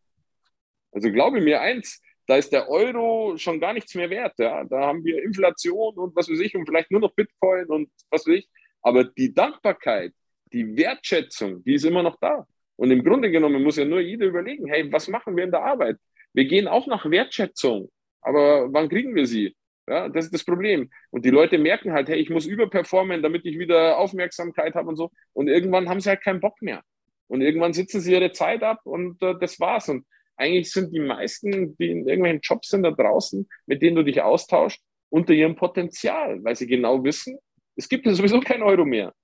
Also 0.93 1.11
glaube 1.11 1.41
mir 1.41 1.61
eins, 1.61 2.01
da 2.27 2.37
ist 2.37 2.53
der 2.53 2.69
Euro 2.69 3.37
schon 3.37 3.61
gar 3.61 3.73
nichts 3.73 3.95
mehr 3.95 4.11
wert. 4.11 4.39
Ja? 4.39 4.65
Da 4.65 4.81
haben 4.81 5.05
wir 5.05 5.23
Inflation 5.23 5.95
und 5.97 6.15
was 6.15 6.31
weiß 6.31 6.41
ich 6.41 6.55
und 6.55 6.67
vielleicht 6.67 6.91
nur 6.91 7.01
noch 7.01 7.15
Bitcoin 7.15 7.67
und 7.67 7.91
was 8.11 8.27
weiß 8.27 8.35
ich. 8.35 8.49
Aber 8.83 9.05
die 9.05 9.35
Dankbarkeit, 9.35 10.13
die 10.53 10.77
Wertschätzung, 10.77 11.65
die 11.65 11.75
ist 11.75 11.85
immer 11.85 12.03
noch 12.03 12.19
da. 12.21 12.47
Und 12.77 12.91
im 12.91 13.05
Grunde 13.05 13.31
genommen 13.31 13.63
muss 13.63 13.77
ja 13.77 13.85
nur 13.85 14.01
jeder 14.01 14.27
überlegen, 14.27 14.67
hey, 14.67 14.91
was 14.91 15.09
machen 15.09 15.37
wir 15.37 15.45
in 15.45 15.51
der 15.51 15.63
Arbeit? 15.63 15.97
Wir 16.33 16.47
gehen 16.47 16.69
auch 16.69 16.87
nach 16.87 17.09
Wertschätzung, 17.09 17.91
aber 18.21 18.73
wann 18.73 18.89
kriegen 18.89 19.15
wir 19.15 19.27
sie? 19.27 19.55
Ja, 19.89 20.09
das 20.09 20.27
ist 20.27 20.35
das 20.35 20.45
Problem. 20.45 20.91
Und 21.11 21.25
die 21.25 21.31
Leute 21.31 21.59
merken 21.59 21.93
halt, 21.93 22.09
hey, 22.09 22.19
ich 22.19 22.31
muss 22.31 22.47
überperformen, 22.47 23.23
damit 23.23 23.45
ich 23.45 23.59
wieder 23.59 23.99
Aufmerksamkeit 23.99 24.75
habe 24.75 24.89
und 24.89 24.97
so. 24.97 25.11
Und 25.33 25.49
irgendwann 25.49 25.89
haben 25.89 26.01
sie 26.01 26.09
halt 26.09 26.23
keinen 26.23 26.41
Bock 26.41 26.63
mehr. 26.63 26.83
Und 27.27 27.41
irgendwann 27.41 27.73
sitzen 27.73 28.01
sie 28.01 28.13
ihre 28.13 28.33
Zeit 28.33 28.63
ab 28.63 28.81
und 28.85 29.21
äh, 29.23 29.35
das 29.41 29.59
war's. 29.59 29.89
Und 29.89 30.07
eigentlich 30.37 30.71
sind 30.73 30.93
die 30.93 31.01
meisten, 31.01 31.77
die 31.77 31.91
in 31.91 32.09
irgendwelchen 32.09 32.41
Jobs 32.43 32.69
sind 32.69 32.83
da 32.83 32.91
draußen, 32.91 33.49
mit 33.67 33.83
denen 33.83 33.97
du 33.97 34.03
dich 34.03 34.21
austauschst, 34.21 34.83
unter 35.11 35.33
ihrem 35.33 35.57
Potenzial, 35.57 36.43
weil 36.43 36.57
sie 36.57 36.67
genau 36.67 37.05
wissen, 37.05 37.39
es 37.77 37.89
gibt 37.89 38.07
ja 38.07 38.15
sowieso 38.15 38.41
kein 38.41 38.63
Euro 38.63 38.85
mehr. 38.85 39.15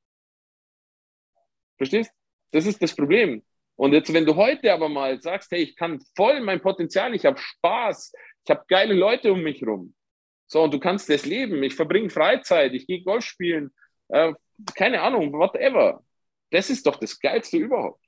Verstehst? 1.76 2.12
Das 2.50 2.66
ist 2.66 2.82
das 2.82 2.94
Problem. 2.94 3.42
Und 3.76 3.92
jetzt, 3.92 4.12
wenn 4.12 4.26
du 4.26 4.34
heute 4.34 4.72
aber 4.72 4.88
mal 4.88 5.20
sagst, 5.20 5.50
hey, 5.52 5.62
ich 5.62 5.76
kann 5.76 6.00
voll 6.16 6.40
mein 6.40 6.60
Potenzial, 6.60 7.14
ich 7.14 7.24
habe 7.24 7.38
Spaß, 7.38 8.12
ich 8.44 8.50
habe 8.50 8.64
geile 8.68 8.94
Leute 8.94 9.32
um 9.32 9.42
mich 9.42 9.62
rum. 9.64 9.94
So, 10.46 10.62
und 10.62 10.72
du 10.72 10.80
kannst 10.80 11.08
das 11.10 11.26
leben. 11.26 11.62
Ich 11.62 11.74
verbringe 11.74 12.10
Freizeit, 12.10 12.72
ich 12.72 12.86
gehe 12.86 13.02
Golf 13.02 13.24
spielen, 13.24 13.72
äh, 14.08 14.32
keine 14.74 15.02
Ahnung, 15.02 15.32
whatever. 15.32 16.02
Das 16.50 16.70
ist 16.70 16.86
doch 16.86 16.96
das 16.96 17.20
Geilste 17.20 17.58
überhaupt. 17.58 18.02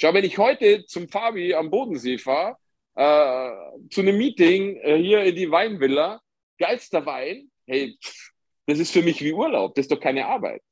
Schau, 0.00 0.14
wenn 0.14 0.24
ich 0.24 0.38
heute 0.38 0.86
zum 0.86 1.08
Fabi 1.08 1.54
am 1.54 1.70
Bodensee 1.70 2.18
fahre, 2.18 2.56
äh, 2.94 3.50
zu 3.90 4.00
einem 4.00 4.16
Meeting 4.16 4.76
äh, 4.76 4.96
hier 4.96 5.24
in 5.24 5.34
die 5.34 5.50
Weinvilla, 5.50 6.20
geilster 6.56 7.04
Wein, 7.04 7.50
hey, 7.66 7.98
das 8.66 8.78
ist 8.78 8.92
für 8.92 9.02
mich 9.02 9.20
wie 9.22 9.32
Urlaub, 9.32 9.74
das 9.74 9.86
ist 9.86 9.90
doch 9.90 9.98
keine 9.98 10.24
Arbeit. 10.24 10.62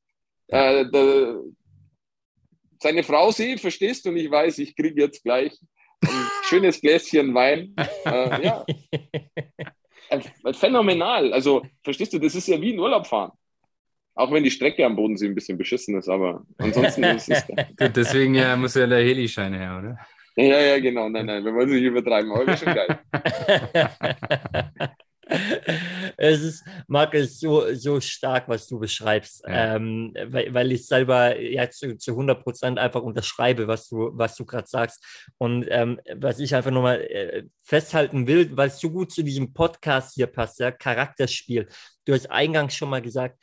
Äh, 0.46 0.84
da, 0.92 1.40
seine 2.80 3.02
Frau 3.02 3.32
sieht, 3.32 3.58
verstehst 3.58 4.06
du, 4.06 4.10
und 4.10 4.16
ich 4.16 4.30
weiß, 4.30 4.58
ich 4.58 4.76
kriege 4.76 5.02
jetzt 5.02 5.24
gleich 5.24 5.58
ein 6.02 6.30
schönes 6.44 6.80
Gläschen 6.80 7.34
Wein. 7.34 7.74
Äh, 8.04 8.44
ja. 8.44 8.64
Phänomenal. 10.52 11.32
Also, 11.32 11.66
verstehst 11.82 12.12
du, 12.12 12.20
das 12.20 12.36
ist 12.36 12.46
ja 12.46 12.60
wie 12.60 12.74
ein 12.74 12.78
Urlaub 12.78 13.08
fahren. 13.08 13.32
Auch 14.16 14.32
wenn 14.32 14.42
die 14.42 14.50
Strecke 14.50 14.84
am 14.84 14.96
Bodensee 14.96 15.26
ein 15.26 15.34
bisschen 15.34 15.58
beschissen 15.58 15.96
ist, 15.98 16.08
aber 16.08 16.42
ansonsten 16.56 17.04
ist 17.16 17.28
es. 17.28 17.46
Gut, 17.46 17.94
deswegen 17.94 18.34
ja, 18.34 18.56
muss 18.56 18.74
ja 18.74 18.86
der 18.86 19.00
Heli-Schein 19.00 19.52
her, 19.52 19.78
oder? 19.78 19.98
Ja, 20.36 20.58
ja, 20.58 20.80
genau. 20.80 21.08
Nein, 21.08 21.26
nein, 21.26 21.44
wir 21.44 21.54
wollen 21.54 21.68
es 21.68 21.74
nicht 21.74 21.84
übertreiben, 21.84 22.32
aber 22.32 22.46
wäre 22.46 22.56
schon 22.56 22.74
geil. 22.74 22.98
es 26.16 26.40
ist, 26.40 26.64
Marc, 26.88 27.14
es 27.14 27.32
ist 27.32 27.40
so, 27.40 27.74
so 27.74 28.00
stark, 28.00 28.48
was 28.48 28.66
du 28.68 28.78
beschreibst, 28.78 29.44
ja. 29.46 29.76
ähm, 29.76 30.14
weil, 30.26 30.54
weil 30.54 30.72
ich 30.72 30.86
selber 30.86 31.38
ja, 31.38 31.68
zu, 31.68 31.98
zu 31.98 32.12
100 32.12 32.42
Prozent 32.42 32.78
einfach 32.78 33.02
unterschreibe, 33.02 33.68
was 33.68 33.88
du, 33.88 34.10
was 34.12 34.34
du 34.36 34.46
gerade 34.46 34.68
sagst. 34.68 35.04
Und 35.36 35.66
ähm, 35.68 36.00
was 36.14 36.38
ich 36.38 36.54
einfach 36.54 36.70
nochmal 36.70 37.02
äh, 37.02 37.42
festhalten 37.62 38.26
will, 38.26 38.56
weil 38.56 38.68
es 38.68 38.78
so 38.78 38.90
gut 38.90 39.12
zu 39.12 39.22
diesem 39.22 39.52
Podcast 39.52 40.14
hier 40.14 40.26
passt, 40.26 40.58
ja, 40.58 40.70
Charakterspiel. 40.70 41.68
Du 42.06 42.14
hast 42.14 42.30
eingangs 42.30 42.74
schon 42.74 42.88
mal 42.88 43.02
gesagt, 43.02 43.38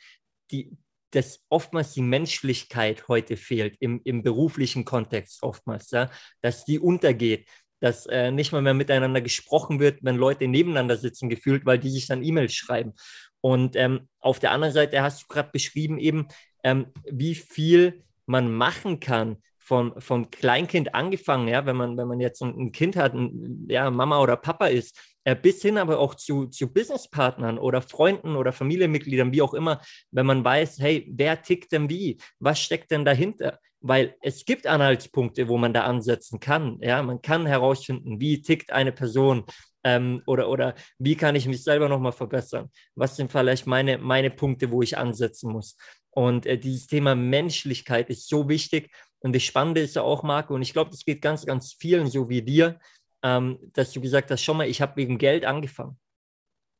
die, 0.54 0.70
dass 1.10 1.40
oftmals 1.48 1.92
die 1.92 2.02
Menschlichkeit 2.02 3.08
heute 3.08 3.36
fehlt, 3.36 3.76
im, 3.80 4.00
im 4.04 4.22
beruflichen 4.22 4.84
Kontext 4.84 5.42
oftmals, 5.42 5.90
ja, 5.90 6.10
dass 6.40 6.64
die 6.64 6.78
untergeht 6.78 7.46
dass 7.80 8.06
äh, 8.06 8.30
nicht 8.30 8.50
mal 8.50 8.62
mehr 8.62 8.72
miteinander 8.72 9.20
gesprochen 9.20 9.78
wird, 9.78 9.98
wenn 10.02 10.16
Leute 10.16 10.48
nebeneinander 10.48 10.96
sitzen, 10.96 11.28
gefühlt, 11.28 11.66
weil 11.66 11.78
die 11.78 11.90
sich 11.90 12.06
dann 12.06 12.22
E-Mails 12.22 12.54
schreiben. 12.54 12.94
Und 13.42 13.76
ähm, 13.76 14.08
auf 14.20 14.38
der 14.38 14.52
anderen 14.52 14.72
Seite 14.72 15.02
hast 15.02 15.22
du 15.22 15.26
gerade 15.28 15.50
beschrieben, 15.52 15.98
eben, 15.98 16.28
ähm, 16.62 16.86
wie 17.04 17.34
viel 17.34 18.02
man 18.24 18.50
machen 18.50 19.00
kann, 19.00 19.36
von, 19.58 19.98
vom 20.00 20.30
Kleinkind 20.30 20.94
angefangen, 20.94 21.48
ja, 21.48 21.64
wenn 21.64 21.76
man, 21.76 21.96
wenn 21.96 22.08
man 22.08 22.20
jetzt 22.20 22.42
ein, 22.42 22.72
Kind 22.72 22.96
hat, 22.96 23.14
ein, 23.14 23.66
ja, 23.68 23.90
Mama 23.90 24.20
oder 24.20 24.36
Papa 24.36 24.66
ist, 24.66 24.98
bis 25.34 25.62
hin 25.62 25.78
aber 25.78 25.98
auch 25.98 26.14
zu, 26.14 26.46
zu 26.46 26.72
Businesspartnern 26.72 27.58
oder 27.58 27.80
Freunden 27.80 28.36
oder 28.36 28.52
Familienmitgliedern, 28.52 29.32
wie 29.32 29.42
auch 29.42 29.54
immer, 29.54 29.80
wenn 30.10 30.26
man 30.26 30.44
weiß, 30.44 30.78
hey, 30.80 31.10
wer 31.10 31.40
tickt 31.40 31.72
denn 31.72 31.88
wie? 31.88 32.18
Was 32.38 32.60
steckt 32.60 32.90
denn 32.90 33.04
dahinter? 33.04 33.58
weil 33.86 34.16
es 34.22 34.46
gibt 34.46 34.66
Anhaltspunkte, 34.66 35.46
wo 35.46 35.58
man 35.58 35.74
da 35.74 35.84
ansetzen 35.84 36.40
kann. 36.40 36.78
Ja, 36.80 37.02
man 37.02 37.20
kann 37.20 37.44
herausfinden, 37.44 38.18
wie 38.18 38.40
tickt 38.40 38.72
eine 38.72 38.92
Person 38.92 39.44
ähm, 39.84 40.22
oder, 40.26 40.48
oder 40.48 40.74
wie 40.98 41.16
kann 41.16 41.36
ich 41.36 41.46
mich 41.46 41.62
selber 41.62 41.90
nochmal 41.90 42.12
verbessern. 42.12 42.70
Was 42.94 43.16
sind 43.16 43.30
vielleicht 43.30 43.66
meine, 43.66 43.98
meine 43.98 44.30
Punkte, 44.30 44.70
wo 44.70 44.80
ich 44.80 44.96
ansetzen 44.96 45.52
muss. 45.52 45.76
Und 46.10 46.46
äh, 46.46 46.58
dieses 46.58 46.86
Thema 46.86 47.14
Menschlichkeit 47.14 48.08
ist 48.08 48.26
so 48.26 48.48
wichtig. 48.48 48.90
Und 49.18 49.36
das 49.36 49.42
Spannende 49.42 49.82
ist 49.82 49.96
ja 49.96 50.02
auch, 50.02 50.22
Marco, 50.22 50.54
und 50.54 50.62
ich 50.62 50.72
glaube, 50.72 50.90
das 50.90 51.04
geht 51.04 51.20
ganz, 51.20 51.44
ganz 51.44 51.74
vielen 51.78 52.06
so 52.06 52.30
wie 52.30 52.40
dir, 52.40 52.78
ähm, 53.24 53.58
dass 53.72 53.90
du 53.90 54.00
gesagt 54.00 54.30
hast, 54.30 54.42
schon 54.42 54.58
mal, 54.58 54.68
ich 54.68 54.80
habe 54.80 54.96
wegen 54.96 55.18
Geld 55.18 55.44
angefangen. 55.44 55.98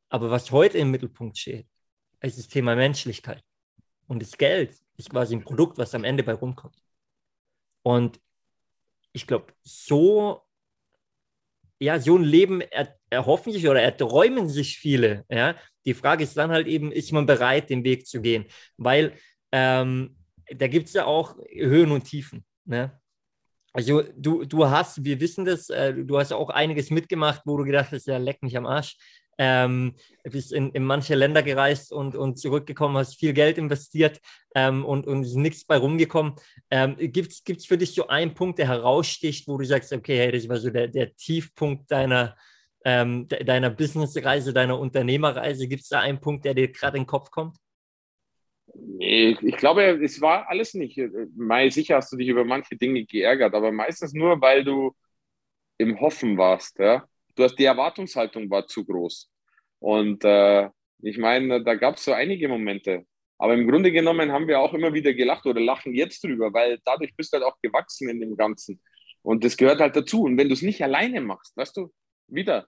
Aber 0.09 0.29
was 0.29 0.51
heute 0.51 0.77
im 0.77 0.91
Mittelpunkt 0.91 1.37
steht, 1.37 1.67
ist 2.21 2.37
das 2.37 2.47
Thema 2.47 2.75
Menschlichkeit. 2.75 3.43
Und 4.07 4.21
das 4.21 4.37
Geld 4.37 4.79
ist 4.95 5.09
quasi 5.09 5.35
ein 5.35 5.43
Produkt, 5.43 5.79
was 5.79 5.95
am 5.95 6.03
Ende 6.03 6.23
bei 6.23 6.33
rumkommt. 6.33 6.77
Und 7.81 8.21
ich 9.11 9.25
glaube, 9.25 9.47
so, 9.63 10.43
ja, 11.79 11.99
so 11.99 12.15
ein 12.15 12.23
Leben 12.23 12.61
er, 12.61 12.95
erhoffen 13.09 13.51
sich 13.51 13.67
oder 13.67 13.81
erträumen 13.81 14.47
sich 14.47 14.77
viele. 14.77 15.25
Ja? 15.29 15.55
Die 15.85 15.95
Frage 15.95 16.23
ist 16.23 16.37
dann 16.37 16.51
halt 16.51 16.67
eben, 16.67 16.91
ist 16.91 17.11
man 17.11 17.25
bereit, 17.25 17.71
den 17.71 17.83
Weg 17.83 18.05
zu 18.05 18.21
gehen? 18.21 18.45
Weil 18.77 19.17
ähm, 19.51 20.15
da 20.55 20.67
gibt 20.67 20.89
es 20.89 20.93
ja 20.93 21.05
auch 21.05 21.37
Höhen 21.51 21.91
und 21.91 22.03
Tiefen. 22.03 22.45
Ne? 22.65 22.99
Also 23.75 24.03
du, 24.15 24.45
du 24.45 24.69
hast, 24.69 25.03
wir 25.03 25.19
wissen 25.19 25.43
das, 25.43 25.69
äh, 25.69 25.93
du 25.93 26.17
hast 26.17 26.31
auch 26.31 26.49
einiges 26.49 26.91
mitgemacht, 26.91 27.41
wo 27.43 27.57
du 27.57 27.65
gedacht 27.65 27.91
hast, 27.91 28.07
ja, 28.07 28.17
leck 28.17 28.41
mich 28.41 28.55
am 28.55 28.65
Arsch 28.65 28.95
ähm, 29.37 29.95
bist 30.23 30.53
in, 30.53 30.71
in, 30.71 30.83
manche 30.83 31.15
Länder 31.15 31.43
gereist 31.43 31.91
und, 31.91 32.15
und 32.15 32.39
zurückgekommen, 32.39 32.97
hast 32.97 33.19
viel 33.19 33.33
Geld 33.33 33.57
investiert 33.57 34.19
ähm, 34.55 34.85
und, 34.85 35.07
und 35.07 35.23
ist 35.23 35.35
nichts 35.35 35.65
bei 35.65 35.77
rumgekommen. 35.77 36.35
Ähm, 36.69 36.95
Gibt 36.97 37.33
es 37.47 37.65
für 37.65 37.77
dich 37.77 37.93
so 37.93 38.07
einen 38.07 38.33
Punkt, 38.33 38.59
der 38.59 38.67
heraussticht, 38.67 39.47
wo 39.47 39.57
du 39.57 39.65
sagst, 39.65 39.91
okay, 39.91 40.17
hey, 40.17 40.31
das 40.31 40.47
war 40.47 40.57
so 40.57 40.69
der, 40.69 40.87
der 40.87 41.13
Tiefpunkt 41.15 41.91
deiner, 41.91 42.35
ähm, 42.85 43.27
de, 43.27 43.43
deiner 43.43 43.69
Businessreise, 43.69 44.53
deiner 44.53 44.79
Unternehmerreise? 44.79 45.67
Gibt 45.67 45.83
es 45.83 45.89
da 45.89 45.99
einen 45.99 46.21
Punkt, 46.21 46.45
der 46.45 46.53
dir 46.53 46.71
gerade 46.71 46.97
in 46.97 47.03
den 47.03 47.07
Kopf 47.07 47.29
kommt? 47.29 47.57
Ich 48.99 49.57
glaube, 49.57 49.83
es 50.03 50.21
war 50.21 50.49
alles 50.49 50.73
nicht. 50.73 50.99
Mai, 51.35 51.69
sicher 51.69 51.97
hast 51.97 52.11
du 52.11 52.17
dich 52.17 52.27
über 52.27 52.45
manche 52.45 52.75
Dinge 52.77 53.05
geärgert, 53.05 53.53
aber 53.53 53.71
meistens 53.71 54.13
nur, 54.13 54.41
weil 54.41 54.63
du 54.63 54.95
im 55.77 55.99
Hoffen 55.99 56.37
warst. 56.37 56.79
Ja? 56.79 57.07
du 57.35 57.43
hast 57.43 57.55
die 57.55 57.65
Erwartungshaltung 57.65 58.49
war 58.49 58.67
zu 58.67 58.85
groß. 58.85 59.29
Und 59.79 60.23
äh, 60.23 60.69
ich 61.01 61.17
meine, 61.17 61.63
da 61.63 61.75
gab 61.75 61.97
es 61.97 62.05
so 62.05 62.13
einige 62.13 62.47
Momente. 62.47 63.05
Aber 63.37 63.53
im 63.53 63.67
Grunde 63.67 63.91
genommen 63.91 64.31
haben 64.31 64.47
wir 64.47 64.59
auch 64.59 64.73
immer 64.73 64.93
wieder 64.93 65.13
gelacht 65.13 65.45
oder 65.45 65.59
lachen 65.59 65.93
jetzt 65.93 66.23
drüber, 66.23 66.53
weil 66.53 66.79
dadurch 66.85 67.13
bist 67.15 67.33
du 67.33 67.37
halt 67.37 67.45
auch 67.45 67.59
gewachsen 67.61 68.09
in 68.09 68.21
dem 68.21 68.37
Ganzen. 68.37 68.81
Und 69.21 69.43
das 69.43 69.57
gehört 69.57 69.81
halt 69.81 69.95
dazu. 69.95 70.23
Und 70.23 70.37
wenn 70.37 70.47
du 70.47 70.53
es 70.53 70.61
nicht 70.61 70.81
alleine 70.81 71.19
machst, 71.19 71.55
weißt 71.57 71.75
du, 71.77 71.93
wieder 72.27 72.67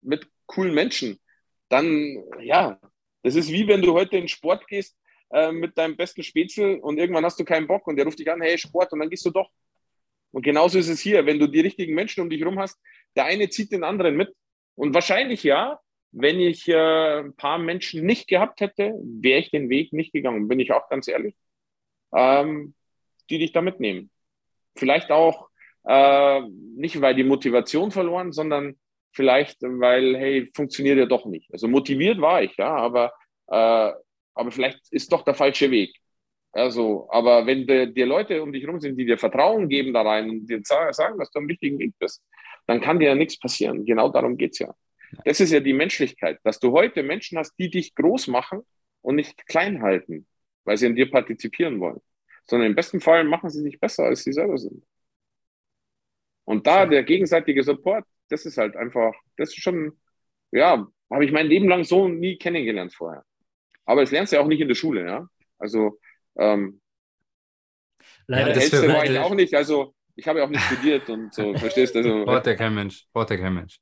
mit 0.00 0.26
coolen 0.46 0.74
Menschen, 0.74 1.18
dann, 1.68 2.24
ja, 2.40 2.80
das 3.22 3.34
ist 3.34 3.52
wie 3.52 3.68
wenn 3.68 3.82
du 3.82 3.92
heute 3.92 4.16
in 4.16 4.28
Sport 4.28 4.66
gehst 4.68 4.96
äh, 5.30 5.52
mit 5.52 5.76
deinem 5.76 5.96
besten 5.96 6.22
Spätzle 6.22 6.80
und 6.80 6.98
irgendwann 6.98 7.24
hast 7.24 7.38
du 7.38 7.44
keinen 7.44 7.66
Bock 7.66 7.86
und 7.86 7.96
der 7.96 8.04
ruft 8.04 8.18
dich 8.18 8.30
an, 8.30 8.40
hey, 8.40 8.56
Sport, 8.58 8.92
und 8.92 9.00
dann 9.00 9.10
gehst 9.10 9.26
du 9.26 9.30
doch. 9.30 9.50
Und 10.32 10.42
genauso 10.42 10.78
ist 10.78 10.88
es 10.88 11.00
hier, 11.00 11.24
wenn 11.26 11.38
du 11.38 11.46
die 11.46 11.60
richtigen 11.60 11.94
Menschen 11.94 12.22
um 12.22 12.30
dich 12.30 12.40
herum 12.40 12.58
hast, 12.58 12.78
der 13.16 13.24
eine 13.24 13.48
zieht 13.48 13.72
den 13.72 13.84
anderen 13.84 14.16
mit. 14.16 14.34
Und 14.74 14.94
wahrscheinlich 14.94 15.42
ja, 15.42 15.80
wenn 16.12 16.40
ich 16.40 16.68
äh, 16.68 17.20
ein 17.20 17.34
paar 17.34 17.58
Menschen 17.58 18.04
nicht 18.04 18.28
gehabt 18.28 18.60
hätte, 18.60 18.94
wäre 19.02 19.40
ich 19.40 19.50
den 19.50 19.68
Weg 19.68 19.92
nicht 19.92 20.12
gegangen, 20.12 20.48
bin 20.48 20.60
ich 20.60 20.72
auch 20.72 20.88
ganz 20.88 21.08
ehrlich, 21.08 21.34
ähm, 22.14 22.74
die 23.30 23.38
dich 23.38 23.52
da 23.52 23.62
mitnehmen. 23.62 24.10
Vielleicht 24.76 25.10
auch 25.10 25.48
äh, 25.84 26.40
nicht, 26.76 27.00
weil 27.00 27.14
die 27.14 27.24
Motivation 27.24 27.90
verloren, 27.90 28.32
sondern 28.32 28.78
vielleicht, 29.12 29.62
weil, 29.62 30.16
hey, 30.16 30.50
funktioniert 30.54 30.98
ja 30.98 31.06
doch 31.06 31.26
nicht. 31.26 31.50
Also 31.52 31.68
motiviert 31.68 32.20
war 32.20 32.42
ich, 32.42 32.56
ja, 32.56 32.74
aber, 32.74 33.12
äh, 33.48 33.92
aber 34.36 34.52
vielleicht 34.52 34.80
ist 34.92 35.12
doch 35.12 35.22
der 35.24 35.34
falsche 35.34 35.70
Weg. 35.70 35.96
Also, 36.52 37.08
aber 37.10 37.46
wenn 37.46 37.66
dir 37.66 38.06
Leute 38.06 38.42
um 38.42 38.52
dich 38.52 38.62
herum 38.64 38.80
sind, 38.80 38.96
die 38.96 39.04
dir 39.04 39.18
Vertrauen 39.18 39.68
geben 39.68 39.92
da 39.92 40.02
rein 40.02 40.30
und 40.30 40.46
dir 40.46 40.60
sagen, 40.64 41.18
dass 41.18 41.30
du 41.30 41.40
am 41.40 41.46
richtigen 41.46 41.78
Weg 41.78 41.94
bist, 41.98 42.22
dann 42.66 42.80
kann 42.80 42.98
dir 42.98 43.08
ja 43.08 43.14
nichts 43.14 43.38
passieren. 43.38 43.84
Genau 43.84 44.08
darum 44.10 44.36
geht 44.36 44.52
es 44.52 44.60
ja. 44.60 44.74
Das 45.24 45.40
ist 45.40 45.52
ja 45.52 45.60
die 45.60 45.72
Menschlichkeit, 45.72 46.38
dass 46.44 46.58
du 46.58 46.72
heute 46.72 47.02
Menschen 47.02 47.38
hast, 47.38 47.54
die 47.58 47.70
dich 47.70 47.94
groß 47.94 48.28
machen 48.28 48.62
und 49.02 49.16
nicht 49.16 49.46
klein 49.46 49.82
halten, 49.82 50.26
weil 50.64 50.76
sie 50.76 50.86
an 50.86 50.96
dir 50.96 51.10
partizipieren 51.10 51.80
wollen. 51.80 52.00
Sondern 52.48 52.70
im 52.70 52.74
besten 52.76 53.00
Fall 53.00 53.24
machen 53.24 53.50
sie 53.50 53.62
sich 53.62 53.78
besser, 53.78 54.04
als 54.04 54.24
sie 54.24 54.32
selber 54.32 54.58
sind. 54.58 54.82
Und 56.44 56.66
da 56.66 56.86
der 56.86 57.02
gegenseitige 57.02 57.62
Support, 57.64 58.04
das 58.28 58.46
ist 58.46 58.56
halt 58.56 58.76
einfach, 58.76 59.14
das 59.36 59.50
ist 59.50 59.62
schon, 59.62 59.98
ja, 60.52 60.86
habe 61.10 61.24
ich 61.24 61.32
mein 61.32 61.46
Leben 61.46 61.68
lang 61.68 61.84
so 61.84 62.08
nie 62.08 62.38
kennengelernt 62.38 62.94
vorher. 62.94 63.24
Aber 63.86 64.02
das 64.02 64.10
lernst 64.10 64.32
du 64.32 64.36
ja 64.36 64.42
auch 64.42 64.48
nicht 64.48 64.60
in 64.60 64.68
der 64.68 64.74
Schule, 64.74 65.06
ja. 65.06 65.26
Also, 65.58 65.98
ähm, 66.38 66.80
Leider 68.26 68.48
ja, 68.48 68.54
das 68.54 68.72
war 68.72 69.04
ich 69.04 69.18
auch 69.18 69.34
nicht. 69.34 69.54
Also, 69.54 69.94
ich 70.16 70.26
habe 70.26 70.40
ja 70.40 70.44
auch 70.44 70.50
nicht 70.50 70.62
studiert 70.62 71.08
und 71.08 71.32
so, 71.32 71.54
verstehst 71.56 71.94
du? 71.94 71.98
Also, 72.00 72.24
braucht 72.24 72.46
ja 72.46 72.54
kein 72.54 72.74
Mensch, 72.74 73.06
braucht 73.12 73.30
ja 73.30 73.36
kein 73.36 73.54
Mensch. 73.54 73.80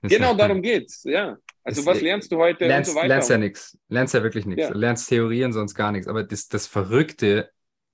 Das 0.00 0.10
genau 0.10 0.34
darum 0.34 0.62
geht's, 0.62 1.04
ja. 1.04 1.36
Also 1.64 1.86
was 1.86 2.00
lernst 2.00 2.32
du 2.32 2.38
heute 2.38 2.66
lernst, 2.66 2.90
und 2.90 2.94
so 2.94 2.98
weiter? 2.98 3.08
Lernst 3.08 3.30
ja 3.30 3.38
nichts, 3.38 3.78
lernst 3.88 4.14
ja 4.14 4.22
wirklich 4.24 4.46
nichts. 4.46 4.64
Ja. 4.64 4.74
Lernst 4.74 5.08
Theorien, 5.08 5.52
sonst 5.52 5.76
gar 5.76 5.92
nichts. 5.92 6.08
Aber 6.08 6.24
das, 6.24 6.48
das 6.48 6.66
Verrückte, 6.66 7.50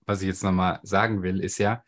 was 0.07 0.23
ich 0.23 0.29
jetzt 0.29 0.43
nochmal 0.43 0.81
sagen 0.83 1.23
will, 1.23 1.41
ist 1.41 1.59
ja, 1.59 1.85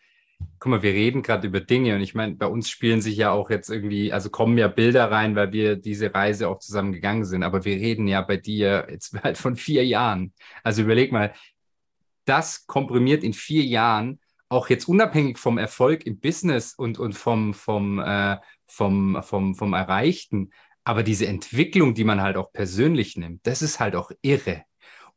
guck 0.59 0.71
mal, 0.71 0.83
wir 0.83 0.93
reden 0.93 1.23
gerade 1.23 1.47
über 1.47 1.61
Dinge 1.61 1.95
und 1.95 2.03
ich 2.03 2.15
meine, 2.15 2.35
bei 2.35 2.47
uns 2.47 2.69
spielen 2.69 3.01
sich 3.01 3.17
ja 3.17 3.31
auch 3.31 3.51
jetzt 3.51 3.71
irgendwie, 3.71 4.13
also 4.13 4.31
kommen 4.31 4.59
ja 4.59 4.69
Bilder 4.69 5.11
rein, 5.11 5.35
weil 5.35 5.53
wir 5.53 5.77
diese 5.77 6.15
Reise 6.15 6.49
auch 6.49 6.59
zusammen 6.59 6.93
gegangen 6.93 7.25
sind, 7.25 7.43
aber 7.43 7.65
wir 7.65 7.77
reden 7.77 8.07
ja 8.07 8.21
bei 8.21 8.37
dir 8.37 8.87
jetzt 8.91 9.15
halt 9.23 9.39
von 9.39 9.57
vier 9.57 9.87
Jahren. 9.87 10.33
Also 10.63 10.83
überleg 10.83 11.13
mal, 11.13 11.33
das 12.27 12.67
komprimiert 12.67 13.25
in 13.25 13.33
vier 13.33 13.65
Jahren 13.65 14.21
auch 14.49 14.69
jetzt 14.69 14.89
unabhängig 14.89 15.39
vom 15.39 15.59
Erfolg 15.59 16.05
im 16.07 16.21
Business 16.21 16.75
und, 16.75 16.99
und 16.99 17.15
vom, 17.15 17.55
vom, 17.55 17.99
äh, 18.01 18.37
vom, 18.67 19.23
vom, 19.23 19.55
vom 19.55 19.73
Erreichten, 19.73 20.51
aber 20.85 21.03
diese 21.03 21.27
Entwicklung, 21.27 21.95
die 21.95 22.05
man 22.05 22.21
halt 22.21 22.37
auch 22.37 22.53
persönlich 22.53 23.17
nimmt, 23.17 23.47
das 23.47 23.63
ist 23.63 23.81
halt 23.81 23.95
auch 23.95 24.11
irre. 24.23 24.65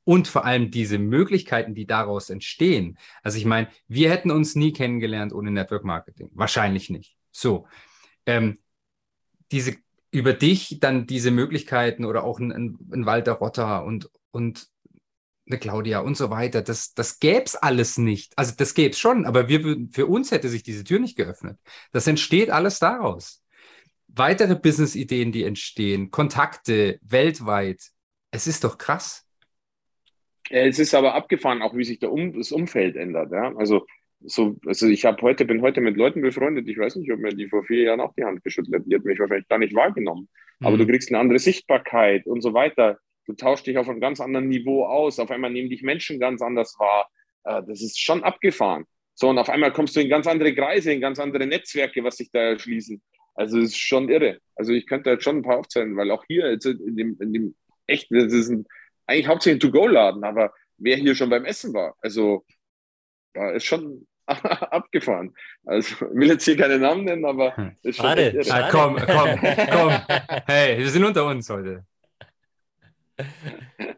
Und 0.05 0.27
vor 0.27 0.45
allem 0.45 0.69
diese 0.69 0.97
Möglichkeiten, 0.97 1.75
die 1.75 1.85
daraus 1.85 2.29
entstehen. 2.29 2.97
Also 3.21 3.37
ich 3.37 3.45
meine, 3.45 3.69
wir 3.87 4.09
hätten 4.11 4.31
uns 4.31 4.55
nie 4.55 4.73
kennengelernt 4.73 5.33
ohne 5.33 5.51
Network 5.51 5.85
Marketing. 5.85 6.29
Wahrscheinlich 6.33 6.89
nicht. 6.89 7.15
So. 7.31 7.67
Ähm, 8.25 8.59
diese 9.51 9.77
über 10.11 10.33
dich 10.33 10.77
dann 10.79 11.07
diese 11.07 11.31
Möglichkeiten 11.31 12.05
oder 12.05 12.23
auch 12.23 12.39
ein, 12.39 12.51
ein 12.51 13.05
Walter 13.05 13.33
Rotter 13.33 13.83
und, 13.83 14.11
und 14.31 14.67
eine 15.47 15.57
Claudia 15.57 15.99
und 15.99 16.15
so 16.15 16.29
weiter, 16.29 16.61
das, 16.61 16.93
das 16.93 17.19
gäbe 17.19 17.43
es 17.45 17.55
alles 17.55 17.97
nicht. 17.97 18.37
Also 18.37 18.53
das 18.55 18.75
gäbe 18.75 18.91
es 18.91 18.99
schon, 18.99 19.25
aber 19.25 19.49
wir, 19.49 19.87
für 19.91 20.05
uns 20.05 20.31
hätte 20.31 20.49
sich 20.49 20.63
diese 20.63 20.83
Tür 20.83 20.99
nicht 20.99 21.17
geöffnet. 21.17 21.59
Das 21.91 22.07
entsteht 22.07 22.49
alles 22.49 22.79
daraus. 22.79 23.43
Weitere 24.07 24.55
Business-Ideen, 24.55 25.31
die 25.31 25.43
entstehen, 25.43 26.11
Kontakte 26.11 26.99
weltweit. 27.01 27.81
Es 28.29 28.45
ist 28.45 28.63
doch 28.63 28.77
krass. 28.77 29.22
Es 30.49 30.79
ist 30.79 30.93
aber 30.93 31.15
abgefahren, 31.15 31.61
auch 31.61 31.75
wie 31.75 31.83
sich 31.83 31.99
der 31.99 32.11
um, 32.11 32.33
das 32.33 32.51
Umfeld 32.51 32.95
ändert. 32.95 33.31
Ja? 33.31 33.55
Also, 33.55 33.85
so, 34.25 34.55
also 34.65 34.87
ich 34.87 35.05
habe 35.05 35.21
heute, 35.21 35.45
bin 35.45 35.61
heute 35.61 35.81
mit 35.81 35.97
Leuten 35.97 36.21
befreundet, 36.21 36.67
ich 36.67 36.77
weiß 36.77 36.95
nicht, 36.95 37.11
ob 37.11 37.19
mir 37.19 37.29
die 37.29 37.49
vor 37.49 37.63
vier 37.63 37.83
Jahren 37.83 37.99
auch 37.99 38.13
die 38.17 38.23
Hand 38.23 38.43
geschüttelt 38.43 38.75
hätten. 38.75 38.89
Die 38.89 38.95
hat 38.95 39.05
mich 39.05 39.19
wahrscheinlich 39.19 39.47
gar 39.47 39.59
nicht 39.59 39.75
wahrgenommen. 39.75 40.29
Mhm. 40.59 40.67
Aber 40.67 40.77
du 40.77 40.87
kriegst 40.87 41.09
eine 41.09 41.19
andere 41.19 41.39
Sichtbarkeit 41.39 42.25
und 42.25 42.41
so 42.41 42.53
weiter. 42.53 42.99
Du 43.25 43.33
tauschst 43.33 43.67
dich 43.67 43.77
auf 43.77 43.89
einem 43.89 43.99
ganz 43.99 44.19
anderen 44.19 44.47
Niveau 44.47 44.85
aus. 44.85 45.19
Auf 45.19 45.31
einmal 45.31 45.51
nehmen 45.51 45.69
dich 45.69 45.81
Menschen 45.81 46.19
ganz 46.19 46.41
anders 46.41 46.75
wahr. 46.79 47.09
Äh, 47.43 47.61
das 47.67 47.81
ist 47.81 47.99
schon 47.99 48.23
abgefahren. 48.23 48.85
So, 49.15 49.29
und 49.29 49.37
auf 49.37 49.49
einmal 49.49 49.71
kommst 49.71 49.95
du 49.95 50.01
in 50.01 50.09
ganz 50.09 50.27
andere 50.27 50.53
Kreise, 50.55 50.91
in 50.91 51.01
ganz 51.01 51.19
andere 51.19 51.45
Netzwerke, 51.45 52.03
was 52.03 52.17
sich 52.17 52.31
da 52.31 52.39
erschließen. 52.39 53.01
Also, 53.35 53.59
es 53.59 53.69
ist 53.69 53.79
schon 53.79 54.09
irre. 54.09 54.39
Also, 54.55 54.73
ich 54.73 54.87
könnte 54.87 55.11
jetzt 55.11 55.23
schon 55.23 55.37
ein 55.37 55.43
paar 55.43 55.59
aufzählen, 55.59 55.95
weil 55.95 56.11
auch 56.11 56.23
hier 56.27 56.51
in 56.51 56.95
dem, 56.95 57.17
in 57.19 57.33
dem 57.33 57.55
echt, 57.87 58.07
das 58.09 58.33
ist 58.33 58.49
ein, 58.49 58.65
eigentlich 59.07 59.27
hauptsächlich 59.27 59.63
ein 59.63 59.71
To-Go-Laden, 59.71 60.23
aber 60.23 60.53
wer 60.77 60.97
hier 60.97 61.15
schon 61.15 61.29
beim 61.29 61.45
Essen 61.45 61.73
war, 61.73 61.95
also, 62.01 62.45
da 63.33 63.51
ist 63.51 63.65
schon 63.65 64.07
abgefahren. 64.25 65.35
Also, 65.65 65.93
ich 65.93 66.01
will 66.01 66.29
jetzt 66.29 66.45
hier 66.45 66.57
keine 66.57 66.79
Namen 66.79 67.05
nennen, 67.05 67.25
aber 67.25 67.55
hm. 67.55 67.75
ist 67.83 67.97
schon 67.97 68.05
Schade, 68.05 68.41
ah, 68.49 68.69
komm, 68.69 68.95
komm, 68.95 69.39
komm. 69.71 69.93
Hey, 70.47 70.77
wir 70.77 70.89
sind 70.89 71.03
unter 71.03 71.25
uns 71.25 71.49
heute. 71.49 71.85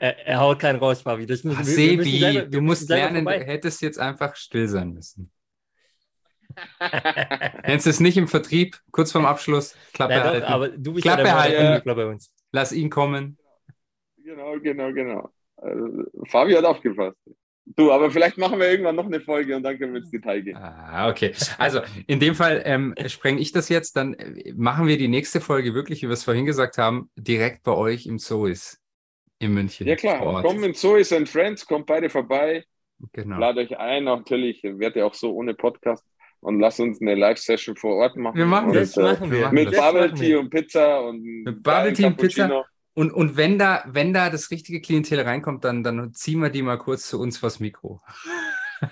Er, 0.00 0.16
er, 0.28 0.38
haut 0.38 0.60
keinen 0.60 0.78
raus, 0.78 1.02
Fabi. 1.02 1.26
Das 1.26 1.42
müssen, 1.42 1.58
Ach, 1.60 1.66
wir, 1.66 2.04
wir 2.04 2.18
selber, 2.18 2.48
du 2.48 2.60
musst 2.60 2.88
lernen, 2.88 3.24
vorbei. 3.24 3.40
du 3.40 3.46
hättest 3.46 3.82
jetzt 3.82 3.98
einfach 3.98 4.36
still 4.36 4.68
sein 4.68 4.92
müssen. 4.92 5.32
Nennst 7.66 7.86
du 7.86 7.90
es 7.90 8.00
nicht 8.00 8.16
im 8.16 8.28
Vertrieb, 8.28 8.78
kurz 8.90 9.12
vorm 9.12 9.26
Abschluss, 9.26 9.76
Klappe 9.92 10.14
Nein, 10.14 10.22
halten. 10.22 10.44
aber 10.44 10.68
du 10.68 10.94
bist 10.94 11.04
Klappe 11.04 11.24
ja 11.24 11.40
halten, 11.40 11.82
bei 11.84 12.06
uns. 12.06 12.32
Lass 12.52 12.72
ihn 12.72 12.90
kommen. 12.90 13.38
Genau, 14.28 14.60
genau, 14.60 14.92
genau. 14.92 15.30
Also, 15.56 16.04
Fabi 16.26 16.52
hat 16.52 16.64
aufgepasst. 16.64 17.16
Du, 17.76 17.90
aber 17.92 18.10
vielleicht 18.10 18.36
machen 18.36 18.58
wir 18.58 18.70
irgendwann 18.70 18.96
noch 18.96 19.06
eine 19.06 19.20
Folge 19.20 19.56
und 19.56 19.62
dann 19.62 19.78
können 19.78 19.92
wir 19.92 20.00
ins 20.00 20.10
Detail 20.10 20.42
gehen. 20.42 20.56
Ah, 20.56 21.08
okay. 21.08 21.32
Also 21.58 21.80
in 22.06 22.20
dem 22.20 22.34
Fall 22.34 22.62
ähm, 22.64 22.94
spreng 23.06 23.38
ich 23.38 23.52
das 23.52 23.68
jetzt, 23.68 23.96
dann 23.96 24.14
äh, 24.14 24.52
machen 24.54 24.86
wir 24.86 24.98
die 24.98 25.08
nächste 25.08 25.40
Folge 25.40 25.74
wirklich, 25.74 26.02
wie 26.02 26.08
wir 26.08 26.12
es 26.14 26.24
vorhin 26.24 26.46
gesagt 26.46 26.78
haben, 26.78 27.10
direkt 27.16 27.62
bei 27.64 27.72
euch 27.72 28.06
im 28.06 28.18
Zois 28.18 28.78
in 29.38 29.54
München. 29.54 29.86
Ja 29.86 29.96
klar, 29.96 30.42
kommen 30.42 30.64
in 30.64 30.74
Zois 30.74 31.12
and 31.12 31.28
Friends, 31.28 31.66
kommt 31.66 31.86
beide 31.86 32.08
vorbei. 32.10 32.64
Genau. 33.12 33.38
Lade 33.38 33.60
euch 33.60 33.78
ein, 33.78 34.04
natürlich, 34.04 34.62
werde 34.62 35.00
ja 35.00 35.06
auch 35.06 35.14
so 35.14 35.32
ohne 35.32 35.54
Podcast 35.54 36.04
und 36.40 36.60
lass 36.60 36.80
uns 36.80 37.00
eine 37.00 37.14
Live-Session 37.14 37.76
vor 37.76 37.96
Ort 37.96 38.16
machen. 38.16 38.36
Wir 38.36 38.46
machen 38.46 38.72
das, 38.72 38.96
und, 38.96 39.04
äh, 39.04 39.12
machen 39.12 39.30
wir. 39.30 39.52
Mit 39.52 39.72
Bubble 39.72 40.12
Tea 40.14 40.36
und 40.36 40.50
Pizza 40.50 41.00
und 41.00 41.22
mit 41.22 41.62
Bubble 41.62 41.92
Tea 41.92 42.06
und 42.06 42.16
Pizza 42.16 42.64
und, 42.98 43.12
und 43.12 43.36
wenn, 43.36 43.60
da, 43.60 43.84
wenn 43.86 44.12
da 44.12 44.28
das 44.28 44.50
richtige 44.50 44.80
Klientel 44.80 45.20
reinkommt, 45.20 45.62
dann, 45.62 45.84
dann 45.84 46.12
ziehen 46.14 46.40
wir 46.40 46.50
die 46.50 46.62
mal 46.62 46.78
kurz 46.78 47.06
zu 47.06 47.20
uns 47.20 47.38
vors 47.38 47.60
Mikro. 47.60 48.00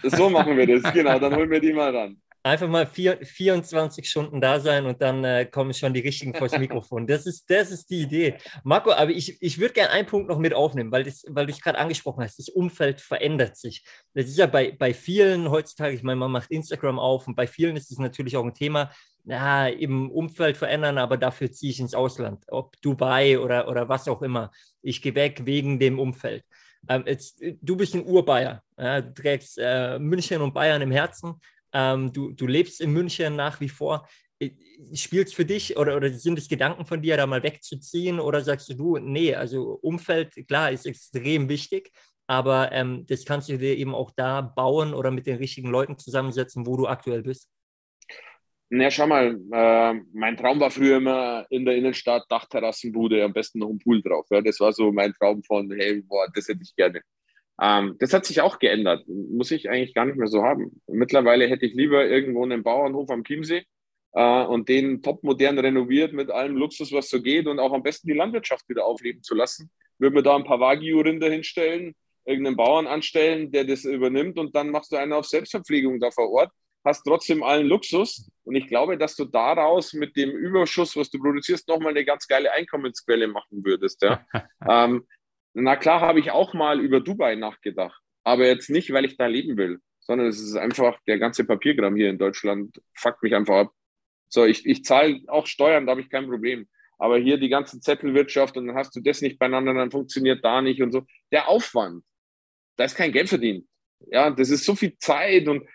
So 0.05 0.31
machen 0.31 0.57
wir 0.57 0.65
das, 0.65 0.93
genau. 0.93 1.19
Dann 1.19 1.35
holen 1.35 1.51
wir 1.51 1.59
die 1.59 1.73
mal 1.73 1.95
ran. 1.95 2.17
Einfach 2.45 2.69
mal 2.69 2.87
vier, 2.87 3.19
24 3.21 4.09
Stunden 4.09 4.41
da 4.41 4.61
sein 4.61 4.87
und 4.87 5.03
dann 5.03 5.25
äh, 5.25 5.47
kommen 5.47 5.75
schon 5.75 5.93
die 5.93 6.01
richtigen 6.01 6.35
vors 6.35 6.57
Mikrofon. 6.57 7.09
Das 7.09 7.27
ist, 7.27 7.51
das 7.51 7.73
ist 7.73 7.91
die 7.91 8.03
Idee. 8.03 8.37
Marco, 8.63 8.93
aber 8.93 9.11
ich, 9.11 9.43
ich 9.43 9.59
würde 9.59 9.75
gerne 9.75 9.91
einen 9.91 10.07
Punkt 10.07 10.29
noch 10.29 10.39
mit 10.39 10.55
aufnehmen, 10.55 10.93
weil, 10.93 11.03
das, 11.03 11.25
weil 11.29 11.47
du 11.47 11.53
es 11.53 11.61
gerade 11.61 11.79
angesprochen 11.79 12.23
hast. 12.23 12.39
Das 12.39 12.49
Umfeld 12.49 13.01
verändert 13.01 13.57
sich. 13.57 13.85
Das 14.15 14.27
ist 14.27 14.39
ja 14.39 14.47
bei, 14.47 14.71
bei 14.71 14.95
vielen 14.95 15.51
heutzutage, 15.51 15.97
ich 15.97 16.05
meine, 16.05 16.21
man 16.21 16.31
macht 16.31 16.53
Instagram 16.53 17.01
auf 17.01 17.27
und 17.27 17.35
bei 17.35 17.49
vielen 17.49 17.75
ist 17.75 17.91
es 17.91 17.99
natürlich 17.99 18.37
auch 18.37 18.45
ein 18.45 18.55
Thema, 18.55 18.93
ja, 19.27 19.67
im 19.67 20.11
Umfeld 20.11 20.57
verändern, 20.57 20.99
aber 20.99 21.17
dafür 21.17 21.51
ziehe 21.51 21.73
ich 21.73 21.81
ins 21.81 21.95
Ausland, 21.95 22.45
ob 22.49 22.81
Dubai 22.81 23.39
oder, 23.39 23.69
oder 23.69 23.89
was 23.89 24.09
auch 24.09 24.23
immer. 24.23 24.53
Ich 24.83 25.03
gehe 25.03 25.15
weg 25.15 25.43
wegen 25.45 25.79
dem 25.79 25.99
Umfeld. 25.99 26.45
Ähm, 26.89 27.03
jetzt, 27.07 27.43
du 27.61 27.77
bist 27.77 27.95
ein 27.95 28.05
Urbayer, 28.05 28.63
ja, 28.79 29.01
du 29.01 29.13
trägst 29.13 29.59
äh, 29.61 29.99
München 29.99 30.41
und 30.41 30.55
Bayern 30.55 30.81
im 30.83 30.93
Herzen, 30.93 31.35
ähm, 31.73 32.13
du, 32.13 32.33
du 32.33 32.47
lebst 32.47 32.81
in 32.81 32.93
München 32.93 33.35
nach 33.35 33.61
wie 33.61 33.69
vor. 33.69 34.09
Äh, 34.39 34.51
Spielt 34.95 35.29
es 35.29 35.35
für 35.35 35.45
dich 35.45 35.77
oder, 35.77 35.97
oder 35.97 36.11
sind 36.13 36.39
es 36.39 36.49
Gedanken 36.49 36.85
von 36.87 37.03
dir, 37.03 37.17
da 37.17 37.27
mal 37.27 37.43
wegzuziehen 37.43 38.21
oder 38.21 38.43
sagst 38.43 38.69
du, 38.79 38.99
nee, 38.99 39.35
also 39.35 39.79
Umfeld, 39.83 40.35
klar, 40.47 40.71
ist 40.71 40.87
extrem 40.87 41.49
wichtig, 41.49 41.91
aber 42.29 42.71
ähm, 42.73 43.07
das 43.09 43.25
kannst 43.25 43.49
du 43.49 43.59
dir 43.59 43.77
eben 43.77 43.95
auch 43.95 44.13
da 44.15 44.41
bauen 44.43 44.95
oder 44.95 45.11
mit 45.11 45.27
den 45.27 45.39
richtigen 45.39 45.71
Leuten 45.71 45.99
zusammensetzen, 45.99 46.67
wo 46.67 46.77
du 46.77 46.87
aktuell 46.87 47.23
bist? 47.23 47.49
Na, 48.69 48.91
schau 48.91 49.07
mal, 49.07 49.39
äh, 49.53 49.95
mein 50.13 50.37
Traum 50.37 50.59
war 50.59 50.73
früher 50.73 50.97
immer 50.97 51.47
in 51.51 51.65
der 51.65 51.77
Innenstadt, 51.77 52.25
Dachterrassenbude, 52.29 53.23
am 53.23 53.33
besten 53.33 53.61
noch 53.61 53.69
ein 53.69 53.79
Pool 53.79 54.03
drauf. 54.03 54.27
Ja. 54.31 54.41
Das 54.41 54.59
war 54.59 54.73
so 54.73 54.91
mein 54.91 55.13
Traum 55.13 55.43
von, 55.45 55.71
hey, 55.71 56.03
boah, 56.03 56.27
das 56.35 56.49
hätte 56.49 56.63
ich 56.63 56.75
gerne. 56.75 57.01
Ähm, 57.61 57.97
das 58.01 58.13
hat 58.13 58.27
sich 58.27 58.41
auch 58.41 58.59
geändert. 58.59 59.07
Muss 59.09 59.53
ich 59.53 59.71
eigentlich 59.71 59.95
gar 59.95 60.05
nicht 60.05 60.19
mehr 60.19 60.27
so 60.27 60.43
haben. 60.43 60.81
Mittlerweile 60.89 61.47
hätte 61.49 61.65
ich 61.65 61.75
lieber 61.75 62.07
irgendwo 62.07 62.43
einen 62.43 62.65
Bauernhof 62.65 63.09
am 63.11 63.23
Chiemsee 63.23 63.65
äh, 64.15 64.45
und 64.45 64.69
den 64.69 65.01
topmodern 65.01 65.59
renoviert 65.59 66.13
mit 66.13 66.31
allem 66.31 66.57
Luxus, 66.57 66.93
was 66.93 67.09
so 67.09 67.23
geht 67.23 67.47
und 67.47 67.61
auch 67.61 67.73
am 67.73 67.85
besten 67.85 68.09
die 68.09 68.15
Landwirtschaft 68.15 68.69
wieder 68.69 68.85
aufleben 68.85 69.23
zu 69.23 69.37
lassen. 69.37 69.71
Würde 69.99 70.17
mir 70.17 70.23
da 70.25 70.35
ein 70.37 70.45
paar 70.45 70.61
Wagyu-Rinder 70.61 71.31
hinstellen, 71.31 71.95
irgendeinen 72.25 72.57
Bauern 72.57 72.89
anstellen, 72.89 73.53
der 73.53 73.65
das 73.65 73.85
übernimmt 73.85 74.39
und 74.39 74.57
dann 74.57 74.71
machst 74.71 74.91
du 74.91 74.97
eine 74.97 75.17
auf 75.17 75.27
Selbstverpflegung 75.27 76.01
da 76.01 76.11
vor 76.11 76.31
Ort 76.31 76.51
hast 76.87 77.03
trotzdem 77.03 77.43
allen 77.43 77.67
Luxus. 77.67 78.31
Und 78.45 78.55
ich 78.55 78.69
glaube, 78.69 78.97
dass 78.97 79.17
du 79.17 79.25
daraus 79.25 79.93
mit 79.93 80.17
dem 80.17 80.31
Überschuss, 80.31 80.97
was 80.97 81.11
du 81.11 81.19
produzierst, 81.19 81.69
nochmal 81.69 81.91
eine 81.91 82.05
ganz 82.05 82.27
geile 82.27 82.53
Einkommensquelle 82.53 83.29
machen 83.29 83.65
würdest. 83.65 84.03
Ja? 84.03 84.25
ähm, 84.69 85.07
na 85.53 85.77
klar 85.77 86.01
habe 86.01 86.21
ich 86.21 86.31
auch 86.31 86.55
mal 86.55 86.81
über 86.81 87.01
Dubai 87.01 87.35
nachgedacht, 87.35 88.01
aber 88.25 88.47
jetzt 88.47 88.71
nicht, 88.71 88.93
weil 88.93 89.05
ich 89.05 89.17
da 89.17 89.27
leben 89.27 89.57
will, 89.57 89.81
sondern 90.01 90.29
es 90.29 90.41
ist 90.41 90.57
einfach 90.57 90.99
der 91.07 91.19
ganze 91.19 91.45
Papiergramm 91.45 91.97
hier 91.97 92.11
in 92.11 92.19
Deutschland 92.19 92.81
fuckt 92.95 93.23
mich 93.23 93.35
einfach 93.35 93.57
ab. 93.57 93.73
So, 94.29 94.45
ich, 94.45 94.67
ich 94.67 94.85
zahle 94.85 95.21
auch 95.29 95.47
Steuern, 95.47 95.87
da 95.87 95.93
habe 95.93 96.01
ich 96.01 96.11
kein 96.11 96.29
Problem. 96.29 96.69
Aber 96.99 97.19
hier 97.19 97.39
die 97.39 97.49
ganze 97.49 97.81
Zettelwirtschaft 97.81 98.57
und 98.57 98.67
dann 98.67 98.77
hast 98.77 98.95
du 98.97 99.01
das 99.01 99.21
nicht 99.21 99.39
beieinander, 99.39 99.75
dann 99.75 99.91
funktioniert 99.91 100.45
da 100.45 100.63
nicht 100.63 100.83
und 100.83 100.93
so. 100.93 101.05
Der 101.31 101.49
Aufwand, 101.49 102.05
da 102.77 102.85
ist 102.85 102.97
kein 102.97 103.13
Geld 103.13 103.29
verdient. 103.29 103.67
Ja, 104.09 104.31
das 104.31 104.51
ist 104.51 104.65
so 104.65 104.75
viel 104.75 104.97
Zeit 104.99 105.49
und 105.49 105.67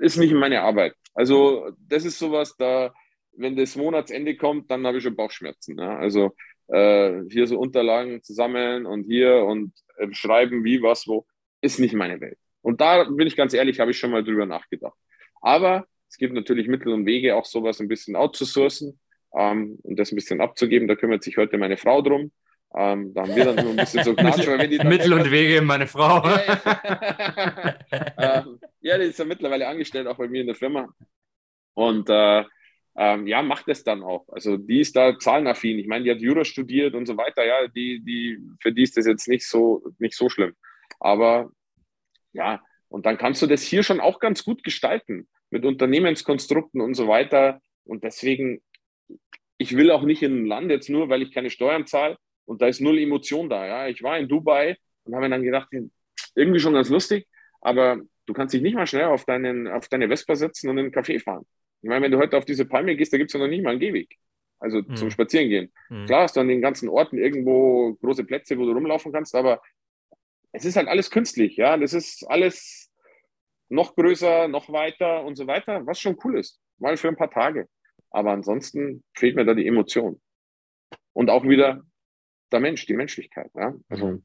ist 0.00 0.16
nicht 0.16 0.32
meine 0.32 0.62
Arbeit. 0.62 0.94
Also 1.14 1.70
das 1.78 2.04
ist 2.04 2.18
sowas, 2.18 2.56
da, 2.56 2.92
wenn 3.32 3.56
das 3.56 3.76
Monatsende 3.76 4.36
kommt, 4.36 4.70
dann 4.70 4.86
habe 4.86 4.98
ich 4.98 5.04
schon 5.04 5.16
Bauchschmerzen. 5.16 5.78
Ja? 5.78 5.96
Also 5.98 6.34
äh, 6.68 7.22
hier 7.30 7.46
so 7.46 7.58
Unterlagen 7.58 8.22
zusammen 8.22 8.86
und 8.86 9.04
hier 9.04 9.44
und 9.44 9.72
äh, 9.96 10.08
schreiben, 10.12 10.64
wie, 10.64 10.82
was, 10.82 11.06
wo, 11.06 11.26
ist 11.60 11.78
nicht 11.78 11.94
meine 11.94 12.20
Welt. 12.20 12.38
Und 12.62 12.80
da 12.80 13.04
bin 13.04 13.26
ich 13.26 13.36
ganz 13.36 13.54
ehrlich, 13.54 13.80
habe 13.80 13.90
ich 13.90 13.98
schon 13.98 14.10
mal 14.10 14.24
drüber 14.24 14.46
nachgedacht. 14.46 14.96
Aber 15.40 15.86
es 16.08 16.16
gibt 16.16 16.34
natürlich 16.34 16.68
Mittel 16.68 16.92
und 16.92 17.06
Wege, 17.06 17.36
auch 17.36 17.44
sowas 17.44 17.80
ein 17.80 17.88
bisschen 17.88 18.16
outzusourcen 18.16 18.98
ähm, 19.34 19.78
und 19.82 19.98
das 19.98 20.12
ein 20.12 20.16
bisschen 20.16 20.40
abzugeben. 20.40 20.88
Da 20.88 20.96
kümmert 20.96 21.22
sich 21.22 21.36
heute 21.36 21.58
meine 21.58 21.76
Frau 21.76 22.02
drum. 22.02 22.32
Ähm, 22.74 23.14
da 23.14 23.22
haben 23.22 23.34
wir 23.34 23.44
dann 23.46 23.56
nur 23.56 23.70
ein 23.70 23.76
bisschen 23.76 24.04
so 24.04 24.14
Knatsch, 24.16 24.46
weil 24.46 24.68
die 24.68 24.78
Mittel 24.78 25.14
und 25.14 25.30
Wege, 25.30 25.62
meine 25.62 25.86
Frau. 25.86 26.22
ähm, 28.18 28.60
ja, 28.80 28.98
die 28.98 29.04
ist 29.04 29.18
ja 29.18 29.24
mittlerweile 29.24 29.66
angestellt, 29.66 30.06
auch 30.06 30.18
bei 30.18 30.28
mir 30.28 30.42
in 30.42 30.48
der 30.48 30.56
Firma. 30.56 30.88
Und 31.74 32.10
äh, 32.10 32.44
ähm, 32.96 33.26
ja, 33.26 33.42
macht 33.42 33.68
es 33.68 33.84
dann 33.84 34.02
auch. 34.02 34.28
Also 34.28 34.56
die 34.56 34.80
ist 34.80 34.96
da 34.96 35.18
zahlenaffin. 35.18 35.78
Ich 35.78 35.86
meine, 35.86 36.04
die 36.04 36.10
hat 36.10 36.20
Jura 36.20 36.44
studiert 36.44 36.94
und 36.94 37.06
so 37.06 37.16
weiter. 37.16 37.46
Ja, 37.46 37.68
die, 37.68 38.00
die, 38.00 38.38
für 38.60 38.72
die 38.72 38.82
ist 38.82 38.96
das 38.96 39.06
jetzt 39.06 39.28
nicht 39.28 39.46
so, 39.46 39.82
nicht 39.98 40.14
so 40.14 40.28
schlimm. 40.28 40.54
Aber 41.00 41.50
ja, 42.32 42.62
und 42.88 43.06
dann 43.06 43.16
kannst 43.16 43.40
du 43.40 43.46
das 43.46 43.62
hier 43.62 43.82
schon 43.82 44.00
auch 44.00 44.18
ganz 44.18 44.44
gut 44.44 44.62
gestalten 44.62 45.28
mit 45.50 45.64
Unternehmenskonstrukten 45.64 46.80
und 46.80 46.94
so 46.94 47.08
weiter. 47.08 47.60
Und 47.84 48.04
deswegen, 48.04 48.60
ich 49.56 49.74
will 49.76 49.90
auch 49.90 50.02
nicht 50.02 50.22
in 50.22 50.42
ein 50.42 50.46
Land 50.46 50.70
jetzt 50.70 50.90
nur, 50.90 51.08
weil 51.08 51.22
ich 51.22 51.32
keine 51.32 51.50
Steuern 51.50 51.86
zahle 51.86 52.18
und 52.48 52.62
da 52.62 52.66
ist 52.66 52.80
null 52.80 52.98
Emotion 52.98 53.48
da. 53.48 53.66
Ja, 53.66 53.88
ich 53.88 54.02
war 54.02 54.18
in 54.18 54.26
Dubai 54.26 54.76
und 55.04 55.14
habe 55.14 55.26
mir 55.26 55.30
dann 55.30 55.42
gedacht, 55.42 55.68
irgendwie 56.34 56.60
schon 56.60 56.72
ganz 56.72 56.88
lustig, 56.88 57.28
aber 57.60 58.00
du 58.26 58.32
kannst 58.32 58.54
dich 58.54 58.62
nicht 58.62 58.74
mal 58.74 58.86
schnell 58.86 59.04
auf, 59.04 59.26
deinen, 59.26 59.68
auf 59.68 59.88
deine 59.88 60.08
Vespa 60.08 60.34
setzen 60.34 60.70
und 60.70 60.78
in 60.78 60.86
einen 60.86 60.94
Café 60.94 61.22
fahren. 61.22 61.46
Ich 61.82 61.88
meine, 61.88 62.04
wenn 62.04 62.12
du 62.12 62.18
heute 62.18 62.38
auf 62.38 62.46
diese 62.46 62.64
Palme 62.64 62.96
gehst, 62.96 63.12
da 63.12 63.18
gibt 63.18 63.30
es 63.30 63.34
ja 63.34 63.40
noch 63.40 63.48
nicht 63.48 63.62
mal 63.62 63.70
einen 63.70 63.80
Gehweg. 63.80 64.16
Also 64.58 64.78
mhm. 64.78 64.96
zum 64.96 65.10
Spazierengehen. 65.10 65.72
Mhm. 65.90 66.06
Klar 66.06 66.22
hast 66.22 66.36
du 66.36 66.40
an 66.40 66.48
den 66.48 66.62
ganzen 66.62 66.88
Orten 66.88 67.18
irgendwo 67.18 67.94
große 68.00 68.24
Plätze, 68.24 68.58
wo 68.58 68.64
du 68.64 68.72
rumlaufen 68.72 69.12
kannst, 69.12 69.34
aber 69.34 69.60
es 70.52 70.64
ist 70.64 70.76
halt 70.76 70.88
alles 70.88 71.10
künstlich, 71.10 71.56
ja. 71.56 71.76
Das 71.76 71.92
ist 71.92 72.24
alles 72.28 72.90
noch 73.68 73.94
größer, 73.94 74.48
noch 74.48 74.72
weiter 74.72 75.22
und 75.24 75.36
so 75.36 75.46
weiter, 75.46 75.86
was 75.86 76.00
schon 76.00 76.16
cool 76.24 76.38
ist. 76.38 76.58
Mal 76.78 76.96
für 76.96 77.08
ein 77.08 77.16
paar 77.16 77.30
Tage. 77.30 77.68
Aber 78.10 78.32
ansonsten 78.32 79.04
fehlt 79.14 79.36
mir 79.36 79.44
da 79.44 79.52
die 79.52 79.66
Emotion. 79.66 80.18
Und 81.12 81.28
auch 81.28 81.44
wieder 81.44 81.82
der 82.52 82.60
Mensch, 82.60 82.86
die 82.86 82.94
Menschlichkeit. 82.94 83.50
Ja, 83.54 83.74
also. 83.88 84.06
Mhm. 84.06 84.24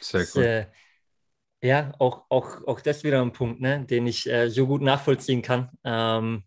Sehr 0.00 0.24
gut. 0.26 0.42
Äh, 0.42 0.66
ja, 1.62 1.92
auch, 1.98 2.26
auch, 2.28 2.66
auch 2.66 2.80
das 2.80 3.02
wieder 3.02 3.22
ein 3.22 3.32
Punkt, 3.32 3.60
ne, 3.60 3.84
den 3.84 4.06
ich 4.06 4.28
äh, 4.30 4.48
so 4.48 4.66
gut 4.66 4.82
nachvollziehen 4.82 5.42
kann. 5.42 5.70
Ähm, 5.84 6.44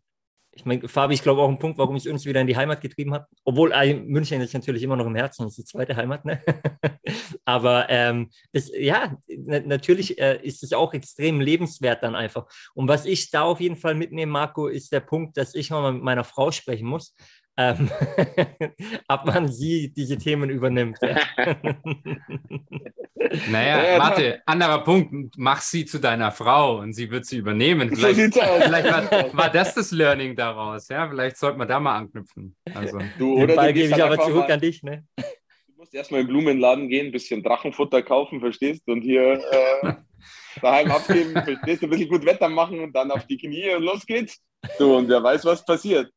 ich 0.52 0.66
meine, 0.66 0.88
Fabi, 0.88 1.14
ich 1.14 1.24
glaube 1.24 1.42
auch 1.42 1.50
ein 1.50 1.60
Punkt, 1.60 1.78
warum 1.78 1.96
ich 1.96 2.10
uns 2.10 2.26
wieder 2.26 2.42
in 2.42 2.48
die 2.48 2.58
Heimat 2.58 2.82
getrieben 2.82 3.14
habe. 3.14 3.28
Obwohl 3.46 3.72
äh, 3.72 3.94
München 3.94 4.42
ist 4.42 4.54
natürlich 4.54 4.84
immer 4.84 4.98
noch 4.98 5.06
im 5.06 5.16
Herzen, 5.16 5.44
das 5.44 5.54
ist 5.54 5.58
die 5.58 5.72
zweite 5.72 5.96
Heimat. 5.96 6.26
Ne? 6.26 6.44
Aber 7.46 7.90
ähm, 7.90 8.30
das, 8.52 8.70
ja, 8.78 9.18
natürlich 9.28 10.20
äh, 10.20 10.40
ist 10.44 10.64
es 10.64 10.74
auch 10.74 10.94
extrem 10.94 11.40
lebenswert 11.40 12.04
dann 12.04 12.16
einfach. 12.16 12.48
Und 12.74 12.88
was 12.88 13.06
ich 13.06 13.32
da 13.32 13.44
auf 13.44 13.62
jeden 13.62 13.78
Fall 13.78 13.96
mitnehme, 13.96 14.32
Marco, 14.32 14.68
ist 14.68 14.92
der 14.92 15.00
Punkt, 15.00 15.38
dass 15.38 15.56
ich 15.56 15.70
mal 15.70 15.94
mit 15.94 16.04
meiner 16.04 16.24
Frau 16.24 16.52
sprechen 16.52 16.88
muss 16.88 17.16
ähm, 17.60 17.90
ab 19.08 19.24
wann 19.26 19.50
sie 19.52 19.92
diese 19.92 20.18
Themen 20.18 20.50
übernimmt. 20.50 20.98
naja, 23.52 24.00
warte, 24.00 24.42
anderer 24.46 24.82
Punkt, 24.86 25.36
mach 25.38 25.60
sie 25.60 25.86
zu 25.86 26.00
deiner 26.00 26.32
Frau 26.32 26.80
und 26.80 26.94
sie 26.94 27.12
wird 27.12 27.26
sie 27.26 27.36
übernehmen. 27.38 27.94
Vielleicht, 27.94 28.34
so 28.34 28.40
vielleicht 28.40 28.90
war, 28.90 29.38
war, 29.38 29.50
das 29.50 29.76
das 29.76 29.92
Learning 29.92 30.38
daraus, 30.38 30.88
ja? 30.88 31.10
Vielleicht 31.10 31.36
sollte 31.36 31.58
man 31.58 31.68
da 31.68 31.82
mal 31.82 31.98
anknüpfen. 31.98 32.56
Also. 32.74 32.98
Du, 33.18 33.36
oder 33.36 33.48
Den 33.48 33.56
Ball 33.58 33.74
gebe 33.74 33.94
ich 33.94 34.02
aber 34.04 34.18
zurück 34.18 34.48
mal, 34.48 34.54
an 34.54 34.62
dich, 34.62 34.82
ne? 34.82 35.06
Du 35.18 35.24
musst 35.76 35.94
erstmal 35.94 36.22
im 36.22 36.28
Blumenladen 36.28 36.88
gehen, 36.88 37.08
ein 37.08 37.12
bisschen 37.12 37.44
Drachenfutter 37.44 38.04
kaufen, 38.04 38.40
verstehst 38.40 38.84
du? 38.88 38.94
Und 38.94 39.02
hier 39.02 39.34
äh, 39.34 39.94
daheim 40.62 40.92
abgeben, 40.92 41.34
verstehst 41.34 41.82
du? 41.82 41.88
Ein 41.88 41.90
bisschen 41.90 42.10
gut 42.10 42.26
Wetter 42.26 42.48
machen 42.48 42.80
und 42.80 42.96
dann 42.96 43.12
auf 43.12 43.28
die 43.28 43.38
Knie 43.38 43.76
und 43.76 43.84
los 43.84 44.06
geht's. 44.06 44.42
Du, 44.78 44.96
und 44.96 45.10
wer 45.10 45.22
weiß, 45.22 45.44
was 45.44 45.66
passiert. 45.66 46.10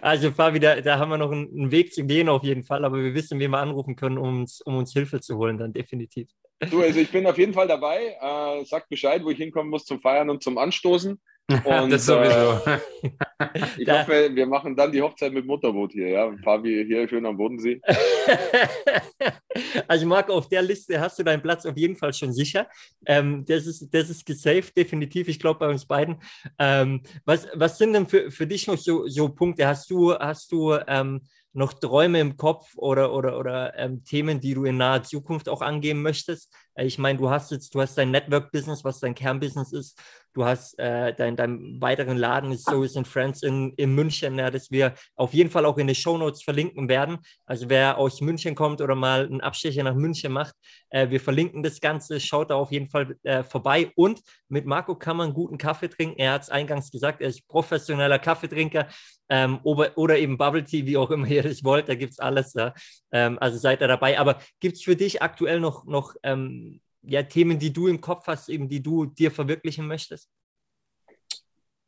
Also 0.00 0.30
Fabi, 0.30 0.60
da, 0.60 0.80
da 0.80 0.98
haben 0.98 1.10
wir 1.10 1.18
noch 1.18 1.32
einen, 1.32 1.70
Weg 1.70 1.92
zu 1.92 2.04
gehen 2.04 2.28
auf 2.28 2.44
jeden 2.44 2.64
Fall, 2.64 2.84
aber 2.84 3.02
wir 3.02 3.14
wissen, 3.14 3.40
wie 3.40 3.48
wir 3.48 3.58
anrufen 3.58 3.96
können, 3.96 4.18
um 4.18 4.40
uns, 4.40 4.60
um 4.60 4.76
uns 4.76 4.92
Hilfe 4.92 5.20
zu 5.20 5.36
holen, 5.36 5.58
dann 5.58 5.72
definitiv. 5.72 6.28
Du, 6.70 6.80
also 6.80 7.00
ich 7.00 7.10
bin 7.10 7.26
auf 7.26 7.38
jeden 7.38 7.52
Fall 7.52 7.68
dabei. 7.68 8.16
Äh, 8.20 8.64
sag 8.64 8.88
Bescheid, 8.88 9.24
wo 9.24 9.30
ich 9.30 9.38
hinkommen 9.38 9.70
muss 9.70 9.84
zum 9.84 10.00
Feiern 10.00 10.30
und 10.30 10.42
zum 10.42 10.58
Anstoßen. 10.58 11.20
Und, 11.64 11.90
das 11.90 12.06
sowieso. 12.06 12.60
Äh, 12.68 12.80
ich 13.78 13.86
da. 13.86 14.00
hoffe, 14.00 14.30
wir 14.34 14.46
machen 14.46 14.74
dann 14.74 14.90
die 14.90 15.00
Hochzeit 15.00 15.32
mit 15.32 15.46
Motorboot 15.46 15.92
hier, 15.92 16.08
ja. 16.08 16.32
Fabi 16.42 16.84
hier 16.84 17.08
schön 17.08 17.24
am 17.24 17.36
Bodensee. 17.36 17.80
also 19.88 20.06
Marco, 20.06 20.32
auf 20.32 20.48
der 20.48 20.62
Liste 20.62 21.00
hast 21.00 21.20
du 21.20 21.22
deinen 21.22 21.42
Platz 21.42 21.64
auf 21.64 21.76
jeden 21.76 21.94
Fall 21.94 22.12
schon 22.12 22.32
sicher. 22.32 22.66
Ähm, 23.06 23.44
das, 23.46 23.66
ist, 23.66 23.94
das 23.94 24.10
ist 24.10 24.26
gesaved, 24.26 24.76
definitiv, 24.76 25.28
ich 25.28 25.38
glaube 25.38 25.60
bei 25.60 25.68
uns 25.68 25.86
beiden. 25.86 26.16
Ähm, 26.58 27.02
was, 27.24 27.46
was 27.54 27.78
sind 27.78 27.92
denn 27.92 28.08
für, 28.08 28.32
für 28.32 28.48
dich 28.48 28.66
noch 28.66 28.78
so, 28.78 29.06
so 29.06 29.28
Punkte? 29.28 29.68
Hast 29.68 29.88
du, 29.88 30.14
hast 30.14 30.50
du 30.50 30.74
ähm, 30.88 31.20
noch 31.52 31.74
Träume 31.74 32.20
im 32.20 32.36
Kopf 32.36 32.76
oder, 32.76 33.12
oder, 33.12 33.38
oder 33.38 33.78
ähm, 33.78 34.02
Themen, 34.04 34.40
die 34.40 34.54
du 34.54 34.64
in 34.64 34.78
naher 34.78 35.04
Zukunft 35.04 35.48
auch 35.48 35.62
angehen 35.62 36.02
möchtest? 36.02 36.52
Äh, 36.76 36.86
ich 36.86 36.98
meine, 36.98 37.18
du 37.18 37.30
hast 37.30 37.50
jetzt, 37.50 37.74
du 37.74 37.80
hast 37.80 37.98
dein 37.98 38.10
Network-Business, 38.10 38.84
was 38.84 39.00
dein 39.00 39.14
Kernbusiness 39.14 39.72
ist. 39.72 40.00
Du 40.36 40.44
hast 40.44 40.78
äh, 40.78 41.14
dein, 41.14 41.34
dein 41.34 41.80
weiteren 41.80 42.18
Laden 42.18 42.52
ist 42.52 42.68
So 42.68 42.82
in 42.84 43.06
Friends 43.06 43.42
in, 43.42 43.72
in 43.78 43.94
München, 43.94 44.38
ja, 44.38 44.50
das 44.50 44.70
wir 44.70 44.92
auf 45.14 45.32
jeden 45.32 45.48
Fall 45.48 45.64
auch 45.64 45.78
in 45.78 45.86
den 45.86 45.96
Show 45.96 46.18
Notes 46.18 46.42
verlinken 46.42 46.90
werden. 46.90 47.18
Also 47.46 47.70
wer 47.70 47.96
aus 47.96 48.20
München 48.20 48.54
kommt 48.54 48.82
oder 48.82 48.94
mal 48.94 49.24
einen 49.24 49.40
Abstecher 49.40 49.82
nach 49.82 49.94
München 49.94 50.32
macht, 50.32 50.54
äh, 50.90 51.08
wir 51.08 51.20
verlinken 51.20 51.62
das 51.62 51.80
Ganze. 51.80 52.20
Schaut 52.20 52.50
da 52.50 52.56
auf 52.56 52.70
jeden 52.70 52.86
Fall 52.86 53.16
äh, 53.22 53.44
vorbei. 53.44 53.90
Und 53.96 54.20
mit 54.48 54.66
Marco 54.66 54.94
kann 54.94 55.16
man 55.16 55.32
guten 55.32 55.56
Kaffee 55.56 55.88
trinken. 55.88 56.18
Er 56.18 56.34
hat 56.34 56.42
es 56.42 56.50
eingangs 56.50 56.90
gesagt, 56.90 57.22
er 57.22 57.28
ist 57.28 57.48
professioneller 57.48 58.18
Kaffeetrinker 58.18 58.88
ähm, 59.28 59.58
oder, 59.62 59.96
oder 59.96 60.18
eben 60.18 60.38
Bubble 60.38 60.64
Tea, 60.64 60.86
wie 60.86 60.96
auch 60.96 61.10
immer 61.10 61.26
ihr 61.28 61.42
das 61.42 61.64
wollt. 61.64 61.88
Da 61.88 61.94
gibt 61.94 62.12
es 62.12 62.18
alles. 62.18 62.52
Ja. 62.52 62.74
Ähm, 63.10 63.38
also 63.40 63.56
seid 63.58 63.80
ihr 63.80 63.88
dabei. 63.88 64.18
Aber 64.18 64.38
gibt 64.60 64.76
es 64.76 64.82
für 64.82 64.96
dich 64.96 65.22
aktuell 65.22 65.60
noch, 65.60 65.86
noch 65.86 66.14
ähm, 66.22 66.65
ja, 67.06 67.22
Themen, 67.22 67.58
die 67.58 67.72
du 67.72 67.86
im 67.86 68.00
Kopf 68.00 68.26
hast, 68.26 68.48
eben 68.48 68.68
die 68.68 68.82
du 68.82 69.06
dir 69.06 69.30
verwirklichen 69.30 69.86
möchtest? 69.86 70.28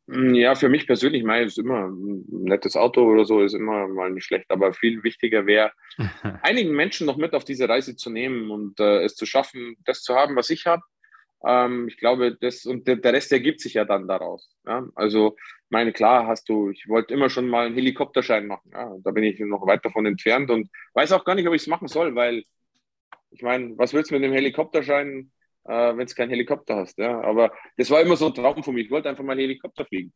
Mm, 0.07 0.33
ja, 0.33 0.55
für 0.55 0.69
mich 0.69 0.87
persönlich, 0.87 1.23
mein, 1.23 1.45
ist 1.45 1.59
immer 1.59 1.87
ein 1.87 2.25
nettes 2.29 2.75
Auto 2.75 3.03
oder 3.03 3.25
so, 3.25 3.41
ist 3.41 3.53
immer 3.53 3.87
mal 3.87 4.09
nicht 4.11 4.25
schlecht, 4.25 4.49
aber 4.49 4.73
viel 4.73 5.03
wichtiger 5.03 5.45
wäre, 5.45 5.71
einigen 6.41 6.73
Menschen 6.73 7.05
noch 7.05 7.17
mit 7.17 7.33
auf 7.33 7.43
diese 7.43 7.67
Reise 7.67 7.95
zu 7.95 8.09
nehmen 8.09 8.49
und 8.49 8.79
äh, 8.79 9.03
es 9.03 9.15
zu 9.15 9.25
schaffen, 9.25 9.75
das 9.85 10.01
zu 10.01 10.15
haben, 10.15 10.35
was 10.35 10.49
ich 10.49 10.65
habe. 10.65 10.81
Ähm, 11.45 11.87
ich 11.87 11.97
glaube, 11.97 12.37
das 12.39 12.65
und 12.65 12.87
der, 12.87 12.95
der, 12.97 13.13
Rest 13.13 13.31
ergibt 13.31 13.61
sich 13.61 13.73
ja 13.75 13.85
dann 13.85 14.07
daraus. 14.07 14.49
Ja? 14.65 14.87
Also, 14.95 15.37
meine, 15.69 15.93
klar 15.93 16.27
hast 16.27 16.49
du, 16.49 16.69
ich 16.69 16.87
wollte 16.87 17.13
immer 17.13 17.29
schon 17.29 17.47
mal 17.47 17.65
einen 17.65 17.75
Helikopterschein 17.75 18.47
machen. 18.47 18.71
Ja? 18.73 18.95
Da 19.03 19.11
bin 19.11 19.23
ich 19.23 19.39
noch 19.39 19.65
weit 19.67 19.85
davon 19.85 20.05
entfernt 20.05 20.49
und 20.49 20.69
weiß 20.93 21.11
auch 21.11 21.23
gar 21.23 21.35
nicht, 21.35 21.47
ob 21.47 21.53
ich 21.53 21.61
es 21.61 21.67
machen 21.67 21.87
soll, 21.87 22.15
weil 22.15 22.43
ich 23.31 23.41
meine, 23.41 23.77
was 23.77 23.93
willst 23.93 24.11
du 24.11 24.15
mit 24.15 24.23
dem 24.23 24.33
Helikopterschein, 24.33 25.31
äh, 25.65 25.97
wenn 25.97 26.07
du 26.07 26.13
keinen 26.13 26.29
Helikopter 26.29 26.77
hast? 26.77 26.97
Ja? 26.97 27.21
Aber 27.21 27.51
das 27.77 27.89
war 27.89 28.01
immer 28.01 28.15
so 28.15 28.27
ein 28.27 28.33
Traum 28.33 28.63
von 28.63 28.73
mir. 28.73 28.81
Ich 28.81 28.91
wollte 28.91 29.09
einfach 29.09 29.23
mal 29.23 29.37
Helikopter 29.37 29.85
fliegen. 29.85 30.13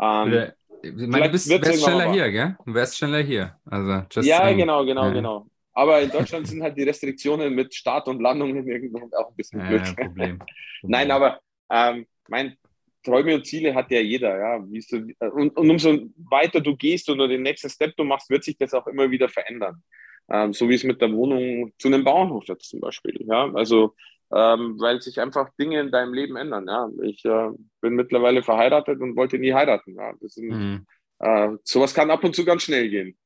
Ähm, 0.00 0.52
ich 0.82 0.92
meine, 0.92 1.26
du 1.26 1.32
bist, 1.32 1.48
wärst 1.48 1.82
schneller 1.82 2.12
hier, 2.12 2.30
gell? 2.30 2.56
Du 2.64 2.74
wärst 2.74 2.96
schneller 2.96 3.22
hier. 3.22 3.56
Also, 3.66 4.20
ja, 4.22 4.38
saying. 4.38 4.58
genau, 4.58 4.84
genau, 4.84 5.06
ja. 5.06 5.12
genau. 5.12 5.46
Aber 5.72 6.00
in 6.00 6.10
Deutschland 6.10 6.48
sind 6.48 6.62
halt 6.62 6.76
die 6.76 6.82
Restriktionen 6.82 7.54
mit 7.54 7.74
Start 7.74 8.08
und 8.08 8.20
Landungen 8.20 8.66
irgendwo 8.68 8.98
auch 9.16 9.30
ein 9.30 9.36
bisschen 9.36 9.60
blöd. 9.66 9.82
Ja, 9.86 10.04
Problem. 10.04 10.38
Nein, 10.82 11.10
aber 11.10 11.40
ähm, 11.70 12.06
mein 12.28 12.56
Träume 13.02 13.34
und 13.34 13.46
Ziele 13.46 13.74
hat 13.74 13.90
ja 13.90 14.00
jeder, 14.00 14.38
ja. 14.38 14.58
Du, 14.58 15.14
und, 15.32 15.56
und 15.56 15.70
umso 15.70 15.98
weiter 16.30 16.60
du 16.60 16.76
gehst 16.76 17.08
oder 17.08 17.28
den 17.28 17.42
nächsten 17.42 17.70
Step 17.70 17.96
du 17.96 18.04
machst, 18.04 18.28
wird 18.28 18.44
sich 18.44 18.56
das 18.58 18.74
auch 18.74 18.86
immer 18.86 19.10
wieder 19.10 19.28
verändern. 19.28 19.82
Ähm, 20.30 20.52
so 20.52 20.68
wie 20.68 20.74
es 20.74 20.84
mit 20.84 21.00
der 21.00 21.12
Wohnung 21.12 21.72
zu 21.78 21.88
einem 21.88 22.04
Bauernhof 22.04 22.44
jetzt 22.46 22.70
zum 22.70 22.80
Beispiel. 22.80 23.26
Ja? 23.26 23.50
Also, 23.52 23.94
ähm, 24.32 24.76
weil 24.78 25.00
sich 25.00 25.20
einfach 25.20 25.50
Dinge 25.58 25.80
in 25.80 25.90
deinem 25.90 26.14
Leben 26.14 26.36
ändern. 26.36 26.66
Ja? 26.68 26.88
Ich 27.02 27.24
äh, 27.24 27.50
bin 27.80 27.94
mittlerweile 27.94 28.42
verheiratet 28.42 29.00
und 29.00 29.16
wollte 29.16 29.38
nie 29.38 29.52
heiraten. 29.52 29.96
Ja? 29.96 30.12
Das 30.20 30.34
sind, 30.34 30.48
mhm. 30.48 30.86
äh, 31.18 31.50
sowas 31.64 31.92
kann 31.94 32.10
ab 32.10 32.22
und 32.22 32.36
zu 32.36 32.44
ganz 32.44 32.62
schnell 32.62 32.88
gehen. 32.88 33.16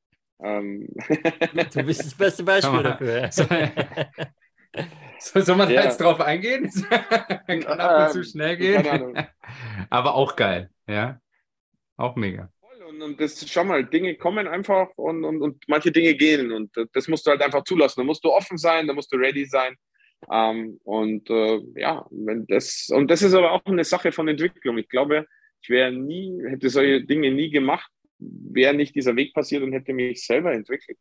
Ähm. 0.43 0.87
du 1.73 1.83
bist 1.83 2.01
das 2.01 2.15
beste 2.15 2.43
Beispiel 2.43 2.83
dafür. 2.83 3.29
So, 5.19 5.39
soll 5.39 5.55
man 5.55 5.69
ja. 5.69 5.85
jetzt 5.85 6.01
drauf 6.01 6.19
eingehen? 6.19 6.69
kann 6.89 7.63
ab 7.63 8.07
und 8.07 8.11
zu 8.11 8.19
ähm, 8.19 8.23
schnell 8.25 8.57
gehen. 8.57 8.85
Aber 9.89 10.15
auch 10.15 10.35
geil, 10.35 10.69
ja. 10.85 11.21
Auch 11.95 12.17
mega 12.17 12.51
und, 13.05 13.19
das 13.21 13.47
schau 13.49 13.63
mal, 13.63 13.85
Dinge 13.85 14.15
kommen 14.15 14.47
einfach 14.47 14.89
und, 14.95 15.23
und, 15.23 15.41
und 15.41 15.63
manche 15.67 15.91
Dinge 15.91 16.15
gehen 16.15 16.51
und 16.51 16.71
das 16.93 17.07
musst 17.07 17.25
du 17.25 17.31
halt 17.31 17.41
einfach 17.41 17.63
zulassen. 17.63 18.01
Da 18.01 18.03
musst 18.03 18.23
du 18.23 18.31
offen 18.31 18.57
sein, 18.57 18.87
da 18.87 18.93
musst 18.93 19.11
du 19.13 19.17
ready 19.17 19.45
sein. 19.45 19.75
Ähm, 20.31 20.79
und 20.83 21.29
äh, 21.29 21.61
ja, 21.75 22.05
wenn 22.09 22.45
das, 22.47 22.89
und 22.91 23.09
das 23.09 23.21
ist 23.21 23.33
aber 23.33 23.51
auch 23.51 23.65
eine 23.65 23.83
Sache 23.83 24.11
von 24.11 24.27
Entwicklung. 24.27 24.77
Ich 24.77 24.89
glaube, 24.89 25.25
ich 25.61 25.69
wäre 25.69 25.91
nie, 25.91 26.41
hätte 26.47 26.69
solche 26.69 27.05
Dinge 27.05 27.31
nie 27.31 27.49
gemacht, 27.49 27.91
wäre 28.17 28.73
nicht 28.73 28.95
dieser 28.95 29.15
Weg 29.15 29.33
passiert 29.33 29.63
und 29.63 29.73
hätte 29.73 29.93
mich 29.93 30.25
selber 30.25 30.53
entwickelt. 30.53 30.97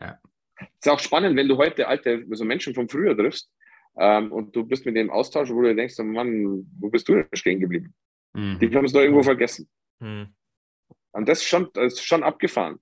Ja. 0.00 0.18
Ist 0.58 0.88
auch 0.88 1.00
spannend, 1.00 1.36
wenn 1.36 1.48
du 1.48 1.56
heute 1.56 1.86
alte, 1.86 2.24
also 2.30 2.44
Menschen 2.44 2.74
von 2.74 2.88
früher 2.88 3.16
triffst 3.16 3.50
ähm, 3.98 4.32
und 4.32 4.54
du 4.54 4.64
bist 4.64 4.84
mit 4.86 4.96
dem 4.96 5.10
Austausch, 5.10 5.50
wo 5.50 5.62
du 5.62 5.74
denkst, 5.74 5.94
oh 5.98 6.04
Mann, 6.04 6.66
wo 6.78 6.88
bist 6.88 7.08
du 7.08 7.14
denn 7.14 7.28
stehen 7.32 7.60
geblieben? 7.60 7.94
Mhm. 8.34 8.58
Die 8.58 8.74
haben 8.74 8.84
es 8.84 8.92
doch 8.92 9.00
irgendwo 9.00 9.22
vergessen. 9.22 9.68
Mhm. 10.00 10.28
Und 11.16 11.28
das 11.28 11.38
ist 11.38 11.48
schon, 11.48 11.70
das 11.72 11.94
ist 11.94 12.04
schon 12.06 12.22
abgefahren, 12.22 12.78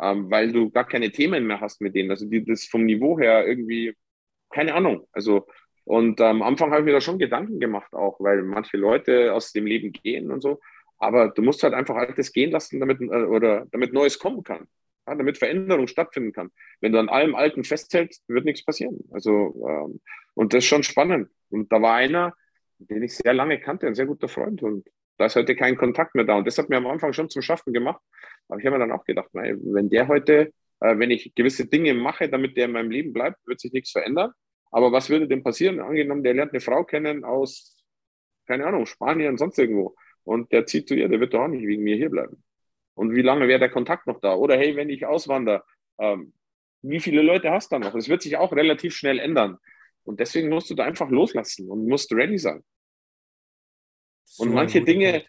ähm, 0.00 0.30
weil 0.30 0.52
du 0.52 0.70
gar 0.70 0.86
keine 0.86 1.12
Themen 1.12 1.46
mehr 1.46 1.60
hast 1.60 1.82
mit 1.82 1.94
denen. 1.94 2.10
Also 2.10 2.26
die, 2.26 2.42
das 2.44 2.64
vom 2.64 2.84
Niveau 2.84 3.18
her 3.18 3.46
irgendwie, 3.46 3.94
keine 4.50 4.74
Ahnung. 4.74 5.06
Also, 5.12 5.46
und 5.84 6.18
ähm, 6.20 6.26
am 6.26 6.42
Anfang 6.42 6.70
habe 6.70 6.80
ich 6.80 6.86
mir 6.86 6.92
da 6.92 7.02
schon 7.02 7.18
Gedanken 7.18 7.60
gemacht 7.60 7.92
auch, 7.92 8.18
weil 8.20 8.42
manche 8.42 8.78
Leute 8.78 9.34
aus 9.34 9.52
dem 9.52 9.66
Leben 9.66 9.92
gehen 9.92 10.30
und 10.30 10.40
so. 10.40 10.60
Aber 10.98 11.28
du 11.28 11.42
musst 11.42 11.62
halt 11.62 11.74
einfach 11.74 11.96
Altes 11.96 12.32
gehen 12.32 12.50
lassen, 12.52 12.80
damit, 12.80 13.02
äh, 13.02 13.04
oder 13.04 13.66
damit 13.70 13.92
Neues 13.92 14.18
kommen 14.18 14.42
kann. 14.42 14.66
Ja, 15.06 15.14
damit 15.14 15.36
Veränderung 15.36 15.86
stattfinden 15.86 16.32
kann. 16.32 16.50
Wenn 16.80 16.92
du 16.92 16.98
an 16.98 17.10
allem 17.10 17.34
Alten 17.34 17.64
festhältst, 17.64 18.24
wird 18.28 18.46
nichts 18.46 18.64
passieren. 18.64 19.00
Also, 19.12 19.54
ähm, 19.68 20.00
und 20.32 20.54
das 20.54 20.64
ist 20.64 20.68
schon 20.68 20.84
spannend. 20.84 21.28
Und 21.50 21.70
da 21.70 21.82
war 21.82 21.96
einer, 21.96 22.34
den 22.78 23.02
ich 23.02 23.14
sehr 23.14 23.34
lange 23.34 23.60
kannte, 23.60 23.86
ein 23.86 23.94
sehr 23.94 24.06
guter 24.06 24.28
Freund. 24.28 24.62
Und 24.62 24.88
da 25.16 25.26
ist 25.26 25.36
heute 25.36 25.54
kein 25.54 25.76
Kontakt 25.76 26.14
mehr 26.14 26.24
da. 26.24 26.36
Und 26.36 26.46
das 26.46 26.58
hat 26.58 26.68
mir 26.68 26.76
am 26.76 26.86
Anfang 26.86 27.12
schon 27.12 27.30
zum 27.30 27.42
Schaffen 27.42 27.72
gemacht. 27.72 28.00
Aber 28.48 28.58
ich 28.58 28.66
habe 28.66 28.76
mir 28.76 28.86
dann 28.86 28.92
auch 28.92 29.04
gedacht, 29.04 29.28
wenn 29.32 29.88
der 29.90 30.08
heute, 30.08 30.52
äh, 30.80 30.98
wenn 30.98 31.10
ich 31.10 31.34
gewisse 31.34 31.66
Dinge 31.66 31.94
mache, 31.94 32.28
damit 32.28 32.56
der 32.56 32.66
in 32.66 32.72
meinem 32.72 32.90
Leben 32.90 33.12
bleibt, 33.12 33.38
wird 33.46 33.60
sich 33.60 33.72
nichts 33.72 33.92
verändern. 33.92 34.32
Aber 34.70 34.90
was 34.90 35.08
würde 35.08 35.28
denn 35.28 35.42
passieren? 35.42 35.80
Angenommen, 35.80 36.24
der 36.24 36.34
lernt 36.34 36.52
eine 36.52 36.60
Frau 36.60 36.84
kennen 36.84 37.24
aus, 37.24 37.84
keine 38.46 38.66
Ahnung, 38.66 38.86
Spanien, 38.86 39.38
sonst 39.38 39.58
irgendwo. 39.58 39.94
Und 40.24 40.52
der 40.52 40.66
zieht 40.66 40.88
zu 40.88 40.94
ihr, 40.94 41.08
der 41.08 41.20
wird 41.20 41.32
doch 41.32 41.42
auch 41.42 41.48
nicht 41.48 41.66
wegen 41.66 41.84
mir 41.84 41.96
hier 41.96 42.10
bleiben. 42.10 42.42
Und 42.94 43.14
wie 43.14 43.22
lange 43.22 43.46
wäre 43.46 43.60
der 43.60 43.70
Kontakt 43.70 44.06
noch 44.06 44.20
da? 44.20 44.34
Oder 44.34 44.56
hey, 44.56 44.74
wenn 44.76 44.88
ich 44.88 45.06
auswandere, 45.06 45.62
ähm, 45.98 46.32
wie 46.82 47.00
viele 47.00 47.22
Leute 47.22 47.50
hast 47.50 47.72
du 47.72 47.76
da 47.76 47.86
noch? 47.86 47.94
Das 47.94 48.08
wird 48.08 48.22
sich 48.22 48.36
auch 48.36 48.52
relativ 48.52 48.94
schnell 48.94 49.18
ändern. 49.18 49.58
Und 50.04 50.20
deswegen 50.20 50.48
musst 50.48 50.70
du 50.70 50.74
da 50.74 50.84
einfach 50.84 51.08
loslassen 51.08 51.70
und 51.70 51.86
musst 51.86 52.12
ready 52.12 52.38
sein. 52.38 52.62
Und 54.38 54.52
manche 54.52 54.82
Dinge, 54.82 55.24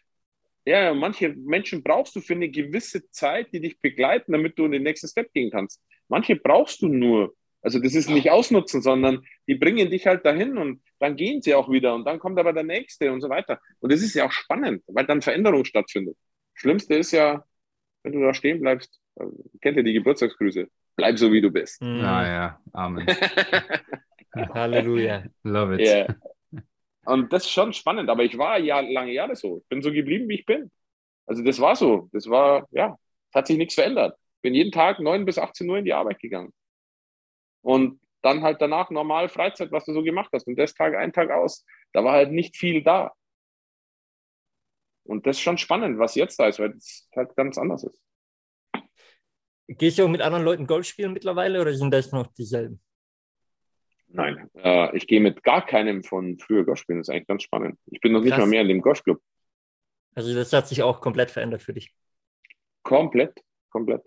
Ja, 0.66 0.94
manche 0.96 1.30
Menschen 1.30 1.84
brauchst 1.84 2.16
du 2.16 2.22
für 2.22 2.34
eine 2.34 2.50
gewisse 2.50 3.08
Zeit, 3.12 3.54
die 3.54 3.62
dich 3.62 3.80
begleiten, 3.80 4.32
damit 4.32 4.58
du 4.58 4.66
in 4.66 4.72
den 4.72 4.84
nächsten 4.84 5.08
Step 5.08 5.32
gehen 5.34 5.52
kannst. 5.52 5.80
Manche 6.08 6.36
brauchst 6.36 6.82
du 6.82 6.88
nur. 6.88 7.36
Also 7.62 7.80
das 7.80 7.96
ist 7.96 8.10
nicht 8.10 8.30
ausnutzen, 8.32 8.82
sondern 8.82 9.24
die 9.48 9.56
bringen 9.56 9.90
dich 9.90 10.08
halt 10.08 10.26
dahin 10.26 10.58
und 10.58 10.82
dann 11.00 11.16
gehen 11.16 11.42
sie 11.42 11.54
auch 11.56 11.70
wieder 11.70 11.96
und 11.96 12.06
dann 12.06 12.20
kommt 12.20 12.40
aber 12.40 12.54
der 12.54 12.64
nächste 12.64 13.12
und 13.12 13.22
so 13.22 13.30
weiter. 13.30 13.60
Und 13.80 13.92
das 13.92 14.02
ist 14.02 14.14
ja 14.16 14.26
auch 14.26 14.32
spannend, 14.32 14.84
weil 14.88 15.06
dann 15.06 15.22
Veränderung 15.22 15.66
stattfindet. 15.66 16.16
Schlimmste 16.56 16.96
ist 16.96 17.12
ja, 17.12 17.44
wenn 18.04 18.14
du 18.14 18.22
da 18.22 18.34
stehen 18.34 18.60
bleibst, 18.62 19.00
äh, 19.16 19.26
kennt 19.62 19.78
ihr 19.78 19.84
die 19.84 19.94
Geburtstagsgrüße? 19.94 20.68
Bleib 20.96 21.18
so, 21.20 21.32
wie 21.32 21.42
du 21.42 21.52
bist. 21.52 21.82
Mhm. 21.82 22.02
Ah 22.02 22.28
ja, 22.28 22.62
Amen. 22.74 23.06
Halleluja. 24.54 25.26
Love 25.44 25.76
it. 25.76 25.82
Yeah. 25.82 26.16
Und 27.06 27.32
das 27.32 27.44
ist 27.46 27.52
schon 27.52 27.74
spannend, 27.74 28.10
aber 28.10 28.24
ich 28.24 28.38
war 28.38 28.58
ja 28.60 28.80
lange 28.80 29.14
Jahre 29.14 29.36
so. 29.36 29.60
Ich 29.60 29.68
bin 29.70 29.82
so 29.82 29.92
geblieben, 29.92 30.28
wie 30.28 30.36
ich 30.36 30.46
bin. 30.46 30.72
Also 31.28 31.44
das 31.44 31.60
war 31.60 31.76
so. 31.76 32.10
Das 32.12 32.30
war, 32.30 32.68
ja, 32.72 32.98
es 33.30 33.36
hat 33.36 33.48
sich 33.48 33.58
nichts 33.58 33.76
verändert. 33.76 34.18
Bin 34.42 34.56
jeden 34.56 34.72
Tag 34.72 35.00
9 35.00 35.26
bis 35.26 35.38
18 35.38 35.70
Uhr 35.70 35.78
in 35.78 35.86
die 35.86 35.94
Arbeit 35.94 36.20
gegangen. 36.20 36.54
Und 37.62 38.00
dann 38.22 38.42
halt 38.42 38.62
danach 38.62 38.90
normal 38.90 39.30
Freizeit, 39.30 39.72
was 39.72 39.86
du 39.86 39.94
so 39.94 40.02
gemacht 40.02 40.30
hast. 40.34 40.48
Und 40.48 40.58
das 40.58 40.74
Tag 40.74 40.96
ein, 40.96 41.14
Tag 41.14 41.30
aus. 41.30 41.64
Da 41.94 42.04
war 42.04 42.14
halt 42.14 42.32
nicht 42.32 42.58
viel 42.58 42.84
da. 42.84 43.14
Und 45.04 45.28
das 45.28 45.38
ist 45.38 45.44
schon 45.44 45.60
spannend, 45.60 46.00
was 46.00 46.16
jetzt 46.16 46.40
da 46.40 46.48
ist, 46.48 46.60
weil 46.60 46.72
es 46.72 47.08
halt 47.16 47.36
ganz 47.36 47.58
anders 47.58 47.84
ist. 47.84 48.02
Gehst 49.68 49.98
du 49.98 50.06
auch 50.06 50.10
mit 50.10 50.22
anderen 50.22 50.44
Leuten 50.44 50.68
Golf 50.68 50.86
spielen 50.86 51.14
mittlerweile 51.14 51.62
oder 51.62 51.74
sind 51.74 51.92
das 51.92 52.12
noch 52.12 52.28
dieselben? 52.34 52.82
Nein, 54.08 54.50
äh, 54.56 54.96
ich 54.96 55.08
gehe 55.08 55.20
mit 55.20 55.44
gar 55.44 55.66
keinem 55.66 56.04
von 56.04 56.38
früher 56.38 56.64
Golf 56.64 56.80
spielen. 56.80 57.00
Das 57.00 57.10
ist 57.10 57.14
eigentlich 57.14 57.28
ganz 57.28 57.44
spannend. 57.44 57.78
Ich 57.88 58.00
bin 58.00 58.12
noch 58.12 58.22
nicht 58.22 58.32
Krass. 58.32 58.40
mal 58.40 58.48
mehr 58.48 58.62
in 58.62 58.70
dem 58.70 58.82
Golfclub. 58.82 59.20
Also 60.14 60.34
das 60.34 60.54
hat 60.54 60.68
sich 60.68 60.82
auch 60.84 61.02
komplett 61.02 61.32
verändert 61.32 61.62
für 61.62 61.74
dich. 61.74 61.94
Komplett, 62.84 63.42
komplett. 63.70 64.02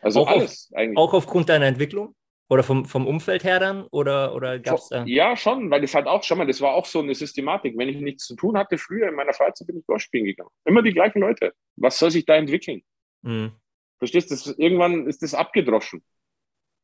Also 0.00 0.20
auch 0.20 0.28
alles 0.28 0.70
auf, 0.70 0.78
eigentlich. 0.78 0.98
Auch 0.98 1.14
aufgrund 1.14 1.48
deiner 1.48 1.66
Entwicklung? 1.66 2.14
Oder 2.48 2.62
vom, 2.62 2.84
vom 2.84 3.08
Umfeld 3.08 3.42
her 3.42 3.58
dann? 3.58 3.86
Oder, 3.90 4.32
oder 4.34 4.60
gab 4.60 4.78
es 4.78 4.88
da? 4.88 5.04
Ja, 5.04 5.36
schon, 5.36 5.68
weil 5.68 5.80
das 5.80 5.94
halt 5.94 6.06
auch, 6.06 6.22
schon 6.22 6.38
mal, 6.38 6.46
das 6.46 6.60
war 6.60 6.74
auch 6.74 6.86
so 6.86 7.00
eine 7.00 7.14
Systematik. 7.14 7.76
Wenn 7.76 7.88
ich 7.88 7.96
nichts 7.96 8.24
zu 8.24 8.36
tun 8.36 8.56
hatte, 8.56 8.78
früher 8.78 9.08
in 9.08 9.16
meiner 9.16 9.32
Freizeit 9.32 9.66
bin 9.66 9.78
ich 9.78 9.86
Golf 9.86 10.02
spielen 10.02 10.26
gegangen. 10.26 10.50
Immer 10.64 10.82
die 10.82 10.92
gleichen 10.92 11.20
Leute. 11.20 11.52
Was 11.74 11.98
soll 11.98 12.12
sich 12.12 12.24
da 12.24 12.36
entwickeln? 12.36 12.82
Mhm. 13.22 13.52
Verstehst 13.98 14.30
du? 14.30 14.54
Irgendwann 14.58 15.08
ist 15.08 15.22
das 15.22 15.34
abgedroschen. 15.34 16.04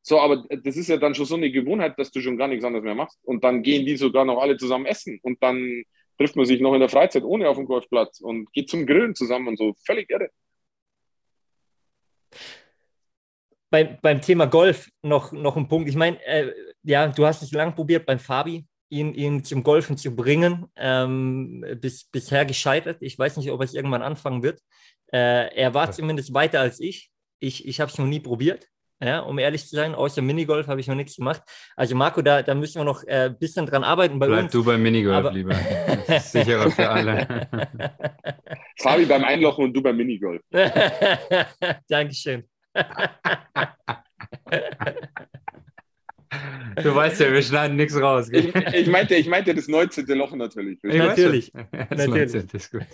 So, 0.04 0.18
aber 0.18 0.44
das 0.48 0.76
ist 0.76 0.88
ja 0.88 0.96
dann 0.96 1.14
schon 1.14 1.26
so 1.26 1.36
eine 1.36 1.50
Gewohnheit, 1.50 1.96
dass 1.96 2.10
du 2.10 2.20
schon 2.20 2.36
gar 2.36 2.48
nichts 2.48 2.64
anderes 2.64 2.84
mehr 2.84 2.96
machst. 2.96 3.20
Und 3.22 3.44
dann 3.44 3.62
gehen 3.62 3.86
die 3.86 3.96
sogar 3.96 4.24
noch 4.24 4.40
alle 4.40 4.56
zusammen 4.56 4.86
essen. 4.86 5.20
Und 5.22 5.40
dann 5.42 5.84
trifft 6.18 6.34
man 6.34 6.44
sich 6.44 6.60
noch 6.60 6.74
in 6.74 6.80
der 6.80 6.88
Freizeit 6.88 7.22
ohne 7.22 7.48
auf 7.48 7.56
dem 7.56 7.66
Golfplatz 7.66 8.20
und 8.20 8.52
geht 8.52 8.68
zum 8.68 8.84
Grillen 8.84 9.14
zusammen 9.14 9.48
und 9.48 9.58
so. 9.58 9.74
Völlig 9.86 10.10
irre. 10.10 10.28
Beim, 13.70 13.96
beim 14.02 14.20
Thema 14.20 14.46
Golf 14.46 14.90
noch, 15.02 15.30
noch 15.32 15.56
ein 15.56 15.68
Punkt. 15.68 15.88
Ich 15.88 15.96
meine, 15.96 16.22
äh, 16.26 16.52
ja, 16.82 17.06
du 17.06 17.24
hast 17.24 17.42
es 17.42 17.52
lang 17.52 17.74
probiert 17.74 18.04
beim 18.04 18.18
Fabi, 18.18 18.66
ihn, 18.88 19.14
ihn 19.14 19.44
zum 19.44 19.62
Golfen 19.62 19.96
zu 19.96 20.14
bringen. 20.14 20.66
Ähm, 20.74 21.64
bis, 21.80 22.04
bisher 22.04 22.44
gescheitert. 22.44 22.98
Ich 23.00 23.16
weiß 23.16 23.36
nicht, 23.36 23.52
ob 23.52 23.62
es 23.62 23.72
irgendwann 23.72 24.02
anfangen 24.02 24.42
wird. 24.42 24.60
Äh, 25.12 25.54
er 25.54 25.74
war 25.74 25.92
zumindest 25.92 26.34
weiter 26.34 26.60
als 26.60 26.80
ich. 26.80 27.10
Ich, 27.38 27.66
ich 27.66 27.80
habe 27.80 27.90
es 27.90 27.98
noch 27.98 28.06
nie 28.06 28.20
probiert 28.20 28.68
ja, 29.04 29.20
um 29.20 29.38
ehrlich 29.38 29.66
zu 29.66 29.76
sein. 29.76 29.94
Außer 29.94 30.22
Minigolf 30.22 30.68
habe 30.68 30.80
ich 30.80 30.86
noch 30.86 30.94
nichts 30.94 31.16
gemacht. 31.16 31.42
Also 31.76 31.94
Marco, 31.94 32.22
da, 32.22 32.42
da 32.42 32.54
müssen 32.54 32.80
wir 32.80 32.84
noch 32.84 33.02
ein 33.02 33.32
äh, 33.32 33.34
bisschen 33.38 33.66
dran 33.66 33.84
arbeiten 33.84 34.18
bei 34.18 34.26
Bleib 34.26 34.44
uns. 34.44 34.52
du 34.52 34.64
beim 34.64 34.82
Minigolf 34.82 35.16
aber... 35.16 35.32
lieber. 35.32 35.54
Das 36.06 36.26
ist 36.26 36.32
sicherer 36.32 36.70
für 36.70 36.88
alle. 36.88 37.48
Fabi 38.78 39.06
beim 39.06 39.24
Einlochen 39.24 39.64
und 39.64 39.72
du 39.72 39.82
beim 39.82 39.96
Minigolf. 39.96 40.42
Dankeschön. 41.88 42.44
Du 46.82 46.94
weißt 46.94 47.20
ja, 47.20 47.32
wir 47.32 47.42
schneiden 47.42 47.76
nichts 47.76 47.98
raus. 47.98 48.28
Ich, 48.32 48.54
ich, 48.54 48.86
meinte, 48.88 49.14
ich 49.14 49.28
meinte 49.28 49.54
das 49.54 49.68
19. 49.68 50.06
Loch 50.06 50.34
natürlich. 50.34 50.82
natürlich. 50.82 51.52
Das 51.52 52.06
natürlich. 52.06 52.32
19. 52.34 52.48
ist 52.52 52.70
gut. 52.70 52.86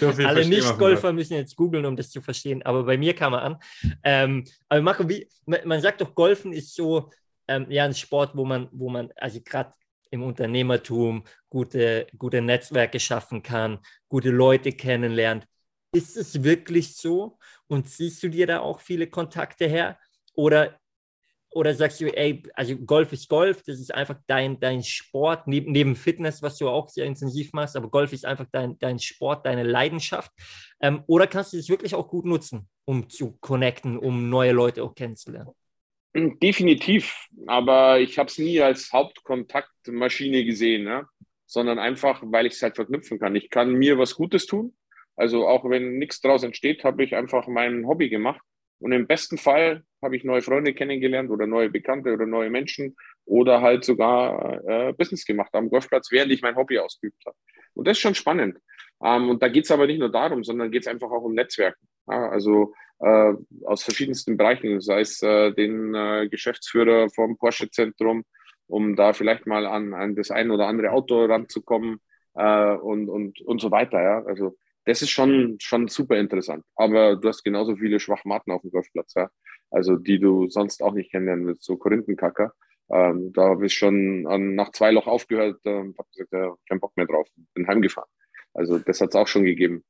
Alle 0.24 0.46
Nicht-Golfer 0.46 1.12
müssen 1.12 1.34
jetzt 1.34 1.56
googeln, 1.56 1.84
um 1.86 1.96
das 1.96 2.10
zu 2.10 2.20
verstehen, 2.20 2.62
aber 2.62 2.84
bei 2.84 2.96
mir 2.96 3.14
kam 3.14 3.34
er 3.34 3.42
an. 3.42 3.56
Ähm, 4.02 4.44
aber 4.68 4.82
Marco, 4.82 5.08
wie, 5.08 5.28
man 5.46 5.80
sagt 5.80 6.00
doch, 6.00 6.14
Golfen 6.14 6.52
ist 6.52 6.74
so 6.74 7.10
ähm, 7.48 7.66
ja, 7.70 7.84
ein 7.84 7.94
Sport, 7.94 8.36
wo 8.36 8.44
man, 8.44 8.68
wo 8.72 8.88
man, 8.88 9.10
also 9.16 9.40
gerade 9.40 9.72
im 10.10 10.22
Unternehmertum 10.22 11.24
gute, 11.48 12.06
gute 12.16 12.40
Netzwerke 12.40 13.00
schaffen 13.00 13.42
kann, 13.42 13.78
gute 14.08 14.30
Leute 14.30 14.72
kennenlernt. 14.72 15.46
Ist 15.92 16.16
es 16.16 16.42
wirklich 16.42 16.96
so? 16.96 17.38
Und 17.66 17.88
siehst 17.88 18.22
du 18.22 18.28
dir 18.28 18.46
da 18.46 18.60
auch 18.60 18.80
viele 18.80 19.08
Kontakte 19.08 19.66
her? 19.66 19.98
Oder 20.34 20.78
oder 21.50 21.74
sagst 21.74 22.00
du, 22.00 22.06
ey, 22.06 22.42
also 22.54 22.76
Golf 22.76 23.12
ist 23.12 23.28
Golf, 23.28 23.62
das 23.62 23.80
ist 23.80 23.94
einfach 23.94 24.16
dein, 24.26 24.60
dein 24.60 24.82
Sport, 24.82 25.46
neben, 25.46 25.72
neben 25.72 25.96
Fitness, 25.96 26.42
was 26.42 26.58
du 26.58 26.68
auch 26.68 26.88
sehr 26.88 27.06
intensiv 27.06 27.52
machst, 27.52 27.76
aber 27.76 27.88
Golf 27.88 28.12
ist 28.12 28.26
einfach 28.26 28.46
dein, 28.52 28.78
dein 28.78 28.98
Sport, 28.98 29.46
deine 29.46 29.62
Leidenschaft. 29.62 30.30
Ähm, 30.80 31.02
oder 31.06 31.26
kannst 31.26 31.52
du 31.52 31.56
das 31.56 31.68
wirklich 31.68 31.94
auch 31.94 32.08
gut 32.08 32.26
nutzen, 32.26 32.68
um 32.84 33.08
zu 33.08 33.38
connecten, 33.40 33.98
um 33.98 34.28
neue 34.28 34.52
Leute 34.52 34.82
auch 34.82 34.94
kennenzulernen? 34.94 35.52
Definitiv, 36.14 37.28
aber 37.46 38.00
ich 38.00 38.18
habe 38.18 38.28
es 38.28 38.38
nie 38.38 38.60
als 38.60 38.92
Hauptkontaktmaschine 38.92 40.44
gesehen, 40.44 40.84
ne? 40.84 41.06
sondern 41.46 41.78
einfach, 41.78 42.22
weil 42.24 42.46
ich 42.46 42.54
es 42.54 42.62
halt 42.62 42.76
verknüpfen 42.76 43.18
kann. 43.18 43.34
Ich 43.36 43.50
kann 43.50 43.72
mir 43.72 43.98
was 43.98 44.14
Gutes 44.14 44.46
tun. 44.46 44.74
Also 45.16 45.48
auch 45.48 45.68
wenn 45.68 45.98
nichts 45.98 46.20
daraus 46.20 46.42
entsteht, 46.42 46.84
habe 46.84 47.04
ich 47.04 47.16
einfach 47.16 47.46
mein 47.48 47.86
Hobby 47.86 48.08
gemacht 48.08 48.40
und 48.80 48.92
im 48.92 49.06
besten 49.06 49.38
Fall 49.38 49.82
habe 50.02 50.16
ich 50.16 50.24
neue 50.24 50.42
Freunde 50.42 50.74
kennengelernt 50.74 51.30
oder 51.30 51.46
neue 51.46 51.70
Bekannte 51.70 52.12
oder 52.12 52.26
neue 52.26 52.50
Menschen 52.50 52.96
oder 53.24 53.60
halt 53.60 53.84
sogar 53.84 54.62
äh, 54.68 54.92
Business 54.92 55.24
gemacht 55.24 55.50
am 55.52 55.68
Golfplatz, 55.68 56.10
während 56.12 56.32
ich 56.32 56.42
mein 56.42 56.56
Hobby 56.56 56.78
ausgeübt 56.78 57.22
habe. 57.26 57.36
Und 57.74 57.86
das 57.86 57.96
ist 57.96 58.02
schon 58.02 58.14
spannend. 58.14 58.58
Ähm, 59.02 59.28
und 59.28 59.42
da 59.42 59.48
geht 59.48 59.64
es 59.64 59.70
aber 59.70 59.86
nicht 59.86 59.98
nur 59.98 60.10
darum, 60.10 60.44
sondern 60.44 60.70
geht 60.70 60.82
es 60.82 60.88
einfach 60.88 61.10
auch 61.10 61.22
um 61.22 61.34
Netzwerken. 61.34 61.86
Ja, 62.08 62.28
also 62.30 62.72
äh, 63.00 63.34
aus 63.64 63.82
verschiedensten 63.82 64.36
Bereichen, 64.36 64.80
sei 64.80 65.00
es 65.00 65.22
äh, 65.22 65.52
den 65.52 65.94
äh, 65.94 66.28
Geschäftsführer 66.28 67.08
vom 67.10 67.36
Porsche-Zentrum, 67.36 68.24
um 68.66 68.96
da 68.96 69.12
vielleicht 69.12 69.46
mal 69.46 69.66
an, 69.66 69.94
an 69.94 70.14
das 70.14 70.30
ein 70.30 70.50
oder 70.50 70.66
andere 70.66 70.90
Auto 70.90 71.24
ranzukommen 71.24 72.00
äh, 72.34 72.72
und, 72.74 73.08
und, 73.08 73.40
und 73.42 73.60
so 73.60 73.70
weiter. 73.70 74.02
Ja? 74.02 74.24
Also 74.24 74.56
das 74.88 75.02
ist 75.02 75.10
schon, 75.10 75.58
schon 75.60 75.86
super 75.88 76.16
interessant. 76.16 76.64
Aber 76.74 77.14
du 77.16 77.28
hast 77.28 77.44
genauso 77.44 77.76
viele 77.76 78.00
Schwachmaten 78.00 78.50
auf 78.50 78.62
dem 78.62 78.70
Golfplatz, 78.70 79.12
ja. 79.14 79.28
Also 79.70 79.96
die 79.96 80.18
du 80.18 80.48
sonst 80.48 80.82
auch 80.82 80.94
nicht 80.94 81.10
kennenlernen 81.10 81.46
willst, 81.46 81.64
so 81.64 81.76
Korinthenkacker. 81.76 82.54
Ähm, 82.90 83.30
da 83.34 83.50
habe 83.50 83.66
ich 83.66 83.74
schon 83.74 84.26
an, 84.26 84.54
nach 84.54 84.72
zwei 84.72 84.90
Loch 84.90 85.06
aufgehört 85.06 85.60
und 85.64 85.70
ähm, 85.70 85.94
habe 85.98 86.08
gesagt, 86.10 86.32
ja, 86.32 86.54
kein 86.66 86.80
Bock 86.80 86.96
mehr 86.96 87.04
drauf, 87.04 87.28
bin 87.52 87.68
heimgefahren. 87.68 88.08
Also 88.54 88.78
das 88.78 89.02
hat 89.02 89.10
es 89.10 89.14
auch 89.14 89.28
schon 89.28 89.44
gegeben. 89.44 89.84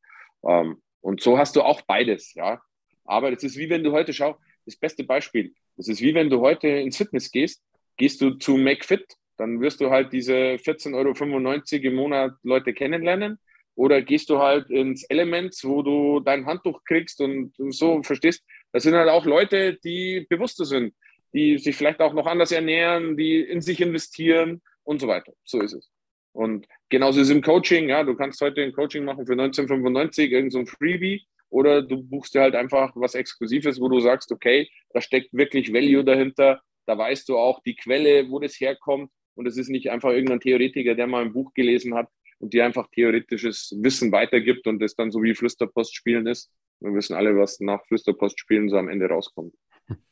Ähm, 0.44 0.82
und 1.00 1.20
so 1.20 1.38
hast 1.38 1.54
du 1.54 1.62
auch 1.62 1.82
beides, 1.82 2.34
ja. 2.34 2.60
Aber 3.04 3.30
das 3.30 3.44
ist 3.44 3.56
wie 3.56 3.70
wenn 3.70 3.84
du 3.84 3.92
heute 3.92 4.12
schau, 4.12 4.36
das 4.64 4.74
beste 4.74 5.04
Beispiel. 5.04 5.54
Das 5.76 5.86
ist 5.86 6.00
wie 6.00 6.12
wenn 6.12 6.28
du 6.28 6.40
heute 6.40 6.66
ins 6.66 6.96
Fitness 6.96 7.30
gehst, 7.30 7.62
gehst 7.96 8.20
du 8.20 8.30
zu 8.32 8.56
McFit, 8.56 9.14
dann 9.36 9.60
wirst 9.60 9.80
du 9.80 9.90
halt 9.90 10.12
diese 10.12 10.34
14,95 10.56 10.94
Euro 10.94 11.86
im 11.86 11.94
Monat 11.94 12.32
Leute 12.42 12.74
kennenlernen 12.74 13.38
oder 13.78 14.02
gehst 14.02 14.28
du 14.28 14.38
halt 14.38 14.70
ins 14.70 15.04
Elements, 15.04 15.64
wo 15.64 15.82
du 15.82 16.18
dein 16.18 16.46
Handtuch 16.46 16.82
kriegst 16.84 17.20
und 17.20 17.52
so, 17.56 18.02
verstehst? 18.02 18.44
Das 18.72 18.82
sind 18.82 18.94
halt 18.94 19.08
auch 19.08 19.24
Leute, 19.24 19.78
die 19.84 20.26
bewusster 20.28 20.64
sind, 20.64 20.94
die 21.32 21.58
sich 21.58 21.76
vielleicht 21.76 22.00
auch 22.00 22.12
noch 22.12 22.26
anders 22.26 22.50
ernähren, 22.50 23.16
die 23.16 23.40
in 23.40 23.60
sich 23.60 23.80
investieren 23.80 24.62
und 24.82 25.00
so 25.00 25.06
weiter. 25.06 25.32
So 25.44 25.60
ist 25.60 25.74
es. 25.74 25.88
Und 26.32 26.66
genauso 26.88 27.20
ist 27.20 27.28
es 27.28 27.34
im 27.34 27.40
Coaching, 27.40 27.88
ja, 27.88 28.02
du 28.02 28.16
kannst 28.16 28.40
heute 28.40 28.62
ein 28.62 28.72
Coaching 28.72 29.04
machen 29.04 29.26
für 29.26 29.34
1995, 29.34 30.32
irgend 30.32 30.52
so 30.52 30.66
Freebie, 30.66 31.24
oder 31.48 31.80
du 31.80 32.02
buchst 32.02 32.34
dir 32.34 32.40
halt 32.40 32.56
einfach 32.56 32.90
was 32.96 33.14
Exklusives, 33.14 33.80
wo 33.80 33.88
du 33.88 34.00
sagst, 34.00 34.32
okay, 34.32 34.68
da 34.92 35.00
steckt 35.00 35.32
wirklich 35.32 35.72
Value 35.72 36.04
dahinter, 36.04 36.60
da 36.86 36.98
weißt 36.98 37.28
du 37.28 37.38
auch 37.38 37.62
die 37.62 37.76
Quelle, 37.76 38.28
wo 38.28 38.40
das 38.40 38.58
herkommt 38.58 39.12
und 39.36 39.46
es 39.46 39.56
ist 39.56 39.68
nicht 39.68 39.88
einfach 39.88 40.10
irgendein 40.10 40.40
Theoretiker, 40.40 40.96
der 40.96 41.06
mal 41.06 41.24
ein 41.24 41.32
Buch 41.32 41.54
gelesen 41.54 41.94
hat, 41.94 42.08
und 42.38 42.52
die 42.52 42.62
einfach 42.62 42.88
theoretisches 42.90 43.74
Wissen 43.80 44.12
weitergibt 44.12 44.66
und 44.66 44.80
das 44.80 44.94
dann 44.94 45.10
so 45.10 45.22
wie 45.22 45.34
Flüsterpost 45.34 45.94
spielen 45.94 46.26
ist. 46.26 46.50
Wir 46.80 46.94
wissen 46.94 47.14
alle, 47.14 47.36
was 47.36 47.60
nach 47.60 47.84
Flüsterpost 47.86 48.38
spielen 48.38 48.68
so 48.68 48.76
am 48.76 48.88
Ende 48.88 49.06
rauskommt. 49.06 49.54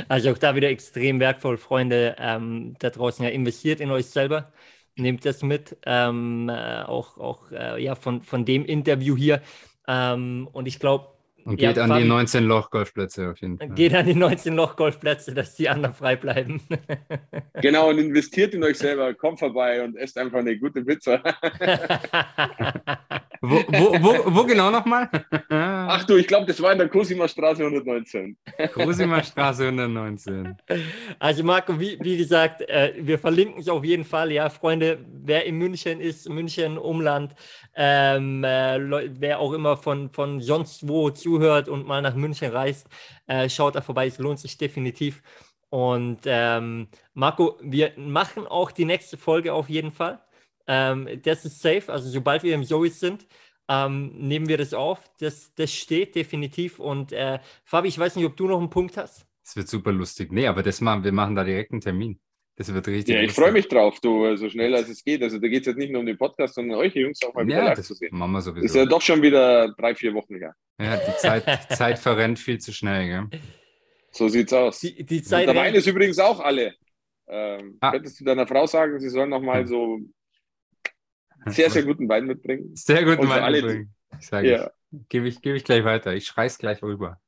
Also 0.07 0.31
auch 0.31 0.37
da 0.37 0.55
wieder 0.55 0.69
extrem 0.69 1.19
wertvoll, 1.19 1.57
Freunde 1.57 2.15
ähm, 2.19 2.75
da 2.79 2.91
draußen 2.91 3.25
ja 3.25 3.31
investiert 3.31 3.79
in 3.79 3.89
euch 3.89 4.05
selber. 4.05 4.53
Nehmt 4.95 5.25
das 5.25 5.41
mit, 5.41 5.77
ähm, 5.85 6.49
äh, 6.49 6.83
auch, 6.83 7.17
auch 7.17 7.51
äh, 7.51 7.83
ja, 7.83 7.95
von, 7.95 8.21
von 8.21 8.45
dem 8.45 8.63
Interview 8.63 9.17
hier. 9.17 9.41
Ähm, 9.87 10.47
und 10.53 10.67
ich 10.67 10.79
glaube, 10.79 11.14
Und 11.45 11.57
geht 11.57 11.77
ja, 11.77 11.83
an 11.83 12.01
die 12.01 12.07
19 12.07 12.43
Loch-Golfplätze 12.43 13.29
auf 13.29 13.37
jeden 13.37 13.59
Fall. 13.59 13.69
Geht 13.69 13.93
an 13.93 14.07
die 14.07 14.15
19 14.15 14.55
Loch-Golfplätze, 14.55 15.31
dass 15.31 15.53
die 15.53 15.69
anderen 15.69 15.93
frei 15.93 16.15
bleiben. 16.15 16.59
genau, 17.61 17.91
und 17.91 17.99
investiert 17.99 18.55
in 18.55 18.63
euch 18.63 18.79
selber. 18.79 19.13
Kommt 19.13 19.37
vorbei 19.37 19.83
und 19.83 19.95
esst 19.95 20.17
einfach 20.17 20.39
eine 20.39 20.57
gute 20.57 20.81
Pizza. 20.81 21.21
wo, 23.41 23.57
wo, 23.67 23.93
wo, 24.01 24.35
wo, 24.35 24.43
genau 24.43 24.71
nochmal? 24.71 25.07
Ach 25.49 26.03
du, 26.05 26.15
ich 26.15 26.25
glaube, 26.25 26.47
das 26.47 26.59
war 26.59 26.71
in 26.71 26.79
der 26.79 26.89
Cosima 26.89 27.27
Straße 27.27 27.63
119. 27.63 28.35
Cosima 28.73 29.21
Straße 29.21 29.67
119. 29.67 30.55
Also 31.19 31.43
Marco, 31.43 31.79
wie, 31.79 31.99
wie 32.01 32.17
gesagt, 32.17 32.61
äh, 32.61 32.93
wir 32.97 33.19
verlinken 33.19 33.61
es 33.61 33.69
auf 33.69 33.85
jeden 33.85 34.05
Fall. 34.05 34.31
Ja, 34.31 34.49
Freunde, 34.49 34.97
wer 35.23 35.45
in 35.45 35.59
München 35.59 36.01
ist, 36.01 36.27
München, 36.27 36.79
Umland, 36.79 37.35
ähm, 37.75 38.43
äh, 38.43 38.79
wer 39.19 39.39
auch 39.39 39.53
immer 39.53 39.77
von, 39.77 40.09
von 40.09 40.41
sonst 40.41 40.87
wo 40.87 41.11
zuhört 41.35 41.69
und 41.69 41.87
mal 41.87 42.01
nach 42.01 42.15
München 42.15 42.51
reist, 42.51 42.87
äh, 43.27 43.49
schaut 43.49 43.75
da 43.75 43.81
vorbei, 43.81 44.07
es 44.07 44.17
lohnt 44.19 44.39
sich 44.39 44.57
definitiv. 44.57 45.21
Und 45.69 46.21
ähm, 46.25 46.87
Marco, 47.13 47.57
wir 47.61 47.91
machen 47.97 48.47
auch 48.47 48.71
die 48.71 48.85
nächste 48.85 49.17
Folge 49.17 49.53
auf 49.53 49.69
jeden 49.69 49.91
Fall. 49.91 50.19
Ähm, 50.67 51.07
das 51.23 51.45
ist 51.45 51.61
safe, 51.61 51.91
also 51.91 52.09
sobald 52.09 52.43
wir 52.43 52.55
im 52.55 52.63
Zois 52.63 52.91
sind, 52.91 53.27
ähm, 53.67 54.11
nehmen 54.15 54.47
wir 54.47 54.57
das 54.57 54.73
auf. 54.73 54.99
Das, 55.19 55.53
das 55.55 55.73
steht 55.73 56.15
definitiv. 56.15 56.79
Und 56.79 57.11
äh, 57.11 57.39
Fabi, 57.63 57.87
ich 57.89 57.99
weiß 57.99 58.15
nicht, 58.15 58.25
ob 58.25 58.37
du 58.37 58.47
noch 58.47 58.59
einen 58.59 58.69
Punkt 58.69 58.95
hast. 58.95 59.25
Es 59.43 59.55
wird 59.55 59.67
super 59.67 59.91
lustig. 59.91 60.31
Nee, 60.31 60.47
aber 60.47 60.63
das 60.63 60.81
machen, 60.81 61.03
wir 61.03 61.11
machen 61.11 61.35
da 61.35 61.43
direkt 61.43 61.71
einen 61.71 61.81
Termin. 61.81 62.19
Das 62.57 62.73
wird 62.73 62.87
richtig. 62.87 63.13
Ja, 63.13 63.21
ich 63.21 63.33
freue 63.33 63.51
mich 63.51 63.67
drauf, 63.67 63.99
du, 63.99 64.35
so 64.37 64.49
schnell 64.49 64.73
als 64.75 64.87
es 64.87 65.03
geht. 65.03 65.21
Also 65.21 65.39
da 65.39 65.47
geht 65.49 65.61
es 65.61 65.67
jetzt 65.67 65.77
nicht 65.77 65.91
nur 65.91 65.99
um 65.99 66.05
den 66.05 66.17
Podcast, 66.17 66.55
sondern 66.55 66.79
euch 66.79 66.95
Jungs 66.95 67.19
auch 67.25 67.33
mal 67.33 67.45
wieder 67.45 67.57
ja, 67.57 67.65
live 67.65 67.81
zu 67.81 67.93
sehen. 67.93 68.09
Machen 68.17 68.31
wir 68.31 68.41
sowieso. 68.41 68.65
Ist 68.65 68.75
ja 68.75 68.85
doch 68.85 69.01
schon 69.01 69.21
wieder 69.21 69.73
drei, 69.73 69.93
vier 69.93 70.13
Wochen 70.13 70.37
her. 70.37 70.53
Ja, 70.79 70.95
die 70.95 71.17
Zeit, 71.17 71.45
die 71.45 71.75
Zeit 71.75 71.99
verrennt 71.99 72.39
viel 72.39 72.57
zu 72.59 72.71
schnell, 72.71 73.07
gell? 73.29 73.41
So 74.11 74.29
sieht's 74.29 74.53
aus. 74.53 74.79
Die, 74.79 75.03
die 75.03 75.21
Zeit 75.21 75.47
der 75.47 75.55
Wein 75.55 75.75
ist 75.75 75.85
übrigens 75.85 76.17
auch 76.19 76.39
alle. 76.39 76.73
Ähm, 77.27 77.77
ah. 77.81 77.91
Könntest 77.91 78.21
du 78.21 78.23
deiner 78.23 78.47
Frau 78.47 78.65
sagen, 78.65 78.99
sie 79.01 79.09
soll 79.09 79.27
noch 79.27 79.41
mal 79.41 79.67
so 79.67 79.99
sehr, 81.47 81.69
sehr 81.69 81.83
guten 81.83 82.07
Wein 82.07 82.25
mitbringen? 82.25 82.73
Sehr 82.75 83.03
guten 83.03 83.27
Wein 83.27 83.43
alle, 83.43 83.61
mitbringen. 83.61 83.93
Ich 84.17 84.27
sage, 84.27 84.49
ja. 84.49 84.71
gebe 85.09 85.27
ich, 85.27 85.41
gebe 85.41 85.57
ich 85.57 85.65
gleich 85.65 85.83
weiter. 85.83 86.13
Ich 86.13 86.25
schrei's 86.25 86.57
gleich 86.57 86.81
rüber. 86.81 87.19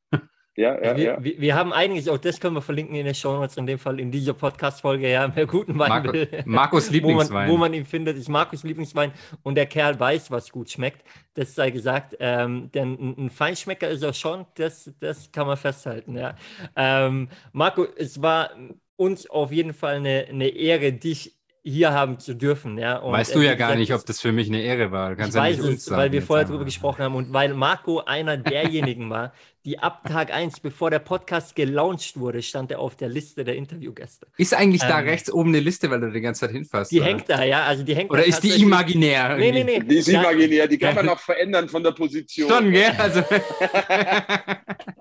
Ja, 0.58 0.74
ja, 0.84 0.98
wir, 0.98 1.04
ja. 1.04 1.24
Wir, 1.24 1.40
wir, 1.40 1.56
haben 1.56 1.72
einiges, 1.72 2.08
auch 2.08 2.18
das 2.18 2.40
können 2.40 2.56
wir 2.56 2.64
verlinken 2.64 2.96
in 2.96 3.06
den 3.06 3.14
Show 3.14 3.32
Notes, 3.32 3.58
in 3.58 3.68
dem 3.68 3.78
Fall 3.78 4.00
in 4.00 4.10
dieser 4.10 4.34
Podcast-Folge, 4.34 5.08
ja, 5.08 5.32
wer 5.36 5.46
guten 5.46 5.78
Wein 5.78 5.90
Marco, 5.90 6.14
will. 6.14 6.28
Markus 6.46 6.90
Lieblingswein. 6.90 7.30
wo, 7.30 7.34
man, 7.34 7.50
wo 7.50 7.58
man 7.58 7.74
ihn 7.76 7.86
findet, 7.86 8.18
ist 8.18 8.28
Markus 8.28 8.64
Lieblingswein 8.64 9.12
und 9.44 9.54
der 9.54 9.68
Kerl 9.68 10.00
weiß, 10.00 10.32
was 10.32 10.52
gut 10.52 10.72
schmeckt. 10.72 11.04
Das 11.36 11.54
sei 11.54 11.70
gesagt, 11.70 12.18
ähm, 12.20 12.72
denn 12.72 12.94
ein, 12.94 13.26
ein, 13.26 13.30
Feinschmecker 13.30 13.88
ist 13.88 14.02
er 14.02 14.14
schon, 14.14 14.48
das, 14.56 14.92
das 15.00 15.32
kann 15.32 15.46
man 15.46 15.58
festhalten, 15.58 16.18
ja. 16.18 16.36
Ähm, 16.76 17.30
Marco, 17.52 17.86
es 17.96 18.20
war 18.20 18.50
uns 18.96 19.30
auf 19.30 19.52
jeden 19.52 19.76
Fall 19.76 19.98
eine, 19.98 20.26
eine 20.28 20.48
Ehre, 20.48 20.92
dich 20.92 21.37
hier 21.68 21.92
haben 21.92 22.20
zu 22.20 22.34
dürfen. 22.34 22.78
Ja? 22.78 22.98
Und 22.98 23.12
weißt 23.12 23.36
du 23.36 23.42
ja 23.42 23.56
gar 23.56 23.76
nicht, 23.76 23.94
ob 23.94 24.06
das 24.06 24.22
für 24.22 24.32
mich 24.32 24.48
eine 24.48 24.62
Ehre 24.62 24.92
war. 24.92 25.16
Kannst 25.16 25.30
ich 25.30 25.36
ja 25.36 25.42
weiß 25.42 25.60
es, 25.60 25.92
weil 25.92 26.12
wir 26.12 26.22
vorher 26.22 26.46
darüber 26.46 26.66
gesprochen 26.66 27.04
haben 27.04 27.16
und 27.16 27.34
weil 27.34 27.54
Marco 27.54 28.00
einer 28.00 28.38
derjenigen 28.38 29.10
war, 29.10 29.34
die 29.66 29.80
ab 29.80 30.08
Tag 30.08 30.34
1, 30.34 30.62
bevor 30.62 30.92
der 30.92 31.00
Podcast 31.00 31.54
gelauncht 31.54 32.18
wurde, 32.18 32.42
stand 32.42 32.72
er 32.72 32.80
auf 32.80 32.96
der 32.96 33.10
Liste 33.10 33.44
der 33.44 33.58
Interviewgäste. 33.58 34.26
Ist 34.38 34.54
eigentlich 34.54 34.84
ähm, 34.84 34.90
da 34.90 34.98
rechts 35.00 35.30
oben 35.30 35.50
eine 35.50 35.60
Liste, 35.60 35.92
weil 35.92 36.00
du 36.00 36.10
die 36.10 36.22
ganze 36.22 36.42
Zeit 36.42 36.52
hinfährst? 36.52 36.90
Die 36.90 37.02
oder? 37.02 37.10
hängt 37.10 37.30
da, 37.30 37.44
ja. 37.44 37.66
Also 37.66 37.84
die 37.84 37.94
hängt 37.94 38.10
oder 38.10 38.26
ist 38.26 38.42
die 38.42 38.62
imaginär? 38.62 39.36
Nee, 39.36 39.52
nee, 39.52 39.66
nee. 39.66 39.80
Die 39.82 39.98
ist 39.98 40.08
imaginär, 40.08 40.68
die 40.68 40.78
kann 40.78 40.96
man 40.96 41.10
auch 41.10 41.20
verändern 41.20 41.68
von 41.68 41.84
der 41.84 41.92
Position. 41.92 42.50
Schon, 42.50 42.72
gell? 42.72 42.92
Also 42.98 43.24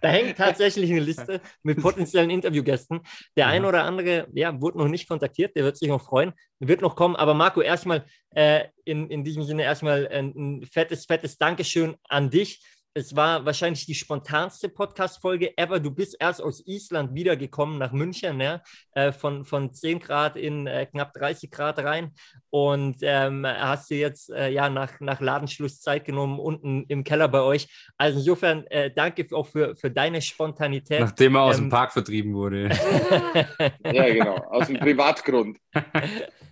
Da 0.00 0.08
hängt 0.08 0.36
tatsächlich 0.36 0.90
eine 0.90 1.00
Liste 1.00 1.40
mit 1.62 1.80
potenziellen 1.82 2.30
Interviewgästen. 2.30 3.00
Der 3.36 3.46
eine 3.48 3.66
oder 3.66 3.84
andere, 3.84 4.28
ja, 4.32 4.60
wurde 4.60 4.78
noch 4.78 4.88
nicht 4.88 5.08
kontaktiert, 5.08 5.56
der 5.56 5.64
wird 5.64 5.76
sich 5.76 5.88
noch 5.88 6.02
freuen, 6.02 6.32
wird 6.58 6.80
noch 6.80 6.96
kommen. 6.96 7.16
Aber 7.16 7.34
Marco, 7.34 7.60
erstmal 7.60 8.04
äh, 8.34 8.64
in, 8.84 9.08
in 9.08 9.24
diesem 9.24 9.42
Sinne 9.42 9.62
erstmal 9.62 10.08
ein, 10.08 10.32
ein 10.36 10.66
fettes, 10.66 11.06
fettes 11.06 11.38
Dankeschön 11.38 11.96
an 12.08 12.30
dich 12.30 12.60
es 12.94 13.14
war 13.14 13.44
wahrscheinlich 13.46 13.86
die 13.86 13.94
spontanste 13.94 14.68
Podcast-Folge 14.68 15.56
ever. 15.56 15.78
Du 15.78 15.92
bist 15.92 16.16
erst 16.18 16.42
aus 16.42 16.66
Island 16.66 17.14
wiedergekommen 17.14 17.78
nach 17.78 17.92
München, 17.92 18.40
ja? 18.40 18.62
Äh, 18.92 19.12
von, 19.12 19.44
von 19.44 19.72
10 19.72 20.00
Grad 20.00 20.36
in 20.36 20.66
äh, 20.66 20.86
knapp 20.86 21.12
30 21.14 21.50
Grad 21.50 21.78
rein. 21.78 22.12
Und 22.50 22.96
ähm, 23.02 23.46
hast 23.46 23.90
du 23.90 23.94
jetzt 23.94 24.30
äh, 24.30 24.50
ja 24.50 24.68
nach, 24.68 24.98
nach 24.98 25.20
Ladenschluss 25.20 25.80
Zeit 25.80 26.04
genommen, 26.04 26.40
unten 26.40 26.84
im 26.88 27.04
Keller 27.04 27.28
bei 27.28 27.42
euch. 27.42 27.68
Also 27.96 28.18
insofern 28.18 28.66
äh, 28.66 28.90
danke 28.92 29.24
auch 29.36 29.46
für, 29.46 29.76
für 29.76 29.90
deine 29.90 30.20
Spontanität. 30.20 31.00
Nachdem 31.00 31.36
er 31.36 31.42
aus 31.42 31.58
ähm, 31.58 31.66
dem 31.66 31.70
Park 31.70 31.92
vertrieben 31.92 32.34
wurde. 32.34 32.70
ja, 33.84 34.12
genau, 34.12 34.36
aus 34.50 34.66
dem 34.66 34.78
Privatgrund. 34.80 35.58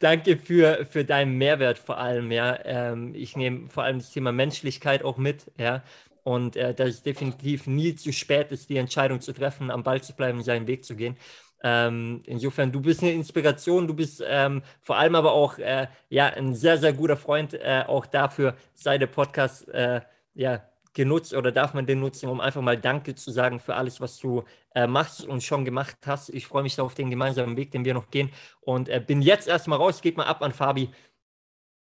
Danke 0.00 0.36
für, 0.38 0.86
für 0.86 1.04
deinen 1.04 1.38
Mehrwert 1.38 1.78
vor 1.78 1.98
allem, 1.98 2.30
ja. 2.32 2.58
Ähm, 2.64 3.14
ich 3.14 3.36
nehme 3.36 3.68
vor 3.68 3.84
allem 3.84 3.98
das 3.98 4.10
Thema 4.10 4.32
Menschlichkeit 4.32 5.04
auch 5.04 5.16
mit, 5.18 5.50
ja. 5.58 5.82
Und 6.22 6.56
äh, 6.56 6.74
dass 6.74 6.88
es 6.88 7.02
definitiv 7.02 7.66
nie 7.66 7.94
zu 7.94 8.12
spät 8.12 8.52
ist, 8.52 8.68
die 8.68 8.76
Entscheidung 8.76 9.20
zu 9.20 9.32
treffen, 9.32 9.70
am 9.70 9.82
Ball 9.82 10.02
zu 10.02 10.14
bleiben 10.14 10.38
und 10.38 10.44
seinen 10.44 10.66
Weg 10.66 10.84
zu 10.84 10.96
gehen. 10.96 11.16
Ähm, 11.62 12.22
insofern, 12.26 12.72
du 12.72 12.80
bist 12.80 13.02
eine 13.02 13.12
Inspiration, 13.12 13.86
du 13.86 13.94
bist 13.94 14.22
ähm, 14.26 14.62
vor 14.80 14.96
allem 14.96 15.14
aber 15.14 15.32
auch 15.32 15.58
äh, 15.58 15.88
ja, 16.08 16.26
ein 16.26 16.54
sehr, 16.54 16.78
sehr 16.78 16.92
guter 16.92 17.16
Freund. 17.16 17.54
Äh, 17.54 17.84
auch 17.86 18.06
dafür 18.06 18.56
sei 18.74 18.98
der 18.98 19.06
Podcast 19.06 19.68
äh, 19.68 20.00
ja, 20.34 20.62
genutzt 20.92 21.34
oder 21.34 21.52
darf 21.52 21.74
man 21.74 21.86
den 21.86 22.00
nutzen, 22.00 22.28
um 22.28 22.40
einfach 22.40 22.62
mal 22.62 22.76
Danke 22.76 23.14
zu 23.14 23.30
sagen 23.30 23.60
für 23.60 23.74
alles, 23.74 24.00
was 24.00 24.18
du 24.18 24.44
äh, 24.74 24.86
machst 24.86 25.24
und 25.24 25.42
schon 25.42 25.64
gemacht 25.64 25.96
hast. 26.06 26.30
Ich 26.30 26.46
freue 26.46 26.62
mich 26.62 26.78
auf 26.80 26.94
den 26.94 27.10
gemeinsamen 27.10 27.56
Weg, 27.56 27.70
den 27.70 27.84
wir 27.84 27.94
noch 27.94 28.10
gehen 28.10 28.30
und 28.60 28.88
äh, 28.88 29.02
bin 29.04 29.22
jetzt 29.22 29.48
erstmal 29.48 29.78
raus, 29.78 30.02
geht 30.02 30.16
mal 30.16 30.24
ab 30.24 30.42
an 30.42 30.52
Fabi. 30.52 30.88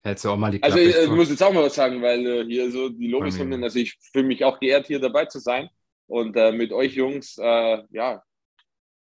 Hältst 0.05 0.25
du 0.25 0.31
auch 0.31 0.37
mal 0.37 0.51
die 0.51 0.63
also, 0.63 0.77
Klappe 0.77 0.89
Also 0.89 1.01
ich, 1.01 1.11
ich 1.11 1.17
muss 1.17 1.31
jetzt 1.31 1.43
auch 1.43 1.53
mal 1.53 1.65
was 1.65 1.75
sagen, 1.75 2.01
weil 2.03 2.27
äh, 2.27 2.45
hier 2.45 2.71
so 2.71 2.89
die 2.89 3.09
Lobeshymnen, 3.09 3.65
also 3.65 3.79
ich 3.79 3.97
fühle 4.13 4.27
mich 4.27 4.45
auch 4.45 4.61
geehrt, 4.61 4.87
hier 4.87 5.01
dabei 5.01 5.25
zu 5.25 5.39
sein 5.39 5.69
und 6.07 6.37
äh, 6.37 6.53
mit 6.53 6.73
euch 6.73 6.95
Jungs, 6.95 7.39
äh, 7.39 7.83
ja, 7.91 8.23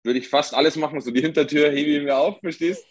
würde 0.05 0.19
ich 0.19 0.29
fast 0.29 0.55
alles 0.55 0.77
machen, 0.77 1.01
so 1.01 1.11
die 1.11 1.21
Hintertür 1.21 1.71
hebe 1.71 1.91
ich 1.91 2.03
mir 2.03 2.17
auf, 2.17 2.41
verstehst? 2.41 2.85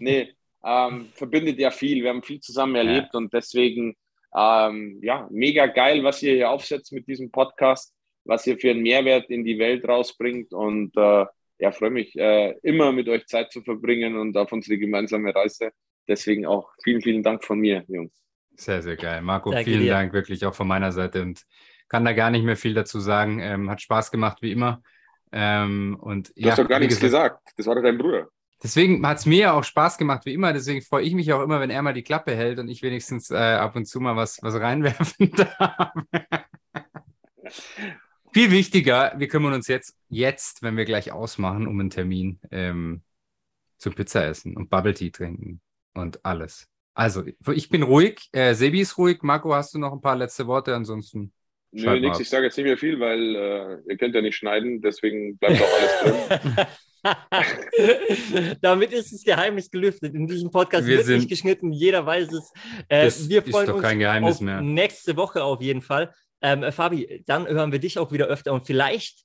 Nee, 0.00 0.34
ähm, 0.64 1.10
verbindet 1.14 1.58
ja 1.58 1.70
viel, 1.70 2.02
wir 2.02 2.10
haben 2.10 2.22
viel 2.22 2.40
zusammen 2.40 2.74
erlebt 2.74 3.10
ja. 3.12 3.18
und 3.18 3.32
deswegen 3.32 3.94
ähm, 4.36 4.98
ja, 5.02 5.28
mega 5.30 5.66
geil, 5.66 6.02
was 6.02 6.22
ihr 6.22 6.34
hier 6.34 6.50
aufsetzt 6.50 6.92
mit 6.92 7.06
diesem 7.06 7.30
Podcast, 7.30 7.94
was 8.24 8.46
ihr 8.46 8.58
für 8.58 8.70
einen 8.70 8.82
Mehrwert 8.82 9.30
in 9.30 9.44
die 9.44 9.58
Welt 9.58 9.86
rausbringt 9.86 10.52
und 10.52 10.96
äh, 10.96 11.26
ja, 11.58 11.72
freue 11.72 11.90
mich 11.90 12.16
äh, 12.16 12.54
immer 12.62 12.92
mit 12.92 13.08
euch 13.08 13.26
Zeit 13.26 13.52
zu 13.52 13.62
verbringen 13.62 14.16
und 14.16 14.36
auf 14.36 14.52
unsere 14.52 14.78
gemeinsame 14.78 15.34
Reise. 15.34 15.70
Deswegen 16.08 16.46
auch 16.46 16.70
vielen, 16.82 17.00
vielen 17.00 17.22
Dank 17.22 17.44
von 17.44 17.58
mir, 17.60 17.84
Jungs. 17.88 18.12
Sehr, 18.56 18.82
sehr 18.82 18.96
geil. 18.96 19.22
Marco, 19.22 19.50
Danke 19.50 19.70
vielen 19.70 19.82
dir. 19.82 19.92
Dank 19.92 20.12
wirklich 20.12 20.44
auch 20.44 20.54
von 20.54 20.68
meiner 20.68 20.92
Seite 20.92 21.22
und 21.22 21.42
kann 21.88 22.04
da 22.04 22.12
gar 22.12 22.30
nicht 22.30 22.44
mehr 22.44 22.56
viel 22.56 22.74
dazu 22.74 23.00
sagen. 23.00 23.40
Ähm, 23.40 23.70
hat 23.70 23.80
Spaß 23.80 24.10
gemacht, 24.10 24.38
wie 24.42 24.52
immer. 24.52 24.82
Ähm, 25.32 25.96
und, 26.00 26.28
du 26.28 26.32
ja, 26.36 26.50
hast 26.50 26.58
doch 26.58 26.68
gar 26.68 26.78
nichts 26.78 27.00
gesagt. 27.00 27.40
gesagt. 27.44 27.58
Das 27.58 27.66
war 27.66 27.74
doch 27.74 27.82
dein 27.82 27.98
Bruder. 27.98 28.28
Deswegen 28.64 29.06
hat 29.06 29.18
es 29.18 29.26
mir 29.26 29.52
auch 29.52 29.62
Spaß 29.62 29.98
gemacht, 29.98 30.24
wie 30.24 30.32
immer. 30.32 30.54
Deswegen 30.54 30.80
freue 30.80 31.04
ich 31.04 31.12
mich 31.12 31.30
auch 31.34 31.42
immer, 31.42 31.60
wenn 31.60 31.68
er 31.68 31.82
mal 31.82 31.92
die 31.92 32.02
Klappe 32.02 32.34
hält 32.34 32.58
und 32.58 32.70
ich 32.70 32.80
wenigstens 32.80 33.30
äh, 33.30 33.36
ab 33.36 33.76
und 33.76 33.84
zu 33.84 34.00
mal 34.00 34.16
was, 34.16 34.42
was 34.42 34.54
reinwerfen 34.54 35.30
darf. 35.36 35.92
Viel 38.32 38.50
wichtiger, 38.50 39.12
wir 39.18 39.28
kümmern 39.28 39.52
uns 39.52 39.68
jetzt, 39.68 39.94
jetzt, 40.08 40.62
wenn 40.62 40.78
wir 40.78 40.86
gleich 40.86 41.12
ausmachen, 41.12 41.66
um 41.66 41.78
einen 41.78 41.90
Termin 41.90 42.40
ähm, 42.50 43.02
zum 43.76 43.94
Pizza 43.94 44.24
essen 44.24 44.56
und 44.56 44.70
Bubble 44.70 44.94
Tea 44.94 45.10
trinken 45.10 45.60
und 45.92 46.24
alles. 46.24 46.66
Also, 46.94 47.22
ich 47.52 47.68
bin 47.68 47.82
ruhig, 47.82 48.30
äh, 48.32 48.54
Sebi 48.54 48.80
ist 48.80 48.96
ruhig. 48.96 49.18
Marco, 49.22 49.54
hast 49.54 49.74
du 49.74 49.78
noch 49.78 49.92
ein 49.92 50.00
paar 50.00 50.16
letzte 50.16 50.46
Worte? 50.46 50.74
Ansonsten. 50.74 51.34
Nö, 51.70 52.00
nix, 52.00 52.18
ich 52.18 52.30
sage 52.30 52.46
jetzt 52.46 52.56
nicht 52.56 52.66
mehr 52.66 52.78
viel, 52.78 52.98
weil 52.98 53.34
äh, 53.34 53.90
ihr 53.90 53.98
könnt 53.98 54.14
ja 54.14 54.22
nicht 54.22 54.36
schneiden, 54.36 54.80
deswegen 54.80 55.36
bleibt 55.36 55.60
auch 55.60 55.68
alles 55.68 56.40
drin. 56.40 56.66
Damit 58.60 58.92
ist 58.92 59.12
das 59.12 59.22
Geheimnis 59.22 59.70
gelüftet. 59.70 60.14
In 60.14 60.26
diesem 60.26 60.50
Podcast 60.50 60.86
wir 60.86 60.96
wird 60.96 61.06
sind, 61.06 61.18
nicht 61.18 61.28
geschnitten, 61.28 61.72
jeder 61.72 62.04
weiß 62.06 62.32
es. 62.32 62.52
Äh, 62.88 63.10
wir 63.28 63.42
freuen 63.42 63.70
uns 63.70 63.84
auf 64.36 64.40
mehr. 64.40 64.60
nächste 64.60 65.16
Woche 65.16 65.42
auf 65.42 65.60
jeden 65.60 65.82
Fall. 65.82 66.12
Ähm, 66.40 66.62
äh, 66.62 66.72
Fabi, 66.72 67.22
dann 67.26 67.46
hören 67.46 67.72
wir 67.72 67.78
dich 67.78 67.98
auch 67.98 68.12
wieder 68.12 68.26
öfter 68.26 68.52
und 68.52 68.66
vielleicht, 68.66 69.24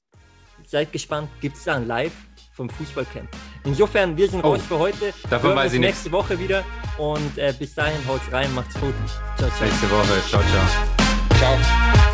seid 0.65 0.91
gespannt, 0.91 1.29
gibt 1.41 1.57
es 1.57 1.63
da 1.63 1.75
ein 1.75 1.87
Live 1.87 2.13
vom 2.53 2.69
Fußballcamp. 2.69 3.29
Insofern, 3.63 4.17
wir 4.17 4.29
sind 4.29 4.43
oh, 4.43 4.49
raus 4.49 4.61
für 4.67 4.79
heute. 4.79 5.13
Davon 5.29 5.55
weiß 5.55 5.73
ich 5.73 5.79
nächste 5.79 6.09
nicht. 6.09 6.13
Woche 6.13 6.37
wieder 6.39 6.65
und 6.97 7.37
äh, 7.37 7.53
bis 7.57 7.73
dahin 7.75 8.05
haut's 8.07 8.31
rein, 8.31 8.53
macht's 8.53 8.73
gut. 8.79 8.93
Ciao, 9.37 9.49
ciao. 9.49 9.67
Nächste 9.67 9.89
Woche. 9.89 10.21
Ciao, 10.27 10.41
ciao. 10.41 11.57
Ciao. 11.57 12.08